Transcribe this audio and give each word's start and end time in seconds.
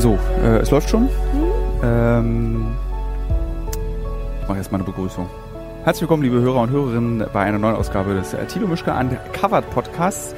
So, 0.00 0.18
äh, 0.42 0.60
es 0.60 0.70
läuft 0.70 0.88
schon. 0.88 1.10
Ähm, 1.82 2.68
ich 4.40 4.48
mache 4.48 4.56
jetzt 4.56 4.72
mal 4.72 4.78
eine 4.78 4.84
Begrüßung. 4.84 5.28
Herzlich 5.84 6.00
willkommen, 6.00 6.22
liebe 6.22 6.40
Hörer 6.40 6.62
und 6.62 6.70
Hörerinnen, 6.70 7.26
bei 7.34 7.40
einer 7.40 7.58
neuen 7.58 7.76
Ausgabe 7.76 8.14
des 8.14 8.32
äh, 8.32 8.46
Tilo 8.46 8.66
Mischke 8.66 8.94
Uncovered 8.94 9.68
Podcasts. 9.68 10.34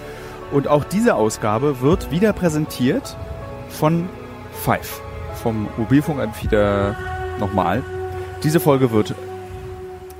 Und 0.50 0.66
auch 0.66 0.82
diese 0.82 1.14
Ausgabe 1.14 1.80
wird 1.80 2.10
wieder 2.10 2.32
präsentiert 2.32 3.16
von 3.68 4.08
Five, 4.64 5.00
vom 5.40 5.68
Mobilfunkanbieter 5.76 6.96
nochmal. 7.38 7.84
Diese 8.42 8.58
Folge 8.58 8.90
wird, 8.90 9.14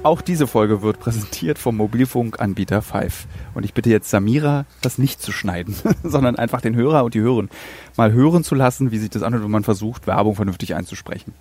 auch 0.02 0.20
diese 0.20 0.46
Folge 0.46 0.82
wird 0.82 0.98
präsentiert 0.98 1.58
vom 1.58 1.76
Mobilfunkanbieter 1.76 2.82
Five. 2.82 3.26
Und 3.54 3.64
ich 3.64 3.74
bitte 3.74 3.90
jetzt 3.90 4.10
Samira, 4.10 4.64
das 4.80 4.98
nicht 4.98 5.22
zu 5.22 5.32
schneiden, 5.32 5.74
sondern 6.02 6.36
einfach 6.36 6.60
den 6.60 6.74
Hörer 6.74 7.04
und 7.04 7.14
die 7.14 7.20
Hörerin 7.20 7.48
mal 7.96 8.12
hören 8.12 8.44
zu 8.44 8.54
lassen, 8.54 8.90
wie 8.90 8.98
sich 8.98 9.10
das 9.10 9.22
anhört, 9.22 9.44
wenn 9.44 9.50
man 9.50 9.64
versucht, 9.64 10.06
Werbung 10.06 10.34
vernünftig 10.34 10.74
einzusprechen. 10.74 11.34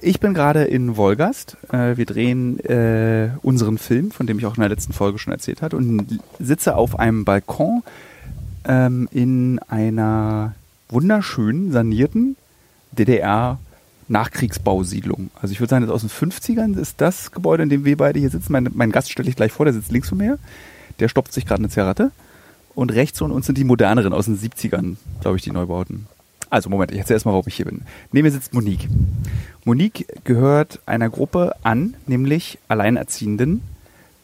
Ich 0.00 0.20
bin 0.20 0.32
gerade 0.32 0.64
in 0.64 0.96
Wolgast. 0.96 1.56
Äh, 1.72 1.96
wir 1.96 2.06
drehen 2.06 2.60
äh, 2.60 3.30
unseren 3.42 3.78
Film, 3.78 4.10
von 4.10 4.26
dem 4.26 4.38
ich 4.38 4.46
auch 4.46 4.56
in 4.56 4.60
der 4.60 4.68
letzten 4.68 4.92
Folge 4.92 5.18
schon 5.18 5.32
erzählt 5.32 5.62
habe, 5.62 5.76
und 5.76 6.20
sitze 6.38 6.76
auf 6.76 6.98
einem 6.98 7.24
Balkon 7.24 7.82
ähm, 8.64 9.08
in 9.10 9.58
einer 9.68 10.54
wunderschönen, 10.88 11.72
sanierten 11.72 12.36
DDR 12.92 13.58
Nachkriegsbausiedlung. 14.08 15.30
Also 15.40 15.52
ich 15.52 15.60
würde 15.60 15.70
sagen, 15.70 15.86
das 15.86 15.94
aus 15.94 16.00
den 16.00 16.10
50ern 16.10 16.78
ist 16.78 17.00
das 17.00 17.30
Gebäude, 17.30 17.62
in 17.62 17.68
dem 17.68 17.84
wir 17.84 17.96
beide 17.96 18.18
hier 18.18 18.30
sitzen. 18.30 18.52
Mein, 18.52 18.68
mein 18.72 18.92
Gast 18.92 19.10
stelle 19.10 19.28
ich 19.28 19.36
gleich 19.36 19.52
vor, 19.52 19.66
der 19.66 19.74
sitzt 19.74 19.92
links 19.92 20.08
von 20.08 20.18
mir. 20.18 20.38
Der 20.98 21.08
stopft 21.08 21.32
sich 21.32 21.46
gerade 21.46 21.60
eine 21.60 21.68
Zigarette. 21.68 22.10
Und 22.74 22.92
rechts 22.92 23.18
von 23.18 23.30
uns 23.30 23.46
sind 23.46 23.58
die 23.58 23.64
moderneren 23.64 24.12
aus 24.12 24.26
den 24.26 24.38
70ern, 24.38 24.96
glaube 25.20 25.36
ich, 25.36 25.42
die 25.42 25.50
Neubauten. 25.50 26.06
Also 26.50 26.70
Moment, 26.70 26.92
ich 26.92 26.98
erzähle 26.98 27.16
erstmal, 27.16 27.34
warum 27.34 27.48
ich 27.48 27.56
hier 27.56 27.66
bin. 27.66 27.82
Neben 28.12 28.26
mir 28.26 28.32
sitzt 28.32 28.54
Monique. 28.54 28.88
Monique 29.64 30.06
gehört 30.24 30.80
einer 30.86 31.10
Gruppe 31.10 31.54
an, 31.62 31.94
nämlich 32.06 32.58
Alleinerziehenden, 32.68 33.62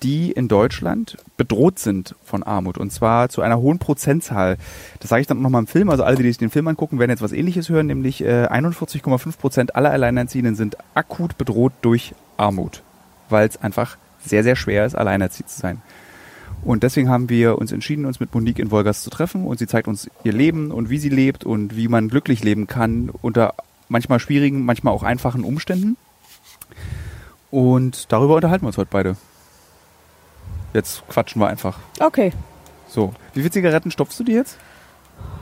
die 0.05 0.31
in 0.31 0.49
Deutschland 0.49 1.17
bedroht 1.39 1.79
sind 1.79 2.15
von 2.25 2.43
Armut. 2.43 2.77
Und 2.77 2.93
zwar 2.93 3.31
zu 3.31 3.41
einer 3.41 3.59
hohen 3.59 3.79
Prozentzahl. 3.79 4.59
Das 5.01 5.09
sage 5.09 5.23
ich 5.23 5.27
dann 5.27 5.41
nochmal 5.41 5.63
im 5.63 5.67
Film. 5.67 5.89
Also 5.89 6.05
alle, 6.05 6.17
die 6.17 6.25
sich 6.25 6.37
den 6.37 6.51
Film 6.51 6.69
angucken, 6.69 6.99
werden 6.99 7.11
jetzt 7.11 7.23
was 7.23 7.33
ähnliches 7.33 7.71
hören, 7.71 7.87
nämlich 7.87 8.23
äh, 8.23 8.47
41,5 8.47 9.39
Prozent 9.39 9.75
aller 9.75 9.91
Alleinerziehenden 9.91 10.57
sind 10.57 10.77
akut 10.95 11.39
bedroht 11.39 11.73
durch 11.81 12.15
Armut. 12.37 12.83
Weil 13.31 13.49
es 13.49 13.57
einfach 13.63 13.97
sehr, 14.23 14.45
sehr 14.45 14.57
schwer 14.57 14.85
ist, 14.85 14.95
alleinerziehend 14.95 15.49
zu 15.49 15.59
sein. 15.59 15.81
Und 16.63 16.83
deswegen 16.83 17.09
haben 17.09 17.31
wir 17.31 17.59
uns 17.59 17.73
entschieden, 17.73 18.05
uns 18.05 18.21
mit 18.21 18.35
Monique 18.35 18.59
in 18.59 18.71
Wolgast 18.71 19.05
zu 19.05 19.11
treffen 19.11 19.47
und 19.47 19.59
sie 19.59 19.67
zeigt 19.67 19.89
uns 19.89 20.11
ihr 20.23 20.33
Leben 20.33 20.71
und 20.71 20.91
wie 20.91 20.99
sie 20.99 21.09
lebt 21.09 21.45
und 21.45 21.77
wie 21.77 21.89
man 21.89 22.09
glücklich 22.09 22.45
leben 22.45 22.67
kann 22.67 23.11
unter 23.23 23.55
manchmal 23.89 24.21
schwierigen, 24.21 24.65
manchmal 24.65 24.95
auch 24.95 25.03
einfachen 25.03 25.45
Umständen. 25.45 25.97
Und 27.51 28.13
darüber 28.13 28.37
unterhalten 28.37 28.65
wir 28.65 28.69
uns 28.69 28.79
heute 28.79 28.91
beide. 28.91 29.17
Jetzt 30.75 31.07
quatschen 31.09 31.41
wir 31.41 31.47
einfach. 31.49 31.79
Okay, 32.01 32.33
So, 32.89 33.15
wie 33.33 33.41
viele 33.41 33.51
Zigaretten 33.51 33.91
stopfst 33.91 34.19
du 34.21 34.25
dir 34.25 34.35
jetzt? 34.37 34.59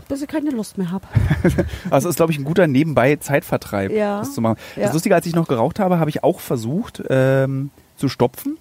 bis 0.08 0.20
ich 0.20 0.28
keine 0.28 0.50
Lust 0.50 0.76
mehr 0.76 0.90
habe. 0.90 1.06
Also 1.90 2.10
ist, 2.10 2.16
glaube 2.16 2.32
ich, 2.32 2.38
ein 2.38 2.44
guter 2.44 2.66
nebenbei 2.66 3.16
Zeitvertreib, 3.16 3.90
Ja. 3.92 4.18
das 4.18 4.34
zu 4.34 4.42
machen. 4.42 4.58
Ja. 4.76 4.82
Das 4.84 4.92
Lustige, 4.92 5.14
als 5.14 5.24
ich 5.24 5.34
noch 5.34 5.48
geraucht 5.48 5.78
habe, 5.78 5.98
habe 5.98 6.10
ich 6.10 6.22
auch 6.22 6.38
versucht 6.40 7.02
ähm, 7.08 7.70
zu 7.96 8.10
stopfen, 8.10 8.58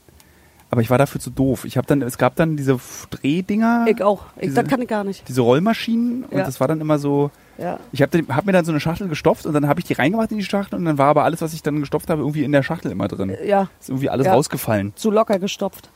aber 0.69 0.79
ich 0.79 0.89
war 0.89 0.97
dafür 0.97 1.19
zu 1.19 1.29
doof. 1.29 1.65
Ich 1.65 1.75
habe 1.75 1.85
dann, 1.87 2.01
es 2.03 2.17
gab 2.17 2.37
dann 2.37 2.55
diese 2.55 2.79
Drehdinger, 3.09 3.85
Ich 3.89 4.01
auch. 4.01 4.23
Ich, 4.37 4.43
Diese- 4.43 4.61
das 4.61 4.69
kann 4.69 4.81
ich 4.81 4.87
gar 4.87 5.03
nicht. 5.03 5.27
diese 5.27 5.41
Rollmaschinen 5.41 6.23
und 6.23 6.37
Ja. 6.37 6.45
das 6.45 6.61
war 6.61 6.69
dann 6.69 6.79
immer 6.79 6.99
so. 6.99 7.31
Ja. 7.57 7.79
Ich 7.91 8.01
habe 8.01 8.23
hab 8.29 8.45
mir 8.45 8.53
dann 8.53 8.63
so 8.63 8.71
eine 8.71 8.79
Schachtel 8.79 9.09
gestopft 9.09 9.45
und 9.45 9.51
dann 9.53 9.67
habe 9.67 9.81
ich 9.81 9.85
die 9.85 9.93
reingemacht 9.93 10.31
in 10.31 10.37
die 10.37 10.45
Schachtel 10.45 10.75
und 10.79 10.85
dann 10.85 10.97
war 10.97 11.07
aber 11.09 11.25
alles, 11.25 11.41
was 11.41 11.53
ich 11.53 11.61
dann 11.63 11.81
gestopft 11.81 12.09
habe, 12.09 12.21
irgendwie 12.21 12.45
in 12.45 12.53
der 12.53 12.63
Schachtel 12.63 12.91
immer 12.91 13.09
drin. 13.09 13.35
Ja, 13.45 13.67
Ist 13.81 13.89
irgendwie 13.89 14.09
alles 14.09 14.27
Ja. 14.27 14.33
rausgefallen. 14.35 14.93
zu 14.95 15.11
locker 15.11 15.37
gestopft. 15.37 15.89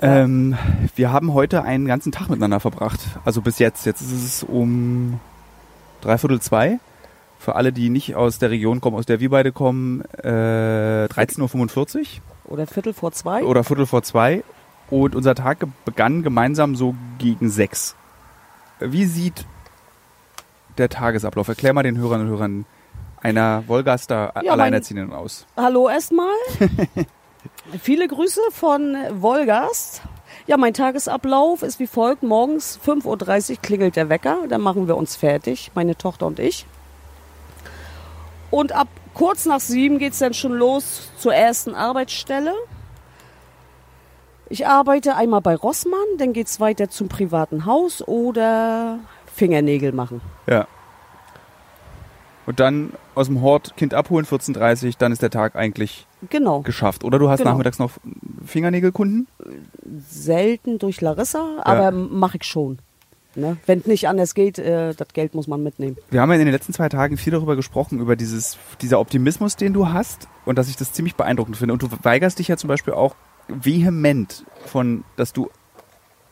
Ähm, 0.00 0.56
wir 0.96 1.12
haben 1.12 1.34
heute 1.34 1.62
einen 1.62 1.86
ganzen 1.86 2.10
Tag 2.12 2.28
miteinander 2.30 2.60
verbracht. 2.60 3.00
Also 3.24 3.42
bis 3.42 3.58
jetzt. 3.58 3.84
Jetzt 3.86 4.00
ist 4.00 4.12
es 4.12 4.42
um 4.42 5.20
dreiviertel 6.00 6.40
zwei. 6.40 6.78
Für 7.38 7.56
alle, 7.56 7.72
die 7.72 7.88
nicht 7.88 8.14
aus 8.16 8.38
der 8.38 8.50
Region 8.50 8.80
kommen, 8.80 8.96
aus 8.96 9.06
der 9.06 9.20
wir 9.20 9.30
beide 9.30 9.52
kommen, 9.52 10.02
äh, 10.22 11.06
13.45 11.06 12.20
Uhr 12.46 12.52
Oder 12.52 12.66
Viertel 12.66 12.92
vor 12.92 13.12
zwei. 13.12 13.42
oder 13.44 13.64
Viertel 13.64 13.86
vor 13.86 14.02
zwei. 14.02 14.42
Und 14.90 15.14
unser 15.14 15.34
Tag 15.34 15.58
begann 15.84 16.22
gemeinsam 16.22 16.74
so 16.76 16.94
gegen 17.18 17.48
sechs. 17.48 17.94
Wie 18.80 19.04
sieht 19.04 19.46
der 20.78 20.88
Tagesablauf? 20.88 21.48
Erklär 21.48 21.72
mal 21.72 21.82
den 21.82 21.96
Hörern 21.96 22.22
und 22.22 22.28
Hörern 22.28 22.64
einer 23.22 23.64
Wolgaster 23.68 24.32
Ja, 24.42 24.52
Alleinerziehenden 24.52 25.12
aus. 25.12 25.46
Hallo 25.56 25.88
erstmal. 25.88 26.34
Viele 27.78 28.08
Grüße 28.08 28.40
von 28.50 28.96
Wolgast. 29.22 30.02
Ja, 30.46 30.56
mein 30.56 30.74
Tagesablauf 30.74 31.62
ist 31.62 31.78
wie 31.78 31.86
folgt. 31.86 32.22
Morgens 32.22 32.80
5.30 32.84 33.50
Uhr 33.50 33.56
klingelt 33.62 33.96
der 33.96 34.08
Wecker. 34.08 34.38
Dann 34.48 34.60
machen 34.60 34.88
wir 34.88 34.96
uns 34.96 35.14
fertig, 35.14 35.70
meine 35.74 35.96
Tochter 35.96 36.26
und 36.26 36.40
ich. 36.40 36.66
Und 38.50 38.72
ab 38.72 38.88
kurz 39.14 39.46
nach 39.46 39.60
sieben 39.60 39.98
geht 39.98 40.14
es 40.14 40.18
dann 40.18 40.34
schon 40.34 40.52
los 40.52 41.10
zur 41.18 41.34
ersten 41.34 41.74
Arbeitsstelle. 41.74 42.54
Ich 44.48 44.66
arbeite 44.66 45.14
einmal 45.14 45.40
bei 45.40 45.54
Rossmann, 45.54 46.00
dann 46.18 46.32
geht 46.32 46.48
es 46.48 46.58
weiter 46.58 46.90
zum 46.90 47.08
privaten 47.08 47.66
Haus 47.66 48.02
oder 48.06 48.98
Fingernägel 49.32 49.92
machen. 49.92 50.20
Ja. 50.48 50.66
Und 52.46 52.58
dann 52.58 52.92
aus 53.14 53.26
dem 53.26 53.42
Hort 53.42 53.76
Kind 53.76 53.94
abholen, 53.94 54.24
14.30 54.26 54.86
Uhr, 54.86 54.92
dann 54.98 55.12
ist 55.12 55.22
der 55.22 55.30
Tag 55.30 55.54
eigentlich 55.56 56.06
Genau. 56.30 56.60
geschafft. 56.62 57.04
Oder 57.04 57.18
du 57.18 57.28
hast 57.28 57.38
Genau. 57.38 57.50
nachmittags 57.52 57.78
noch 57.78 57.92
Fingernägelkunden? 58.44 59.26
selten 60.08 60.78
durch 60.78 61.00
Larissa, 61.00 61.58
aber 61.62 61.90
mache 61.90 62.36
ich 62.38 62.44
schon. 62.44 62.78
Ne? 63.36 63.56
Wenn 63.66 63.78
es 63.80 63.86
nicht 63.86 64.08
anders 64.08 64.34
geht, 64.34 64.58
äh, 64.58 64.92
das 64.94 65.08
Geld 65.12 65.34
muss 65.34 65.46
man 65.46 65.62
mitnehmen. 65.62 65.96
Wir 66.10 66.20
haben 66.20 66.30
ja 66.30 66.34
in 66.36 66.44
den 66.44 66.52
letzten 66.52 66.72
zwei 66.72 66.88
Tagen 66.88 67.16
viel 67.16 67.32
darüber 67.32 67.54
gesprochen, 67.56 68.00
über 68.00 68.16
dieses, 68.16 68.58
dieser 68.80 68.98
Optimismus, 68.98 69.54
den 69.56 69.72
du 69.72 69.88
hast 69.88 70.26
und 70.44 70.56
dass 70.58 70.68
ich 70.68 70.76
das 70.76 70.92
ziemlich 70.92 71.14
beeindruckend 71.14 71.56
finde. 71.56 71.72
Und 71.74 71.82
du 71.82 71.88
weigerst 72.02 72.38
dich 72.40 72.48
ja 72.48 72.56
zum 72.56 72.68
Beispiel 72.68 72.94
auch 72.94 73.14
vehement 73.48 74.44
von, 74.66 75.04
dass 75.16 75.32
du 75.32 75.48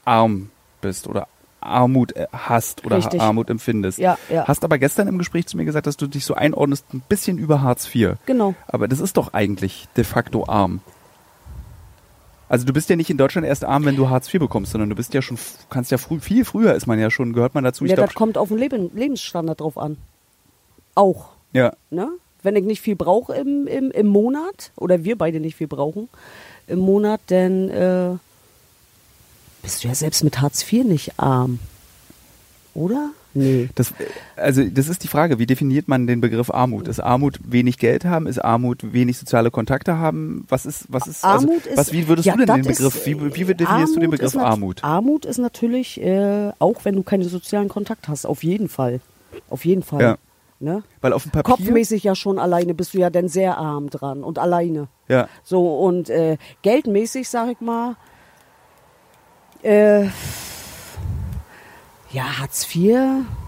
arm 0.05 0.51
bist 0.81 1.07
oder 1.07 1.29
Armut 1.61 2.15
äh, 2.17 2.27
hast 2.33 2.85
oder 2.85 2.97
Richtig. 2.97 3.21
Armut 3.21 3.51
empfindest. 3.51 3.99
Ja, 3.99 4.19
ja. 4.31 4.47
Hast 4.47 4.65
aber 4.65 4.79
gestern 4.79 5.09
im 5.09 5.19
Gespräch 5.19 5.47
zu 5.47 5.57
mir 5.57 5.65
gesagt, 5.65 5.87
dass 5.87 5.97
du 5.97 6.07
dich 6.07 6.25
so 6.25 6.35
einordnest, 6.35 6.87
ein 6.93 7.03
bisschen 7.09 7.39
über 7.39 7.63
Hartz 7.63 7.93
IV. 7.95 8.17
Genau. 8.27 8.55
Aber 8.67 8.89
das 8.89 9.01
ist 9.01 9.17
doch 9.17 9.33
eigentlich 9.33 9.89
de 9.97 10.05
facto 10.05 10.47
arm. 10.47 10.81
Also 12.49 12.65
du 12.65 12.73
bist 12.73 12.89
ja 12.89 12.97
nicht 12.97 13.11
in 13.11 13.19
Deutschland 13.19 13.47
erst 13.47 13.65
arm, 13.65 13.85
wenn 13.85 13.97
du 13.97 14.09
Hartz 14.09 14.33
IV 14.33 14.41
bekommst, 14.41 14.73
sondern 14.73 14.89
du 14.89 14.97
bist 14.97 15.13
ja 15.13 15.21
schon, 15.21 15.39
kannst 15.69 15.91
ja 15.91 15.99
früh, 15.99 16.19
viel 16.21 16.45
früher 16.45 16.75
ist 16.75 16.87
man 16.87 16.99
ja 16.99 17.11
schon, 17.11 17.33
gehört 17.35 17.55
man 17.55 17.65
dazu. 17.65 17.85
Ja, 17.85 17.95
glaub, 17.95 18.07
das 18.07 18.15
kommt 18.15 18.39
auf 18.39 18.49
den 18.49 18.59
Leben, 18.59 18.91
Lebensstandard 18.95 19.61
drauf 19.61 19.77
an. 19.77 19.99
Auch. 20.95 21.31
ja, 21.53 21.73
Ne? 21.91 22.09
Wenn 22.43 22.55
ich 22.55 22.65
nicht 22.65 22.81
viel 22.81 22.95
brauche 22.95 23.35
im, 23.35 23.67
im, 23.67 23.91
im 23.91 24.07
Monat, 24.07 24.71
oder 24.77 25.05
wir 25.05 25.19
beide 25.19 25.41
nicht 25.41 25.57
viel 25.57 25.67
brauchen 25.67 26.09
im 26.69 26.79
Monat, 26.79 27.21
dann 27.27 27.69
äh, 27.69 28.17
bist 29.63 29.83
du 29.83 29.89
ja 29.89 29.95
selbst 29.95 30.25
mit 30.25 30.41
Hartz 30.41 30.71
IV 30.71 30.85
nicht 30.85 31.19
arm. 31.19 31.59
Oder? 32.75 33.11
Nee. 33.35 33.69
das, 33.75 33.93
also 34.37 34.65
das 34.65 34.89
ist 34.89 35.05
die 35.05 35.09
Frage, 35.09 35.39
wie 35.39 35.47
definiert 35.47 35.87
man 35.87 36.07
den 36.07 36.21
Begriff 36.21 36.51
Armut? 36.51 36.89
Ist 36.89 37.01
Armut 37.01 37.39
wenig 37.45 37.79
Geld 37.79 38.05
haben? 38.05 38.27
Ist 38.27 38.39
Armut 38.39 38.93
wenig 38.93 39.19
soziale 39.19 39.51
Kontakte 39.51 39.99
haben? 39.99 40.45
Was 40.49 40.67
ist, 40.67 40.87
was 40.89 41.07
ist, 41.07 41.25
Armut 41.25 41.51
also, 41.51 41.69
ist. 41.69 41.77
was, 41.77 41.93
wie 41.93 42.09
würdest 42.09 42.27
ja, 42.27 42.33
du 42.33 42.39
denn 42.39 42.47
das 42.47 42.57
den 42.57 42.65
Begriff, 42.65 42.97
ist, 42.97 43.07
wie, 43.07 43.21
wie 43.21 43.51
äh, 43.51 43.55
definierst 43.55 43.95
du 43.95 44.01
den 44.01 44.11
Begriff 44.11 44.35
ist 44.35 44.41
Armut? 44.41 44.83
Armut 44.83 45.25
ist 45.25 45.39
natürlich 45.39 46.01
äh, 46.01 46.53
auch, 46.59 46.85
wenn 46.85 46.97
du 46.97 47.03
keine 47.03 47.25
sozialen 47.25 47.69
Kontakte 47.69 48.09
hast, 48.09 48.27
auf 48.27 48.43
jeden 48.43 48.69
Fall. 48.69 49.01
Auf 49.51 49.65
jeden 49.65 49.83
Fall. 49.83 50.01
Ja. 50.01 50.19
Ne? 50.61 50.83
Weil 51.01 51.13
auf 51.13 51.23
dem 51.23 51.31
Papier, 51.31 51.55
Kopfmäßig 51.55 52.03
ja 52.03 52.17
schon 52.17 52.39
alleine 52.39 52.75
bist 52.75 52.95
du 52.95 52.99
ja 52.99 53.11
dann 53.11 53.29
sehr 53.29 53.59
arm 53.59 53.91
dran 53.91 54.25
und 54.25 54.39
alleine. 54.39 54.89
ja, 55.07 55.29
So 55.45 55.79
und 55.79 56.11
äh, 56.11 56.39
geldmäßig, 56.63 57.29
sag 57.29 57.51
ich 57.51 57.61
mal, 57.61 57.97
äh, 59.63 60.05
ja, 62.11 62.39
Hartz 62.39 62.67
IV, 62.75 62.99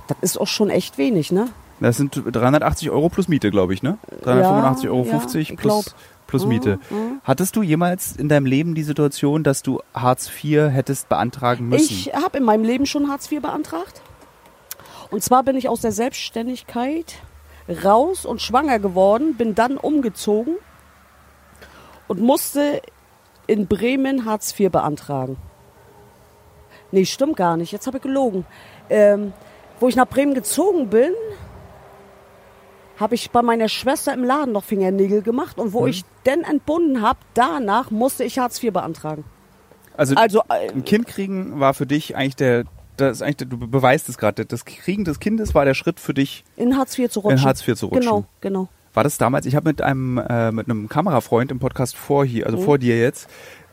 das 0.09 0.19
ist 0.21 0.41
auch 0.41 0.47
schon 0.47 0.71
echt 0.71 0.99
wenig, 0.99 1.33
ne? 1.33 1.49
das 1.81 1.97
sind 1.97 2.23
380 2.31 2.91
Euro 2.91 3.09
plus 3.09 3.29
Miete, 3.29 3.51
glaube 3.51 3.75
ich, 3.75 3.83
ne? 3.83 3.99
385,50 4.25 4.89
Euro 4.89 5.05
ja, 5.05 5.19
50 5.19 5.51
ich 5.51 5.57
plus, 5.57 5.95
plus 6.27 6.47
Miete. 6.47 6.79
Mhm. 6.91 7.21
Hattest 7.25 7.57
du 7.57 7.63
jemals 7.63 8.17
in 8.17 8.29
deinem 8.29 8.47
Leben 8.47 8.75
die 8.75 8.83
Situation, 8.83 9.43
dass 9.43 9.63
du 9.63 9.81
Hartz 9.95 10.31
IV 10.43 10.71
hättest 10.71 11.09
beantragen 11.09 11.69
müssen? 11.69 11.93
Ich 11.93 12.13
habe 12.15 12.39
in 12.39 12.45
meinem 12.45 12.65
Leben 12.65 12.87
schon 12.87 13.09
Hartz 13.09 13.31
IV 13.33 13.43
beantragt. 13.43 14.03
Und 15.11 15.23
zwar 15.25 15.43
bin 15.43 15.57
ich 15.57 15.69
aus 15.69 15.81
der 15.81 15.93
Selbstständigkeit 15.93 17.17
raus 17.85 18.27
und 18.27 18.41
schwanger 18.43 18.79
geworden, 18.79 19.35
bin 19.37 19.55
dann 19.55 19.77
umgezogen 19.77 20.57
und 22.09 22.21
musste 22.21 22.83
in 23.47 23.67
Bremen 23.67 24.25
Hartz 24.25 24.59
IV 24.59 24.71
beantragen. 24.71 25.37
Nee, 26.93 27.05
stimmt 27.05 27.37
gar 27.37 27.57
nicht. 27.57 27.73
Jetzt 27.73 27.87
habe 27.87 27.99
ich 27.99 28.03
gelogen. 28.03 28.45
Ähm, 28.89 29.33
wo 29.79 29.89
ich 29.89 29.97
nach 29.97 30.07
Bremen 30.09 30.35
gezogen 30.35 30.89
bin, 30.89 31.13
habe 32.99 33.15
ich 33.15 33.31
bei 33.31 33.41
meiner 33.43 33.69
Schwester 33.69 34.13
im 34.13 34.25
Laden 34.25 34.53
noch 34.53 34.65
Fingernägel 34.65 35.23
gemacht 35.23 35.59
und 35.59 35.73
wo 35.73 35.87
ich 35.87 36.05
denn 36.27 36.43
entbunden 36.43 37.01
habe, 37.01 37.19
danach 37.35 37.91
musste 37.91 38.25
ich 38.25 38.39
Hartz 38.39 38.63
IV 38.63 38.73
beantragen. 38.75 39.25
Also, 39.97 40.15
Also, 40.17 40.41
äh, 40.51 40.71
ein 40.71 40.85
Kind 40.85 41.07
kriegen 41.07 41.61
war 41.61 41.73
für 41.73 41.87
dich 41.87 42.15
eigentlich 42.15 42.37
der, 42.37 42.65
das 42.99 43.23
eigentlich, 43.23 43.49
du 43.49 43.57
beweist 43.57 44.09
es 44.11 44.19
gerade, 44.19 44.45
das 44.45 44.65
Kriegen 44.67 45.05
des 45.05 45.19
Kindes 45.19 45.55
war 45.55 45.65
der 45.65 45.75
Schritt 45.75 45.99
für 45.99 46.13
dich. 46.13 46.45
in 46.57 46.77
Hartz 46.77 46.99
IV 46.99 47.11
zu 47.11 47.21
rutschen. 47.21 47.39
In 47.39 47.45
Hartz 47.45 47.67
IV 47.67 47.75
zu 47.77 47.87
rutschen. 47.87 48.03
Genau, 48.03 48.25
genau. 48.41 48.69
War 48.93 49.05
das 49.05 49.19
damals? 49.19 49.47
Ich 49.47 49.55
habe 49.55 49.69
mit 49.69 49.83
einem 49.83 50.19
äh, 50.19 50.51
mit 50.51 50.69
einem 50.69 50.89
Kamerafreund 50.89 51.51
im 51.53 51.59
Podcast 51.61 51.97
vor 51.97 52.25
hier, 52.25 52.47
also 52.47 52.59
vor 52.59 52.77
dir 52.77 52.99
jetzt, 52.99 53.29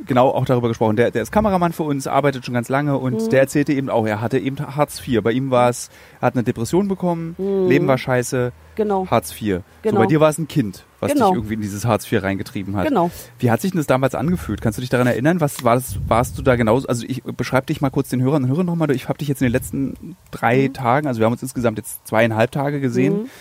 genau 0.05 0.29
auch 0.29 0.45
darüber 0.45 0.67
gesprochen. 0.67 0.95
Der, 0.95 1.09
der 1.09 1.23
ist 1.23 1.31
Kameramann 1.31 1.73
für 1.73 1.83
uns, 1.83 2.05
arbeitet 2.05 2.45
schon 2.45 2.53
ganz 2.53 2.69
lange 2.69 2.97
und 2.99 3.31
der 3.31 3.39
erzählte 3.41 3.73
eben 3.73 3.89
auch, 3.89 4.05
er 4.05 4.21
hatte 4.21 4.37
eben 4.37 4.57
Hartz 4.75 5.01
IV. 5.07 5.23
Bei 5.23 5.31
ihm 5.31 5.49
war 5.49 5.69
es, 5.69 5.89
er 6.21 6.27
hat 6.27 6.35
eine 6.35 6.43
Depression 6.43 6.87
bekommen, 6.87 7.35
Leben 7.67 7.87
war 7.87 7.97
scheiße, 7.97 8.51
Genau. 8.75 9.07
Hartz 9.09 9.31
IV. 9.41 9.55
So 9.57 9.63
Genau. 9.81 9.99
bei 10.01 10.05
dir 10.05 10.19
war 10.19 10.29
es 10.29 10.37
ein 10.37 10.47
Kind, 10.47 10.85
was 10.99 11.11
Genau. 11.13 11.29
dich 11.29 11.37
irgendwie 11.37 11.55
in 11.55 11.61
dieses 11.61 11.83
Hartz 11.83 12.11
IV 12.11 12.21
reingetrieben 12.21 12.75
hat. 12.77 12.87
Genau. 12.87 13.09
Wie 13.39 13.49
hat 13.49 13.59
sich 13.59 13.71
denn 13.71 13.79
das 13.79 13.87
damals 13.87 14.13
angefühlt? 14.13 14.61
Kannst 14.61 14.77
du 14.77 14.81
dich 14.81 14.91
daran 14.91 15.07
erinnern? 15.07 15.41
Was 15.41 15.63
war 15.63 15.73
das, 15.73 15.97
warst 16.07 16.37
du 16.37 16.43
da 16.43 16.55
genauso? 16.57 16.87
Also 16.87 17.03
ich 17.07 17.23
beschreib 17.23 17.65
dich 17.65 17.81
mal 17.81 17.89
kurz 17.89 18.09
den 18.09 18.21
Hörern 18.21 18.43
und 18.43 18.49
Hörern 18.49 18.67
nochmal. 18.67 18.91
Ich 18.91 19.09
habe 19.09 19.17
dich 19.17 19.27
jetzt 19.29 19.41
in 19.41 19.47
den 19.47 19.51
letzten 19.53 19.83
Mhm. 19.99 20.15
drei 20.29 20.67
Tagen, 20.71 21.07
also 21.07 21.19
wir 21.19 21.25
haben 21.25 21.33
uns 21.33 21.41
insgesamt 21.41 21.79
jetzt 21.79 22.05
zweieinhalb 22.07 22.51
Tage 22.51 22.79
gesehen, 22.79 23.31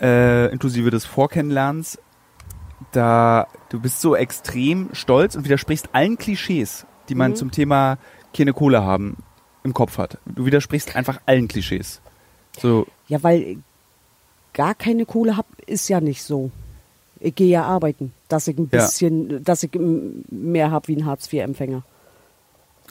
äh, 0.00 0.46
inklusive 0.52 0.90
des 0.90 1.04
Vorkennenlernens. 1.04 1.98
Da 2.92 3.46
du 3.70 3.80
bist 3.80 4.00
so 4.00 4.14
extrem 4.14 4.90
stolz 4.92 5.34
und 5.36 5.44
widersprichst 5.44 5.88
allen 5.92 6.18
Klischees, 6.18 6.86
die 7.08 7.14
Mhm. 7.14 7.18
man 7.18 7.36
zum 7.36 7.50
Thema 7.50 7.98
keine 8.36 8.52
Kohle 8.52 8.82
haben 8.84 9.16
im 9.62 9.74
Kopf 9.74 9.98
hat. 9.98 10.18
Du 10.26 10.44
widersprichst 10.44 10.94
einfach 10.96 11.20
allen 11.26 11.48
Klischees. 11.48 12.00
So, 12.60 12.86
Ja, 13.08 13.22
weil 13.22 13.56
gar 14.52 14.74
keine 14.74 15.06
Kohle 15.06 15.36
hab, 15.36 15.46
ist 15.66 15.88
ja 15.88 16.00
nicht 16.00 16.22
so. 16.22 16.50
Ich 17.20 17.34
gehe 17.34 17.48
ja 17.48 17.64
arbeiten, 17.64 18.12
dass 18.28 18.46
ich 18.48 18.58
ein 18.58 18.68
Ja. 18.72 18.82
bisschen, 18.84 19.42
dass 19.42 19.62
ich 19.62 19.70
mehr 20.30 20.70
hab 20.70 20.88
wie 20.88 20.96
ein 20.96 21.06
Hartz-IV-Empfänger. 21.06 21.82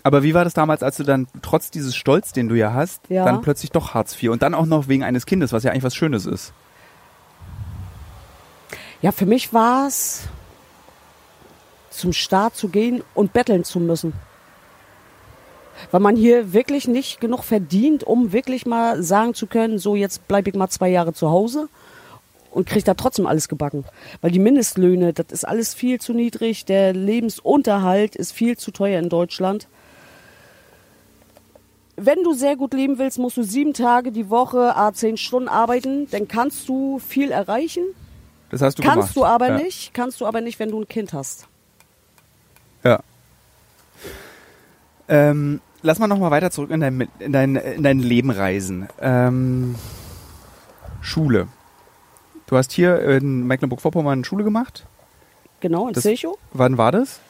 Aber 0.01 0.23
wie 0.23 0.33
war 0.33 0.43
das 0.43 0.53
damals, 0.53 0.83
als 0.83 0.97
du 0.97 1.03
dann 1.03 1.27
trotz 1.41 1.71
dieses 1.71 1.95
Stolz, 1.95 2.33
den 2.33 2.49
du 2.49 2.55
ja 2.55 2.73
hast, 2.73 3.01
Ja. 3.09 3.23
dann 3.23 3.41
plötzlich 3.41 3.71
doch 3.71 3.93
Hartz 3.93 4.21
IV 4.21 4.31
und 4.31 4.41
dann 4.41 4.53
auch 4.53 4.65
noch 4.65 4.87
wegen 4.89 5.03
eines 5.03 5.25
Kindes, 5.25 5.53
was 5.53 5.63
ja 5.63 5.71
eigentlich 5.71 5.83
was 5.83 5.95
Schönes 5.95 6.25
ist? 6.25 6.51
Ja, 9.03 9.11
für 9.11 9.25
mich 9.25 9.53
war 9.53 9.85
es, 9.85 10.29
zum 11.89 12.13
Staat 12.13 12.55
zu 12.55 12.69
gehen 12.69 13.03
und 13.13 13.33
betteln 13.33 13.65
zu 13.65 13.81
müssen. 13.81 14.13
Weil 15.91 15.99
man 15.99 16.15
hier 16.15 16.53
wirklich 16.53 16.87
nicht 16.87 17.19
genug 17.19 17.43
verdient, 17.43 18.05
um 18.05 18.31
wirklich 18.31 18.65
mal 18.65 19.03
sagen 19.03 19.33
zu 19.33 19.45
können, 19.45 19.77
so 19.77 19.97
jetzt 19.97 20.25
bleibe 20.29 20.49
ich 20.49 20.55
mal 20.55 20.69
zwei 20.69 20.87
Jahre 20.87 21.11
zu 21.11 21.29
Hause 21.29 21.67
und 22.51 22.65
kriege 22.65 22.85
da 22.85 22.93
trotzdem 22.93 23.27
alles 23.27 23.49
gebacken. 23.49 23.83
Weil 24.21 24.31
die 24.31 24.39
Mindestlöhne, 24.39 25.11
das 25.11 25.25
ist 25.31 25.45
alles 25.45 25.73
viel 25.73 25.99
zu 25.99 26.13
niedrig, 26.13 26.63
der 26.63 26.93
Lebensunterhalt 26.93 28.15
ist 28.15 28.31
viel 28.31 28.57
zu 28.57 28.71
teuer 28.71 28.99
in 28.99 29.09
Deutschland. 29.09 29.67
Wenn 31.97 32.23
du 32.23 32.31
sehr 32.31 32.55
gut 32.55 32.73
leben 32.73 32.99
willst, 32.99 33.19
musst 33.19 33.35
du 33.35 33.43
sieben 33.43 33.73
Tage 33.73 34.13
die 34.13 34.29
Woche, 34.29 34.77
a 34.77 34.93
zehn 34.93 35.17
Stunden 35.17 35.49
arbeiten, 35.49 36.09
dann 36.09 36.29
kannst 36.29 36.69
du 36.69 36.99
viel 36.99 37.31
erreichen. 37.31 37.83
Das 38.53 38.61
hast 38.61 38.77
du 38.77 38.83
Kannst 38.83 39.15
gemacht. 39.15 39.15
du 39.15 39.25
aber 39.25 39.47
ja. 39.47 39.57
nicht, 39.57 39.95
kannst 39.95 40.21
du 40.21 40.27
aber 40.27 40.39
nicht, 40.39 40.59
wenn 40.59 40.69
du 40.69 40.79
ein 40.79 40.87
Kind 40.87 41.11
hast. 41.11 41.47
Ja. 42.83 42.99
Ähm, 45.07 45.59
lass 45.81 45.97
mal 45.97 46.05
noch 46.05 46.19
mal 46.19 46.29
weiter 46.29 46.51
zurück 46.51 46.69
in 46.69 46.79
dein, 46.79 47.09
in 47.17 47.31
dein, 47.33 47.55
in 47.55 47.81
dein 47.81 47.97
Leben 47.97 48.29
reisen. 48.29 48.87
Ähm, 49.01 49.73
Schule. 51.01 51.47
Du 52.45 52.55
hast 52.55 52.71
hier 52.73 53.01
in 53.01 53.47
Mecklenburg-Vorpommern 53.47 54.23
Schule 54.23 54.43
gemacht. 54.43 54.85
Genau, 55.59 55.87
in 55.87 55.93
Das-? 55.95 56.07
Wann 56.51 56.77
war 56.77 56.91
das? 56.91 57.21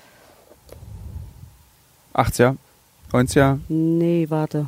80er? 2.13 2.57
90er? 3.13 3.59
Nee, 3.69 4.25
warte. 4.29 4.65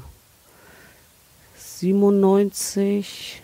97. 1.58 3.44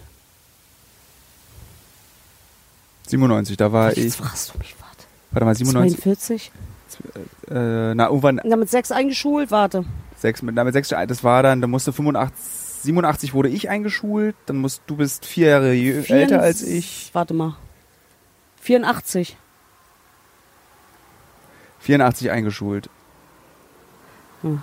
97, 3.11 3.57
da 3.57 3.71
war 3.71 3.89
Jetzt 3.89 3.97
ich. 3.97 4.15
fragst 4.15 4.53
du 4.53 4.57
mich, 4.57 4.75
warte. 4.79 5.05
Warte 5.31 5.45
mal, 5.45 5.55
97. 5.55 6.01
42? 6.01 6.51
Äh, 7.49 7.93
na, 7.95 8.07
irgendwann 8.07 8.41
Na, 8.43 8.55
mit 8.57 8.69
sechs 8.69 8.91
eingeschult, 8.91 9.49
warte. 9.51 9.85
sechs, 10.17 10.41
mit, 10.41 10.55
na, 10.55 10.63
mit 10.63 10.73
sechs, 10.73 10.89
das 10.89 11.23
war 11.23 11.41
dann, 11.43 11.61
da 11.61 11.67
musste 11.67 11.93
85, 11.93 12.35
87 12.83 13.33
wurde 13.33 13.49
ich 13.49 13.69
eingeschult, 13.69 14.35
dann 14.47 14.57
musst, 14.57 14.81
du 14.87 14.95
bist 14.97 15.25
vier 15.25 15.47
Jahre 15.49 15.71
jü- 15.71 16.11
älter 16.11 16.41
als 16.41 16.63
ich. 16.63 17.09
Warte 17.13 17.33
mal. 17.33 17.55
84. 18.61 19.37
84 21.79 22.29
eingeschult. 22.31 22.89
Hm. 24.41 24.61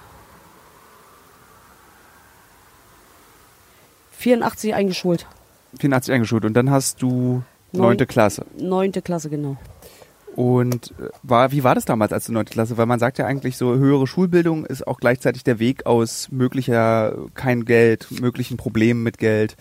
84 4.12 4.74
eingeschult. 4.74 5.26
84 5.78 6.12
eingeschult 6.14 6.44
und 6.44 6.54
dann 6.54 6.70
hast 6.70 7.02
du 7.02 7.42
neunte 7.72 8.06
Klasse. 8.06 8.44
Neunte 8.58 9.02
Klasse, 9.02 9.30
genau. 9.30 9.56
Und 10.36 10.92
äh, 11.00 11.08
war, 11.22 11.50
wie 11.50 11.64
war 11.64 11.74
das 11.74 11.84
damals 11.84 12.12
als 12.12 12.28
neunte 12.28 12.52
Klasse? 12.52 12.76
Weil 12.76 12.86
man 12.86 13.00
sagt 13.00 13.18
ja 13.18 13.26
eigentlich 13.26 13.56
so, 13.56 13.74
höhere 13.74 14.06
Schulbildung 14.06 14.66
ist 14.66 14.86
auch 14.86 15.00
gleichzeitig 15.00 15.42
der 15.42 15.58
Weg 15.58 15.86
aus 15.86 16.28
möglicher 16.30 17.16
kein 17.34 17.64
Geld, 17.64 18.06
möglichen 18.20 18.56
Problemen 18.56 19.02
mit 19.02 19.18
Geld. 19.18 19.56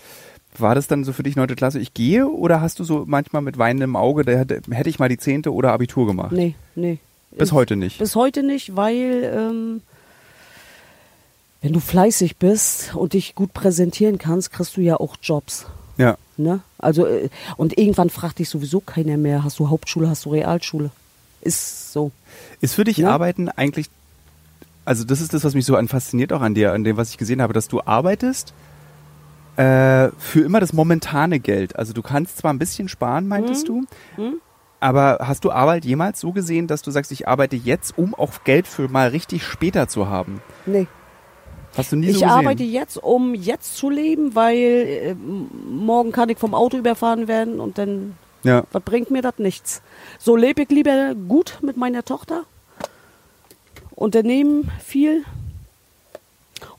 War 0.56 0.74
das 0.74 0.86
dann 0.86 1.04
so 1.04 1.12
für 1.12 1.22
dich 1.22 1.36
neunte 1.36 1.56
Klasse, 1.56 1.78
ich 1.78 1.94
gehe? 1.94 2.28
Oder 2.28 2.60
hast 2.60 2.78
du 2.78 2.84
so 2.84 3.04
manchmal 3.06 3.42
mit 3.42 3.58
weinendem 3.58 3.96
Auge, 3.96 4.24
da 4.24 4.32
hätte, 4.32 4.60
hätte 4.70 4.88
ich 4.88 4.98
mal 4.98 5.08
die 5.08 5.18
zehnte 5.18 5.52
oder 5.52 5.72
Abitur 5.72 6.06
gemacht? 6.06 6.32
Nee, 6.32 6.54
nee. 6.74 6.98
Bis 7.32 7.52
heute 7.52 7.76
nicht. 7.76 7.98
Bis 7.98 8.16
heute 8.16 8.42
nicht, 8.42 8.76
weil 8.76 9.32
ähm, 9.34 9.82
wenn 11.60 11.72
du 11.72 11.80
fleißig 11.80 12.36
bist 12.36 12.94
und 12.94 13.12
dich 13.12 13.34
gut 13.34 13.52
präsentieren 13.52 14.18
kannst, 14.18 14.52
kriegst 14.52 14.76
du 14.76 14.80
ja 14.80 14.96
auch 14.96 15.16
Jobs. 15.20 15.66
Ja. 15.96 16.16
Ne? 16.38 16.60
Also, 16.78 17.06
äh, 17.06 17.28
und 17.56 17.76
irgendwann 17.76 18.10
fragt 18.10 18.38
dich 18.38 18.48
sowieso 18.48 18.80
keiner 18.80 19.16
mehr, 19.16 19.42
hast 19.44 19.58
du 19.58 19.68
Hauptschule, 19.68 20.08
hast 20.08 20.24
du 20.24 20.30
Realschule? 20.30 20.90
Ist 21.40 21.92
so. 21.92 22.12
Ist 22.60 22.74
für 22.74 22.84
dich 22.84 22.98
Ja. 22.98 23.10
Arbeiten 23.10 23.48
eigentlich, 23.48 23.90
also 24.84 25.04
das 25.04 25.20
ist 25.20 25.34
das, 25.34 25.44
was 25.44 25.54
mich 25.54 25.66
so 25.66 25.76
an 25.76 25.88
fasziniert 25.88 26.32
auch 26.32 26.40
an 26.40 26.54
dir, 26.54 26.72
an 26.72 26.84
dem, 26.84 26.96
was 26.96 27.10
ich 27.10 27.18
gesehen 27.18 27.42
habe, 27.42 27.52
dass 27.52 27.66
du 27.68 27.80
arbeitest 27.84 28.52
äh, 29.56 30.10
für 30.18 30.40
immer 30.44 30.60
das 30.60 30.72
momentane 30.72 31.40
Geld. 31.40 31.76
Also 31.76 31.92
du 31.92 32.02
kannst 32.02 32.38
zwar 32.38 32.52
ein 32.52 32.58
bisschen 32.58 32.88
sparen, 32.88 33.26
meintest 33.26 33.68
du, 33.68 33.84
aber 34.80 35.18
hast 35.20 35.44
du 35.44 35.50
Arbeit 35.50 35.84
jemals 35.84 36.20
so 36.20 36.32
gesehen, 36.32 36.68
dass 36.68 36.82
du 36.82 36.92
sagst, 36.92 37.10
ich 37.10 37.26
arbeite 37.26 37.56
jetzt, 37.56 37.98
um 37.98 38.14
auch 38.14 38.44
Geld 38.44 38.68
für 38.68 38.88
mal 38.88 39.08
richtig 39.08 39.42
später 39.44 39.88
zu 39.88 40.08
haben? 40.08 40.40
Nee. 40.66 40.86
Hast 41.78 41.92
du 41.92 41.96
nie 41.96 42.08
Ich 42.08 42.14
so 42.14 42.20
gesehen? 42.20 42.30
arbeite 42.30 42.64
jetzt, 42.64 42.96
um 42.96 43.34
jetzt 43.34 43.76
zu 43.76 43.88
leben, 43.88 44.34
weil 44.34 44.56
äh, 44.56 45.14
morgen 45.14 46.12
kann 46.12 46.28
ich 46.28 46.38
vom 46.38 46.54
Auto 46.54 46.76
überfahren 46.76 47.28
werden 47.28 47.60
und 47.60 47.78
dann, 47.78 48.16
ja. 48.42 48.64
was 48.72 48.82
bringt 48.82 49.10
mir 49.10 49.22
das? 49.22 49.38
Nichts. 49.38 49.80
So 50.18 50.36
lebe 50.36 50.62
ich 50.62 50.70
lieber 50.70 51.14
gut 51.14 51.58
mit 51.62 51.76
meiner 51.76 52.04
Tochter, 52.04 52.42
unternehmen 53.94 54.70
viel 54.84 55.24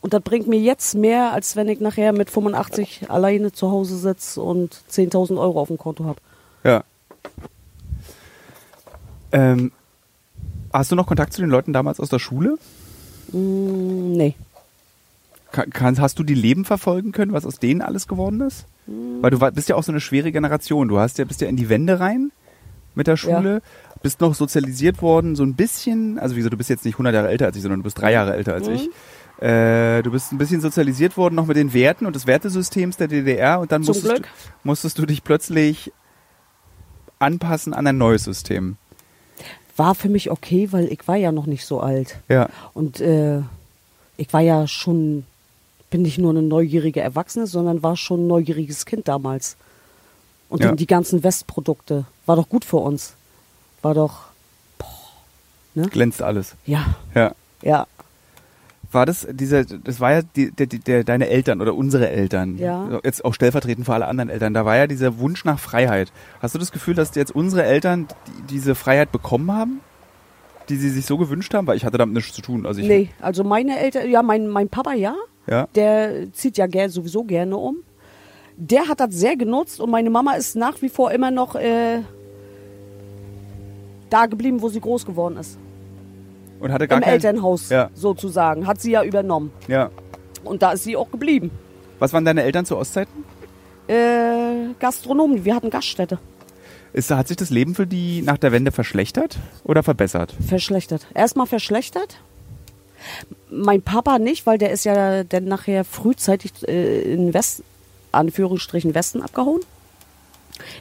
und 0.02 0.14
das 0.14 0.22
bringt 0.22 0.48
mir 0.48 0.60
jetzt 0.60 0.96
mehr, 0.96 1.34
als 1.34 1.56
wenn 1.56 1.68
ich 1.68 1.80
nachher 1.80 2.14
mit 2.14 2.30
85 2.30 3.10
alleine 3.10 3.52
zu 3.52 3.72
Hause 3.72 3.98
sitze 3.98 4.42
und 4.42 4.82
10.000 4.92 5.40
Euro 5.40 5.62
auf 5.62 5.68
dem 5.68 5.78
Konto 5.78 6.06
habe. 6.06 6.20
Ja. 6.64 6.84
Ähm, 9.32 9.72
hast 10.74 10.92
du 10.92 10.96
noch 10.96 11.08
Kontakt 11.08 11.34
zu 11.34 11.42
den 11.42 11.50
Leuten 11.50 11.74
damals 11.74 12.00
aus 12.00 12.10
der 12.10 12.20
Schule? 12.20 12.58
Mm, 13.32 14.12
nee. 14.14 14.36
Kann, 15.52 16.00
hast 16.00 16.20
du 16.20 16.24
die 16.24 16.36
Leben 16.36 16.64
verfolgen 16.64 17.12
können, 17.12 17.34
was 17.34 17.46
aus 17.46 17.60
denen 17.60 17.82
alles 17.82 18.08
geworden 18.08 18.42
ist? 18.42 18.66
Weil 19.22 19.32
du 19.32 19.42
war, 19.42 19.52
bist 19.52 19.70
ja 19.70 19.76
auch 19.76 19.84
so 19.84 19.92
eine 19.92 20.02
schwere 20.02 20.32
Generation. 20.32 20.88
Du 20.88 21.00
hast 21.00 21.18
ja, 21.18 21.26
bist 21.26 21.42
ja 21.42 21.48
in 21.48 21.58
die 21.58 21.70
Wende 21.70 22.00
rein 22.00 22.32
mit 22.96 23.08
der 23.08 23.18
Schule, 23.18 23.62
bist 24.02 24.20
noch 24.22 24.34
sozialisiert 24.34 25.02
worden, 25.02 25.36
so 25.36 25.44
ein 25.44 25.54
bisschen, 25.56 26.20
also 26.20 26.36
wieso, 26.36 26.50
du 26.50 26.58
bist 26.58 26.70
jetzt 26.70 26.86
nicht 26.86 26.96
100 26.96 27.14
Jahre 27.14 27.30
älter 27.30 27.46
als 27.46 27.56
ich, 27.56 27.62
sondern 27.62 27.80
du 27.80 27.84
bist 27.84 28.00
drei 28.00 28.12
Jahre 28.12 28.36
älter 28.36 28.54
als 28.54 28.68
ich. 28.68 28.90
Äh, 29.42 30.02
du 30.02 30.12
bist 30.12 30.32
ein 30.32 30.38
bisschen 30.38 30.60
sozialisiert 30.60 31.16
worden 31.16 31.36
noch 31.36 31.46
mit 31.46 31.56
den 31.56 31.74
Werten 31.74 32.06
und 32.06 32.16
des 32.16 32.28
Wertesystems 32.28 32.98
der 32.98 33.08
DDR 33.08 33.60
und 33.60 33.72
dann 33.72 33.84
Zum 33.84 33.96
musstest 33.96 34.20
du, 34.20 34.24
musstest 34.64 34.98
du 34.98 35.06
dich 35.06 35.24
plötzlich 35.24 35.94
anpassen 37.20 37.74
an 37.74 37.88
ein 37.88 37.98
neues 37.98 38.26
System. 38.26 38.78
War 39.78 39.96
für 39.96 40.10
mich 40.10 40.30
okay, 40.30 40.70
weil 40.72 40.92
ich 40.92 41.08
war 41.08 41.16
ja 41.16 41.32
noch 41.32 41.46
nicht 41.46 41.66
so 41.66 41.80
alt. 41.80 42.20
Ja, 42.28 42.50
Und 42.74 43.00
äh, 43.00 43.42
ich 44.18 44.34
war 44.34 44.42
ja 44.42 44.68
schon, 44.68 45.26
bin 45.90 46.02
nicht 46.04 46.18
nur 46.18 46.32
eine 46.32 46.42
neugierige 46.42 47.02
Erwachsene, 47.02 47.48
sondern 47.48 47.82
war 47.84 47.96
schon 47.98 48.24
ein 48.26 48.28
neugieriges 48.28 48.86
Kind 48.86 49.08
damals. 49.08 49.58
Und 50.50 50.64
Ja. 50.64 50.72
die 50.74 50.88
ganzen 50.88 51.24
Westprodukte. 51.24 52.06
War 52.26 52.36
doch 52.36 52.50
gut 52.50 52.66
für 52.66 52.78
uns. 52.78 53.14
War 53.82 53.94
doch, 53.94 54.24
glänzt 55.92 56.22
alles. 56.22 56.56
ja, 56.66 56.86
Ja. 57.16 57.34
ja. 57.62 57.88
war 58.92 59.06
das 59.06 59.28
dieser, 59.30 59.64
das 59.66 60.00
war 60.00 60.12
ja 60.14 60.22
die, 60.36 60.52
der, 60.52 60.66
der, 60.66 61.04
deine 61.04 61.30
Eltern 61.30 61.62
oder 61.62 61.76
unsere 61.76 62.10
Eltern. 62.10 62.58
Ja. 62.58 63.00
Jetzt 63.04 63.24
auch 63.24 63.34
stellvertretend 63.36 63.86
für 63.86 63.94
alle 63.94 64.08
anderen 64.08 64.30
Eltern. 64.32 64.54
Da 64.56 64.66
war 64.66 64.76
ja 64.78 64.88
dieser 64.88 65.20
Wunsch 65.20 65.46
nach 65.46 65.60
Freiheit. 65.60 66.12
Hast 66.42 66.56
du 66.56 66.60
das 66.60 66.72
Gefühl, 66.72 66.96
dass 66.96 67.14
jetzt 67.16 67.34
unsere 67.34 67.64
Eltern 67.64 68.08
die, 68.28 68.54
diese 68.56 68.74
Freiheit 68.76 69.12
bekommen 69.12 69.52
haben? 69.52 69.80
Die 70.70 70.76
sie 70.78 70.90
sich 70.90 71.06
so 71.06 71.18
gewünscht 71.18 71.54
haben? 71.54 71.68
Weil 71.68 71.78
ich 71.78 71.86
hatte 71.86 71.98
damit 72.00 72.16
nichts 72.16 72.34
zu 72.34 72.42
tun. 72.42 72.66
Also 72.66 72.82
ich, 72.82 72.88
Nee, 72.88 73.10
also 73.22 73.44
meine 73.44 73.78
Eltern, 73.80 74.10
ja, 74.10 74.24
mein, 74.24 74.48
mein 74.48 74.70
Papa 74.70 74.94
ja, 74.94 75.16
Ja. 75.50 75.68
der 75.76 76.32
zieht 76.34 76.58
ja 76.58 76.68
sowieso 76.90 77.24
gerne 77.24 77.58
um. 77.58 77.78
Der 78.58 78.88
hat 78.88 79.00
das 79.00 79.14
sehr 79.16 79.36
genutzt 79.38 79.80
und 79.80 79.90
meine 79.90 80.10
Mama 80.10 80.34
ist 80.34 80.56
nach 80.56 80.82
wie 80.82 80.90
vor 80.90 81.12
immer 81.12 81.32
noch 81.32 81.56
äh, 81.56 82.02
da 84.10 84.26
geblieben, 84.26 84.62
wo 84.62 84.70
sie 84.70 84.82
groß 84.82 85.06
geworden 85.06 85.38
ist. 85.38 85.58
Und 86.60 86.74
hatte 86.74 86.88
gar 86.88 86.98
Im 86.98 87.04
kein, 87.04 87.14
Elternhaus 87.14 87.70
Ja. 87.70 87.90
sozusagen. 87.94 88.68
Hat 88.68 88.82
sie 88.82 88.92
ja 88.92 89.04
übernommen. 89.04 89.52
Ja. 89.68 89.92
Und 90.44 90.62
da 90.62 90.74
ist 90.74 90.84
sie 90.84 90.98
auch 90.98 91.10
geblieben. 91.10 91.52
Was 92.00 92.12
waren 92.14 92.26
deine 92.26 92.44
Eltern 92.44 92.66
zu 92.66 92.78
Ostzeiten? 92.78 93.24
Äh, 93.88 94.74
Gastronomen, 94.80 95.46
wir 95.46 95.56
hatten 95.56 95.70
Gaststätte. 95.70 96.20
Ist, 96.92 97.12
hat 97.12 97.28
sich 97.28 97.38
das 97.38 97.50
Leben 97.50 97.76
für 97.76 97.88
die 97.88 98.22
nach 98.24 98.38
der 98.38 98.52
Wende 98.52 98.72
verschlechtert 98.72 99.38
oder 99.64 99.84
verbessert? 99.84 100.36
Verschlechtert. 100.46 101.08
Erstmal 101.14 101.46
verschlechtert. 101.46 102.20
Mein 103.50 103.82
Papa 103.82 104.20
nicht, 104.20 104.46
weil 104.46 104.58
der 104.58 104.72
ist 104.72 104.84
ja 104.84 105.24
dann 105.24 105.46
nachher 105.46 105.84
frühzeitig 105.86 106.52
äh, 106.68 107.02
in 107.14 107.34
West, 107.34 107.64
Anführungsstrichen 108.12 108.94
Westen 108.94 109.22
abgehauen. 109.22 109.62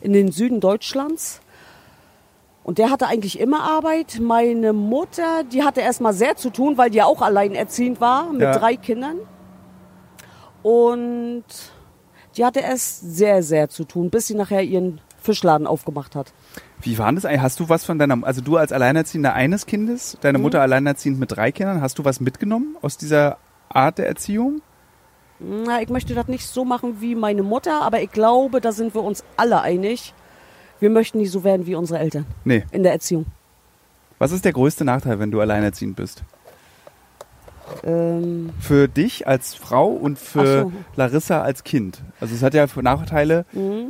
In 0.01 0.13
den 0.13 0.33
Süden 0.33 0.61
Deutschlands. 0.61 1.41
Und 2.65 2.79
der 2.79 2.91
hatte 2.91 3.07
eigentlich 3.07 3.39
immer 3.41 3.63
Arbeit. 3.63 4.19
Meine 4.21 4.73
Mutter, 4.73 5.45
die 5.45 5.63
hatte 5.63 5.81
erstmal 5.81 6.13
sehr 6.13 6.37
zu 6.37 6.51
tun, 6.51 6.77
weil 6.77 6.91
die 6.91 6.99
ja 6.99 7.07
auch 7.07 7.23
alleinerziehend 7.23 8.01
war 8.01 8.31
mit 8.33 8.43
Ja. 8.43 8.59
drei 8.59 8.77
Kindern. 8.77 9.17
Und 10.63 11.45
die 12.37 12.45
hatte 12.45 12.61
erst 12.61 13.17
sehr, 13.17 13.43
sehr 13.43 13.69
zu 13.69 13.85
tun, 13.85 14.11
bis 14.11 14.27
sie 14.27 14.35
nachher 14.35 14.63
ihren 14.63 15.01
Fischladen 15.21 15.67
aufgemacht 15.67 16.15
hat. 16.15 16.33
Wie 16.83 16.97
war 16.99 17.13
das 17.13 17.25
eigentlich? 17.25 17.41
Hast 17.43 17.59
du 17.61 17.69
was 17.69 17.85
von 17.85 17.99
deiner, 17.99 18.19
also 18.25 18.41
du 18.41 18.57
als 18.57 18.73
Alleinerziehender 18.73 19.35
eines 19.35 19.67
Kindes, 19.67 20.15
Mhm. 20.15 20.19
deine 20.23 20.39
Mutter 20.39 20.61
alleinerziehend 20.63 21.19
mit 21.19 21.33
drei 21.33 21.51
Kindern, 21.53 21.81
hast 21.81 21.99
du 21.99 22.05
was 22.05 22.21
mitgenommen 22.21 22.77
aus 22.83 22.97
dieser 22.97 23.39
Art 23.69 23.99
der 23.99 24.07
Erziehung? 24.07 24.63
Na, 25.41 25.81
ich 25.83 25.89
möchte 25.89 26.15
das 26.15 26.27
nicht 26.29 26.47
so 26.47 26.65
machen 26.65 27.01
wie 27.01 27.15
meine 27.15 27.43
Mutter, 27.43 27.83
aber 27.83 28.01
ich 28.03 28.11
glaube, 28.11 28.61
da 28.61 28.73
sind 28.73 28.95
wir 28.95 29.03
uns 29.03 29.25
alle 29.37 29.61
einig. 29.61 30.15
Wir 30.81 30.91
möchten 30.91 31.19
nicht 31.19 31.31
so 31.31 31.45
werden 31.45 31.67
wie 31.67 31.75
unsere 31.75 31.99
Eltern 32.01 32.27
Nee. 32.45 32.65
in 32.73 32.83
der 32.83 32.93
Erziehung. 32.93 33.27
Was 34.19 34.33
ist 34.33 34.45
der 34.45 34.53
größte 34.53 34.85
Nachteil, 34.85 35.19
wenn 35.21 35.31
du 35.31 35.41
alleinerziehend 35.41 35.95
bist? 35.97 36.23
Ähm, 37.85 38.51
Für 38.59 38.89
dich 38.89 39.27
als 39.29 39.55
Frau 39.55 39.89
und 39.89 40.19
für 40.19 40.63
so. 40.63 40.73
Larissa 40.97 41.43
als 41.43 41.65
Kind. 41.65 42.03
Also 42.21 42.35
es 42.35 42.43
hat 42.43 42.55
ja 42.55 42.67
Nachteile 42.81 43.45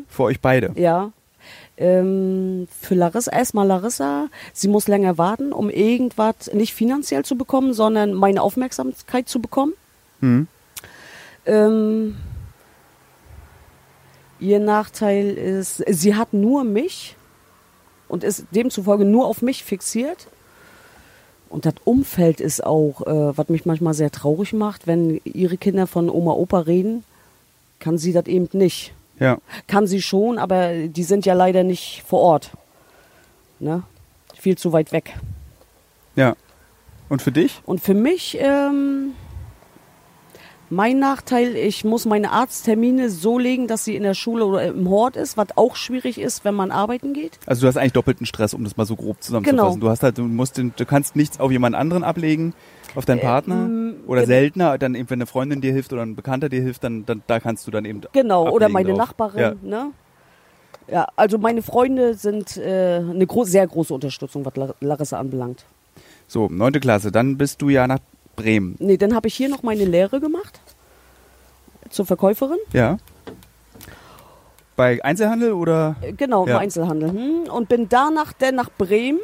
für 0.08 0.22
euch 0.24 0.40
beide. 0.40 0.72
ja. 0.76 1.12
Ähm, 1.80 2.66
für 2.80 2.96
Larissa, 2.96 3.30
erstmal 3.30 3.66
Larissa, 3.66 4.28
sie 4.52 4.66
muss 4.66 4.88
länger 4.88 5.16
warten, 5.16 5.52
um 5.52 5.70
irgendwas 5.70 6.52
nicht 6.52 6.74
finanziell 6.74 7.24
zu 7.24 7.36
bekommen, 7.36 7.72
sondern 7.72 8.14
meine 8.14 8.42
Aufmerksamkeit 8.42 9.28
zu 9.28 9.40
bekommen. 9.40 9.74
Hm. 10.20 10.48
Ähm, 11.46 12.16
ihr 14.40 14.58
Nachteil 14.58 15.30
ist, 15.30 15.84
sie 15.86 16.16
hat 16.16 16.32
nur 16.32 16.64
mich 16.64 17.16
und 18.08 18.24
ist 18.24 18.46
demzufolge 18.50 19.04
nur 19.04 19.26
auf 19.26 19.40
mich 19.40 19.62
fixiert. 19.62 20.26
Und 21.48 21.64
das 21.64 21.74
Umfeld 21.84 22.40
ist 22.40 22.64
auch, 22.64 23.06
äh, 23.06 23.38
was 23.38 23.48
mich 23.48 23.64
manchmal 23.66 23.94
sehr 23.94 24.10
traurig 24.10 24.52
macht, 24.52 24.88
wenn 24.88 25.20
ihre 25.24 25.56
Kinder 25.56 25.86
von 25.86 26.10
Oma 26.10 26.32
Opa 26.32 26.58
reden, 26.58 27.04
kann 27.78 27.98
sie 27.98 28.12
das 28.12 28.26
eben 28.26 28.48
nicht. 28.52 28.92
Ja. 29.20 29.38
Kann 29.66 29.86
sie 29.86 30.02
schon, 30.02 30.38
aber 30.38 30.88
die 30.88 31.04
sind 31.04 31.26
ja 31.26 31.34
leider 31.34 31.64
nicht 31.64 32.02
vor 32.06 32.20
Ort. 32.20 32.52
Ne? 33.58 33.82
Viel 34.34 34.56
zu 34.56 34.72
weit 34.72 34.92
weg. 34.92 35.14
Ja. 36.14 36.36
Und 37.08 37.22
für 37.22 37.32
dich? 37.32 37.60
Und 37.64 37.80
für 37.80 37.94
mich, 37.94 38.38
ähm, 38.40 39.12
mein 40.70 40.98
Nachteil, 40.98 41.56
ich 41.56 41.84
muss 41.84 42.04
meine 42.04 42.30
Arzttermine 42.30 43.08
so 43.08 43.38
legen, 43.38 43.66
dass 43.66 43.84
sie 43.84 43.96
in 43.96 44.02
der 44.02 44.14
Schule 44.14 44.44
oder 44.44 44.66
im 44.66 44.88
Hort 44.90 45.16
ist, 45.16 45.36
was 45.36 45.48
auch 45.56 45.76
schwierig 45.76 46.18
ist, 46.18 46.44
wenn 46.44 46.54
man 46.54 46.70
arbeiten 46.70 47.14
geht. 47.14 47.38
Also 47.46 47.62
du 47.62 47.68
hast 47.68 47.76
eigentlich 47.76 47.94
doppelten 47.94 48.26
Stress, 48.26 48.52
um 48.52 48.64
das 48.64 48.76
mal 48.76 48.84
so 48.84 48.94
grob 48.94 49.22
zusammenzufassen. 49.22 49.74
Genau. 49.74 49.86
Du 49.86 49.88
hast 49.90 50.02
halt, 50.02 50.18
du 50.18 50.22
musst 50.24 50.58
den, 50.58 50.74
du 50.76 50.84
kannst 50.84 51.16
nichts 51.16 51.40
auf 51.40 51.50
jemand 51.50 51.74
anderen 51.74 52.04
ablegen, 52.04 52.52
auf 52.94 53.04
deinen 53.04 53.20
Partner. 53.20 53.54
Ähm, 53.66 53.94
oder 54.06 54.20
gen- 54.22 54.28
seltener, 54.28 54.78
dann 54.78 54.94
eben, 54.94 55.08
wenn 55.10 55.18
eine 55.18 55.26
Freundin 55.26 55.60
dir 55.60 55.72
hilft 55.72 55.92
oder 55.92 56.02
ein 56.02 56.16
Bekannter 56.16 56.48
dir 56.48 56.62
hilft, 56.62 56.84
dann, 56.84 57.04
dann 57.06 57.22
da 57.26 57.40
kannst 57.40 57.66
du 57.66 57.70
dann 57.70 57.84
eben. 57.84 58.00
Genau, 58.12 58.48
oder 58.50 58.68
meine 58.68 58.90
drauf. 58.90 58.98
Nachbarin. 58.98 59.40
Ja. 59.40 59.54
Ne? 59.62 59.90
Ja, 60.90 61.06
also 61.16 61.36
meine 61.38 61.60
Freunde 61.62 62.14
sind 62.14 62.56
äh, 62.56 62.96
eine 62.98 63.26
gro 63.26 63.44
sehr 63.44 63.66
große 63.66 63.92
Unterstützung, 63.92 64.44
was 64.46 64.56
Lar 64.56 64.74
Larissa 64.80 65.18
anbelangt. 65.18 65.64
So, 66.26 66.48
neunte 66.50 66.80
Klasse, 66.80 67.12
dann 67.12 67.36
bist 67.36 67.60
du 67.62 67.68
ja 67.68 67.86
nach 67.86 67.98
Bremen. 68.36 68.76
Nee, 68.78 68.96
dann 68.96 69.14
habe 69.14 69.28
ich 69.28 69.34
hier 69.34 69.48
noch 69.48 69.62
meine 69.62 69.84
Lehre 69.84 70.20
gemacht 70.20 70.60
zur 71.90 72.06
Verkäuferin. 72.06 72.58
Ja. 72.72 72.98
Bei 74.76 75.02
Einzelhandel 75.04 75.52
oder? 75.52 75.96
Äh, 76.02 76.12
Genau, 76.12 76.44
im 76.44 76.50
Ja. 76.50 76.58
Einzelhandel. 76.58 77.10
Hm? 77.10 77.50
Und 77.52 77.68
bin 77.68 77.88
danach 77.88 78.32
dann 78.32 78.54
nach 78.54 78.70
Bremen 78.78 79.18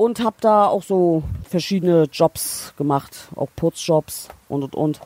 und 0.00 0.24
habe 0.24 0.36
da 0.40 0.66
auch 0.66 0.82
so 0.82 1.22
verschiedene 1.46 2.04
Jobs 2.04 2.72
gemacht, 2.78 3.28
auch 3.36 3.48
Putzjobs 3.54 4.30
und 4.48 4.62
und 4.62 4.74
und. 4.74 5.00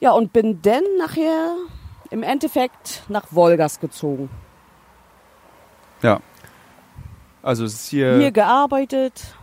Ja, 0.00 0.12
und 0.12 0.32
bin 0.32 0.62
dann 0.62 0.82
nachher 0.98 1.54
im 2.08 2.22
Endeffekt 2.22 3.02
nach 3.10 3.26
Wolgast 3.32 3.82
gezogen. 3.82 4.30
Ja. 6.00 6.20
Also 7.42 7.66
es 7.66 7.74
ist 7.74 7.88
hier. 7.90 8.16
Hier 8.16 8.30
gearbeitet, 8.30 9.34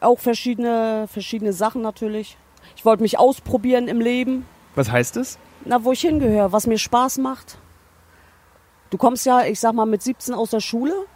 auch 0.00 0.18
verschiedene, 0.18 1.08
verschiedene 1.08 1.54
Sachen 1.54 1.80
natürlich. 1.80 2.36
Ich 2.76 2.84
wollte 2.84 3.02
mich 3.02 3.18
ausprobieren 3.18 3.88
im 3.88 4.02
Leben. 4.02 4.44
was 4.74 4.90
heißt 4.90 5.16
es? 5.16 5.38
Na, 5.64 5.82
wo 5.84 5.92
ich 5.92 6.02
hingehöre, 6.02 6.52
was 6.52 6.66
mir 6.66 6.76
Spaß 6.76 7.16
macht. 7.16 7.56
Du 8.90 8.98
kommst 8.98 9.24
ja, 9.24 9.46
ich 9.46 9.58
sag 9.58 9.72
mal, 9.72 9.86
mit 9.86 10.02
17 10.02 10.34
aus 10.34 10.50
der 10.50 10.60
Schule 10.60 11.06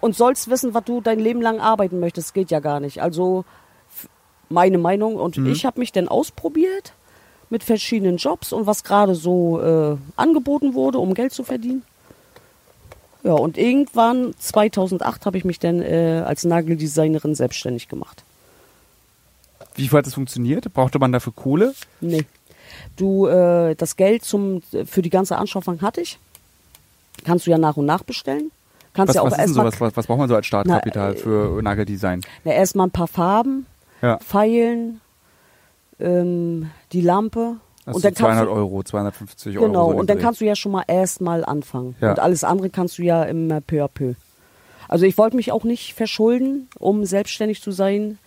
und 0.00 0.16
sollst 0.16 0.50
wissen, 0.50 0.74
was 0.74 0.84
du 0.84 1.00
dein 1.00 1.18
Leben 1.18 1.42
lang 1.42 1.60
arbeiten 1.60 2.00
möchtest. 2.00 2.34
Geht 2.34 2.50
ja 2.50 2.60
gar 2.60 2.80
nicht. 2.80 3.02
Also 3.02 3.44
meine 4.48 4.78
Meinung 4.78 5.16
und 5.16 5.36
ich 5.38 5.64
habe 5.64 5.78
mich 5.78 5.92
dann 5.92 6.08
ausprobiert 6.08 6.92
mit 7.50 7.64
verschiedenen 7.64 8.16
Jobs 8.16 8.52
und 8.52 8.66
was 8.66 8.84
gerade 8.84 9.14
so 9.14 9.60
äh, 9.60 9.96
angeboten 10.16 10.74
wurde, 10.74 10.98
um 10.98 11.14
Geld 11.14 11.32
zu 11.32 11.44
verdienen. 11.44 11.82
Ja, 13.22 13.32
und 13.32 13.58
irgendwann 13.58 14.34
2008 14.38 15.26
habe 15.26 15.36
ich 15.36 15.44
mich 15.44 15.58
dann 15.58 15.82
äh, 15.82 16.22
als 16.24 16.44
Nageldesignerin 16.44 17.34
selbstständig 17.34 17.88
gemacht. 17.88 18.24
Wie 19.74 19.88
hat 19.90 20.06
das 20.06 20.14
funktioniert? 20.14 20.72
Brauchte 20.72 20.98
man 20.98 21.12
dafür 21.12 21.32
Kohle? 21.34 21.74
Nee. 22.00 22.24
Du, 22.96 23.26
äh, 23.26 23.74
das 23.74 23.96
Geld 23.96 24.24
zum, 24.24 24.62
für 24.86 25.02
die 25.02 25.10
ganze 25.10 25.36
Anschaffung 25.36 25.82
hatte 25.82 26.00
ich. 26.00 26.18
Kannst 27.24 27.46
du 27.46 27.50
ja 27.50 27.58
nach 27.58 27.76
und 27.76 27.86
nach 27.86 28.02
bestellen. 28.02 28.50
Kannst 28.92 29.10
Was, 29.10 29.14
ja 29.16 29.22
auch 29.22 29.26
was 29.26 29.32
ist 29.38 29.44
denn 29.46 29.54
sowas? 29.54 29.80
Was, 29.80 29.96
was 29.96 30.06
braucht 30.06 30.18
man 30.18 30.28
so 30.28 30.34
als 30.34 30.46
Startkapital 30.46 31.12
Na, 31.12 31.16
äh, 31.18 31.22
für 31.22 31.62
Nageldesign? 31.62 32.22
na, 32.44 32.52
erstmal 32.52 32.88
ein 32.88 32.90
paar 32.90 33.06
Farben, 33.06 33.66
Ja. 34.02 34.18
Pfeilen, 34.18 35.00
ähm, 36.00 36.70
die 36.92 37.00
Lampe. 37.02 37.56
Also 37.86 37.96
und 37.96 38.04
dann 38.04 38.14
200 38.14 38.36
kannst 38.38 38.50
du, 38.50 38.56
Euro, 38.56 38.82
250 38.82 39.56
Euro. 39.58 39.66
Genau, 39.66 39.90
so 39.92 39.96
und 39.98 40.10
dann 40.10 40.18
den 40.18 40.22
kannst 40.22 40.40
du 40.40 40.44
ja 40.44 40.54
schon 40.56 40.72
mal 40.72 40.84
erstmal 40.86 41.44
anfangen. 41.44 41.94
Ja. 42.00 42.10
Und 42.10 42.18
alles 42.18 42.44
andere 42.44 42.70
kannst 42.70 42.98
du 42.98 43.02
ja 43.02 43.22
immer 43.24 43.60
peu 43.60 43.82
à 43.84 43.88
peu. 43.88 44.14
Also 44.88 45.06
ich 45.06 45.16
wollte 45.18 45.36
mich 45.36 45.52
auch 45.52 45.64
nicht 45.64 45.94
verschulden, 45.94 46.68
um 46.78 47.04
selbstständig 47.04 47.62
zu 47.62 47.70
sein. 47.70 48.18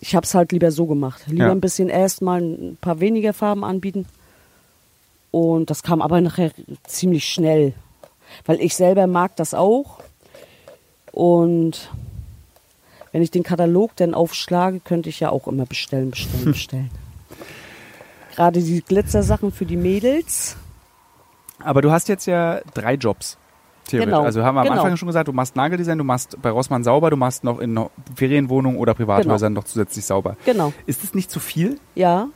Ich 0.00 0.16
habe 0.16 0.24
es 0.24 0.34
halt 0.34 0.50
lieber 0.52 0.72
so 0.72 0.86
gemacht. 0.86 1.22
Lieber 1.28 1.44
Ja. 1.46 1.50
ein 1.52 1.60
bisschen 1.60 1.88
erstmal 1.88 2.40
ein 2.40 2.76
paar 2.80 2.98
weniger 2.98 3.32
Farben 3.32 3.62
anbieten. 3.64 4.06
Und 5.30 5.70
das 5.70 5.82
kam 5.84 6.02
aber 6.02 6.20
nachher 6.20 6.50
ziemlich 6.84 7.24
schnell. 7.26 7.74
Weil 8.44 8.60
ich 8.60 8.74
selber 8.74 9.06
mag 9.06 9.36
das 9.36 9.54
auch. 9.54 10.00
Und 11.12 11.90
wenn 13.12 13.22
ich 13.22 13.30
den 13.30 13.42
Katalog 13.42 13.94
dann 13.96 14.14
aufschlage, 14.14 14.80
könnte 14.80 15.08
ich 15.08 15.20
ja 15.20 15.30
auch 15.30 15.46
immer 15.46 15.66
bestellen, 15.66 16.10
bestellen, 16.10 16.44
bestellen. 16.52 16.90
Gerade 18.34 18.62
die 18.62 18.80
Glitzersachen 18.80 19.52
für 19.52 19.66
die 19.66 19.76
Mädels. 19.76 20.56
Aber 21.58 21.82
du 21.82 21.90
hast 21.90 22.08
jetzt 22.08 22.26
ja 22.26 22.60
drei 22.74 22.94
Jobs. 22.94 23.36
Theoretisch. 23.86 24.12
Genau, 24.12 24.24
Also 24.24 24.42
haben 24.42 24.54
wir 24.54 24.60
am 24.60 24.68
genau. 24.68 24.82
Anfang 24.82 24.96
schon 24.96 25.08
gesagt, 25.08 25.28
du 25.28 25.32
machst 25.32 25.56
Nageldesign, 25.56 25.98
du 25.98 26.04
machst 26.04 26.40
bei 26.40 26.50
Rossmann 26.50 26.84
sauber, 26.84 27.10
du 27.10 27.16
machst 27.16 27.44
noch 27.44 27.58
in 27.58 27.78
Ferienwohnungen 28.14 28.78
oder 28.78 28.94
Privathäusern 28.94 29.52
noch 29.52 29.64
zusätzlich 29.64 30.04
sauber. 30.04 30.36
Genau. 30.46 30.72
Ist 30.86 31.02
das 31.02 31.14
nicht 31.14 31.30
zu 31.30 31.40
viel? 31.40 31.78
Ja. 31.94 32.28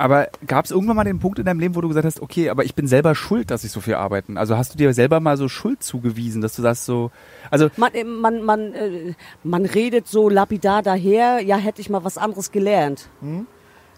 Aber 0.00 0.28
gab 0.46 0.64
es 0.64 0.70
irgendwann 0.70 0.94
mal 0.94 1.02
den 1.02 1.18
Punkt 1.18 1.40
in 1.40 1.44
deinem 1.44 1.58
Leben, 1.58 1.74
wo 1.74 1.80
du 1.80 1.88
gesagt 1.88 2.06
hast, 2.06 2.22
okay, 2.22 2.50
aber 2.50 2.64
ich 2.64 2.76
bin 2.76 2.86
selber 2.86 3.16
schuld, 3.16 3.50
dass 3.50 3.64
ich 3.64 3.72
so 3.72 3.80
viel 3.80 3.94
arbeiten? 3.94 4.38
Also 4.38 4.56
hast 4.56 4.72
du 4.72 4.78
dir 4.78 4.94
selber 4.94 5.18
mal 5.18 5.36
so 5.36 5.48
Schuld 5.48 5.82
zugewiesen, 5.82 6.40
dass 6.40 6.54
du 6.54 6.62
sagst 6.62 6.84
so, 6.84 7.10
also 7.50 7.68
Man, 7.76 7.92
äh, 7.94 8.04
man, 8.04 8.42
man, 8.44 8.72
äh, 8.74 9.14
man 9.42 9.66
redet 9.66 10.06
so 10.06 10.28
lapidar 10.28 10.82
daher, 10.82 11.40
ja, 11.40 11.56
hätte 11.56 11.80
ich 11.80 11.90
mal 11.90 12.04
was 12.04 12.16
anderes 12.16 12.52
gelernt. 12.52 13.08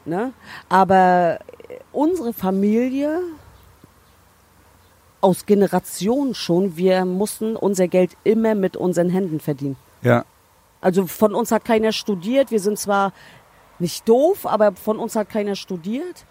Ne? 0.07 0.33
Aber 0.71 1.39
äh, 1.69 1.75
unsere 1.93 2.33
Familie, 2.33 3.21
aus 5.21 5.45
Generationen 5.45 6.35
schon, 6.35 6.79
wir 6.79 7.05
mussten 7.05 7.57
unser 7.57 7.89
Geld 7.89 8.17
immer 8.25 8.55
mit 8.55 8.75
unseren 8.75 9.11
Händen 9.11 9.39
verdienen. 9.39 9.77
ja, 10.01 10.25
Also 10.81 11.07
von 11.07 11.35
uns 11.35 11.53
hat 11.53 11.67
keiner 11.67 11.93
studiert. 11.93 12.51
Wir 12.51 12.61
sind 12.61 12.79
zwar 12.79 13.13
nicht 13.81 14.09
doof, 14.09 14.47
aber 14.47 14.73
von 14.73 14.99
uns 14.99 15.17
hat 15.17 15.29
keiner 15.29 15.57
studiert. 15.57 16.27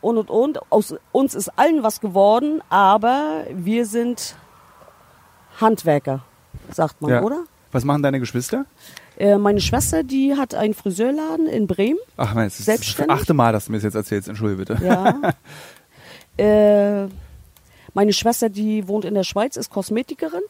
Und 0.00 0.18
und 0.18 0.30
und. 0.30 0.72
Aus 0.72 0.94
uns 1.12 1.34
ist 1.34 1.48
allen 1.58 1.82
was 1.82 2.00
geworden, 2.00 2.60
aber 2.68 3.44
wir 3.50 3.86
sind 3.86 4.36
Handwerker, 5.60 6.24
sagt 6.70 7.00
man, 7.00 7.10
ja. 7.10 7.22
oder? 7.22 7.44
Was 7.72 7.84
machen 7.84 8.02
deine 8.02 8.20
Geschwister? 8.20 8.66
Äh, 9.16 9.38
meine 9.38 9.60
Schwester, 9.60 10.02
die 10.02 10.34
hat 10.36 10.54
einen 10.54 10.74
Friseurladen 10.74 11.46
in 11.46 11.66
Bremen. 11.66 11.98
Ach, 12.16 12.34
mein, 12.34 12.48
es 12.48 12.58
ist 12.58 12.66
Selbstständig? 12.66 13.14
das 13.14 13.22
achte 13.22 13.34
Mal, 13.34 13.52
dass 13.52 13.66
du 13.66 13.72
mir 13.72 13.78
das 13.78 13.84
jetzt 13.84 13.94
erzählst. 13.94 14.28
Entschuldige 14.28 14.64
bitte. 14.64 14.84
Ja. 14.84 15.34
äh, 17.04 17.08
meine 17.94 18.12
Schwester, 18.12 18.48
die 18.48 18.88
wohnt 18.88 19.04
in 19.04 19.14
der 19.14 19.22
Schweiz, 19.24 19.56
ist 19.56 19.70
Kosmetikerin. 19.70 20.42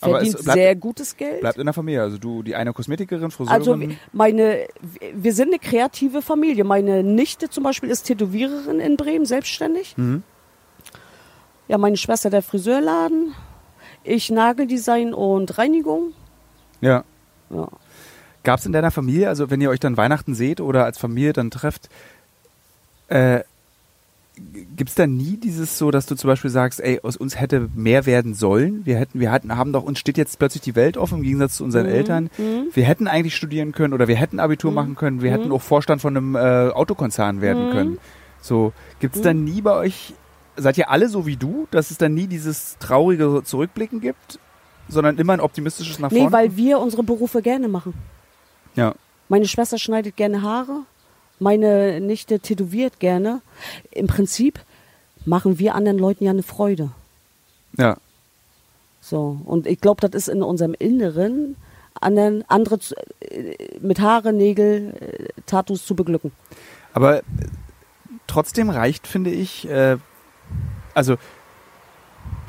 Verdient 0.00 0.42
bleibt- 0.44 0.56
sehr 0.58 0.74
gutes 0.76 1.16
Geld. 1.16 1.40
Bleibt 1.40 1.58
in 1.58 1.64
der 1.66 1.74
Familie. 1.74 2.02
Also 2.02 2.18
du, 2.18 2.42
die 2.42 2.54
eine 2.54 2.72
Kosmetikerin, 2.72 3.30
Friseurin. 3.30 3.54
Also 3.60 3.78
meine, 4.12 4.66
wir 5.14 5.32
sind 5.34 5.48
eine 5.48 5.58
kreative 5.58 6.22
Familie. 6.22 6.64
Meine 6.64 7.02
Nichte 7.02 7.48
zum 7.50 7.64
Beispiel 7.64 7.90
ist 7.90 8.04
Tätowiererin 8.04 8.80
in 8.80 8.96
Bremen, 8.96 9.26
selbstständig. 9.26 9.96
Mhm. 9.96 10.22
Ja, 11.68 11.78
meine 11.78 11.96
Schwester 11.96 12.30
der 12.30 12.42
Friseurladen. 12.42 13.34
Ich 14.02 14.30
Nageldesign 14.30 15.12
und 15.14 15.58
Reinigung. 15.58 16.12
ja. 16.80 17.04
Ja. 17.50 17.68
Gab 18.42 18.58
es 18.60 18.64
in 18.64 18.72
deiner 18.72 18.90
Familie, 18.90 19.28
also 19.28 19.50
wenn 19.50 19.60
ihr 19.60 19.68
euch 19.68 19.80
dann 19.80 19.96
Weihnachten 19.98 20.34
seht 20.34 20.60
oder 20.62 20.84
als 20.86 20.96
Familie 20.98 21.34
dann 21.34 21.50
trefft, 21.50 21.90
äh, 23.08 23.40
gibt 24.76 24.90
es 24.90 24.96
da 24.96 25.06
nie 25.06 25.36
dieses 25.36 25.78
so, 25.78 25.90
dass 25.90 26.06
du 26.06 26.14
zum 26.14 26.28
Beispiel 26.28 26.50
sagst, 26.50 26.80
ey, 26.80 27.00
aus 27.02 27.16
uns 27.16 27.38
hätte 27.38 27.68
mehr 27.74 28.06
werden 28.06 28.34
sollen? 28.34 28.84
Wir 28.84 28.96
hätten, 28.96 29.20
wir 29.20 29.30
hatten, 29.30 29.56
haben 29.56 29.72
doch, 29.72 29.82
uns 29.82 29.98
steht 29.98 30.16
jetzt 30.16 30.38
plötzlich 30.38 30.62
die 30.62 30.74
Welt 30.74 30.96
offen 30.96 31.18
im 31.18 31.24
Gegensatz 31.24 31.56
zu 31.56 31.64
unseren 31.64 31.86
Eltern. 31.86 32.30
Wir 32.72 32.84
hätten 32.84 33.08
eigentlich 33.08 33.36
studieren 33.36 33.72
können 33.72 33.94
oder 33.94 34.08
wir 34.08 34.16
hätten 34.16 34.40
Abitur 34.40 34.72
machen 34.72 34.94
können, 34.96 35.22
wir 35.22 35.30
hätten 35.30 35.52
auch 35.52 35.62
Vorstand 35.62 36.00
von 36.00 36.16
einem 36.16 36.34
äh, 36.34 36.70
Autokonzern 36.70 37.40
werden 37.40 37.70
können. 37.70 37.98
So, 38.40 38.72
gibt 39.00 39.16
es 39.16 39.22
da 39.22 39.34
nie 39.34 39.60
bei 39.60 39.74
euch, 39.74 40.14
seid 40.56 40.78
ihr 40.78 40.90
alle 40.90 41.08
so 41.08 41.26
wie 41.26 41.36
du, 41.36 41.68
dass 41.70 41.90
es 41.90 41.98
dann 41.98 42.14
nie 42.14 42.26
dieses 42.26 42.78
traurige 42.78 43.42
Zurückblicken 43.44 44.00
gibt, 44.00 44.38
sondern 44.88 45.18
immer 45.18 45.34
ein 45.34 45.40
optimistisches 45.40 45.98
nach 45.98 46.10
vorne? 46.10 46.24
Nee, 46.24 46.32
weil 46.32 46.56
wir 46.56 46.78
unsere 46.78 47.02
Berufe 47.02 47.42
gerne 47.42 47.68
machen. 47.68 47.94
ja. 48.74 48.94
Meine 49.28 49.46
Schwester 49.46 49.78
schneidet 49.78 50.16
gerne 50.16 50.42
Haare. 50.42 50.82
Meine 51.40 52.00
Nichte 52.00 52.38
tätowiert 52.38 53.00
gerne. 53.00 53.40
Im 53.90 54.06
Prinzip 54.06 54.60
machen 55.24 55.58
wir 55.58 55.74
anderen 55.74 55.98
Leuten 55.98 56.24
ja 56.24 56.30
eine 56.30 56.42
Freude. 56.44 56.90
Ja. 57.76 57.96
So, 59.00 59.38
und 59.46 59.66
ich 59.66 59.80
glaube, 59.80 60.06
das 60.06 60.14
ist 60.14 60.28
in 60.28 60.42
unserem 60.42 60.74
Inneren, 60.74 61.56
anderen, 62.00 62.44
andere 62.48 62.78
zu, 62.78 62.94
äh, 63.20 63.56
mit 63.80 64.00
Haare, 64.00 64.32
Nägel, 64.32 64.94
äh, 65.00 65.40
Tattoos 65.46 65.84
zu 65.86 65.94
beglücken. 65.96 66.32
Aber 66.92 67.18
äh, 67.18 67.22
trotzdem 68.26 68.68
reicht, 68.70 69.06
finde 69.06 69.30
ich, 69.30 69.66
äh, 69.68 69.96
also 70.94 71.16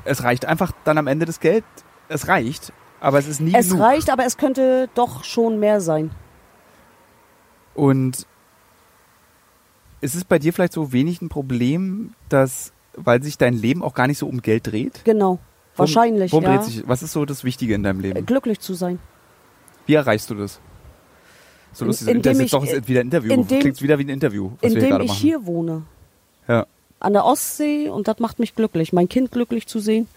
es 0.04 0.24
reicht 0.24 0.46
einfach 0.46 0.74
dann 0.84 0.98
am 0.98 1.08
Ende 1.08 1.26
das 1.26 1.40
Geld. 1.40 1.64
Es 2.10 2.28
reicht, 2.28 2.74
aber 3.00 3.20
es 3.20 3.28
ist 3.28 3.40
nie 3.40 3.54
Es 3.56 3.70
genug. 3.70 3.82
reicht, 3.84 4.10
aber 4.10 4.26
es 4.26 4.36
könnte 4.38 4.90
doch 4.96 5.24
schon 5.24 5.60
mehr 5.60 5.80
sein. 5.80 6.12
Und 7.74 8.26
ist 10.02 10.16
es 10.16 10.24
bei 10.26 10.40
dir 10.40 10.52
vielleicht 10.54 10.74
so 10.74 10.92
wenig 10.92 11.22
ein 11.22 11.30
Problem, 11.30 12.14
dass, 12.30 12.72
weil 12.96 13.22
sich 13.24 13.38
dein 13.38 13.54
Leben 13.54 13.84
auch 13.84 13.94
gar 13.94 14.08
nicht 14.08 14.18
so 14.18 14.28
um 14.28 14.42
Geld 14.42 14.68
dreht? 14.68 15.02
Genau. 15.06 15.40
Wahrscheinlich, 15.78 16.32
Worum 16.32 16.44
ja. 16.46 16.58
dreht 16.58 16.66
sich, 16.66 16.88
was 16.88 17.02
ist 17.02 17.14
so 17.14 17.24
das 17.26 17.44
Wichtige 17.44 17.74
in 17.76 17.84
deinem 17.84 18.02
Leben? 18.02 18.26
Glücklich 18.26 18.60
zu 18.60 18.74
sein. 18.74 19.00
Wie 19.86 19.94
erreichst 19.94 20.30
du 20.30 20.36
das? 20.36 20.60
So 21.74 21.86
In- 21.86 21.88
lustig, 21.88 22.08
indem 22.10 22.22
das 22.24 22.38
ist 22.40 22.44
ich- 22.46 22.52
doch 22.52 22.88
wieder 22.88 23.00
ein 23.00 23.06
Interview. 23.06 23.34
indem- 23.34 23.60
Klingt 23.62 23.82
wieder 23.82 23.98
wie 23.98 24.04
ein 24.04 24.10
Interview, 24.10 24.52
was 24.60 24.72
wir 24.72 24.78
Indem 24.78 24.90
gerade 24.90 25.04
ich 25.06 25.10
machen. 25.10 25.22
hier 25.22 25.46
wohne. 25.46 25.84
Ja. 26.48 26.66
An 27.00 27.14
der 27.14 27.26
Ostsee 27.26 27.88
und 27.90 28.08
das 28.08 28.20
macht 28.20 28.40
mich 28.40 28.54
glücklich. 28.56 28.92
Mein 28.94 29.08
Kind 29.08 29.32
glücklich 29.32 29.66
zu 29.68 29.80
sehen. 29.80 30.08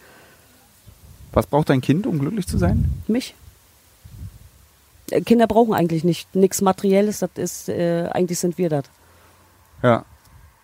Was 1.33 1.47
braucht 1.47 1.71
dein 1.71 1.81
Kind, 1.81 2.07
um 2.07 2.19
glücklich 2.19 2.47
zu 2.47 2.59
sein? 2.59 2.91
Mich. 3.07 3.35
Äh, 5.11 5.21
Kinder 5.23 5.47
brauchen 5.47 5.73
eigentlich 5.75 6.05
nicht 6.05 6.35
nichts 6.35 6.61
Materielles, 6.63 7.21
das 7.21 7.31
ist, 7.37 7.69
äh, 7.69 8.09
eigentlich 8.13 8.39
sind 8.39 8.59
wir 8.59 8.69
das. 8.69 8.85
Ja. 9.85 10.05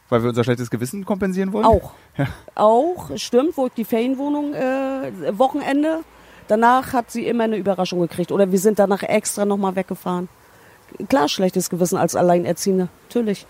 Weil 0.09 0.23
wir 0.23 0.31
unser 0.31 0.43
schlechtes 0.43 0.71
Gewissen 0.71 1.05
kompensieren 1.05 1.53
wollen? 1.53 1.65
Auch. 1.67 1.93
Ja. 2.17 2.27
Auch, 2.57 3.11
stimmt, 3.17 3.57
wo 3.57 3.67
ich 3.67 3.73
die 3.75 3.85
Ferienwohnung 3.85 4.55
äh, 4.55 5.39
Wochenende, 5.39 6.01
danach 6.49 6.93
hat 6.93 7.13
sie 7.13 7.27
immer 7.27 7.45
eine 7.45 7.57
Überraschung 7.57 8.01
gekriegt. 8.01 8.33
Oder 8.33 8.51
wir 8.51 8.59
sind 8.59 8.81
danach 8.81 9.05
extra 9.05 9.45
nochmal 9.45 9.77
weggefahren. 9.77 10.29
Klar, 11.09 11.29
schlechtes 11.29 11.71
Gewissen 11.71 11.97
als 11.97 12.17
Alleinerziehende, 12.17 12.89
natürlich. 13.09 13.47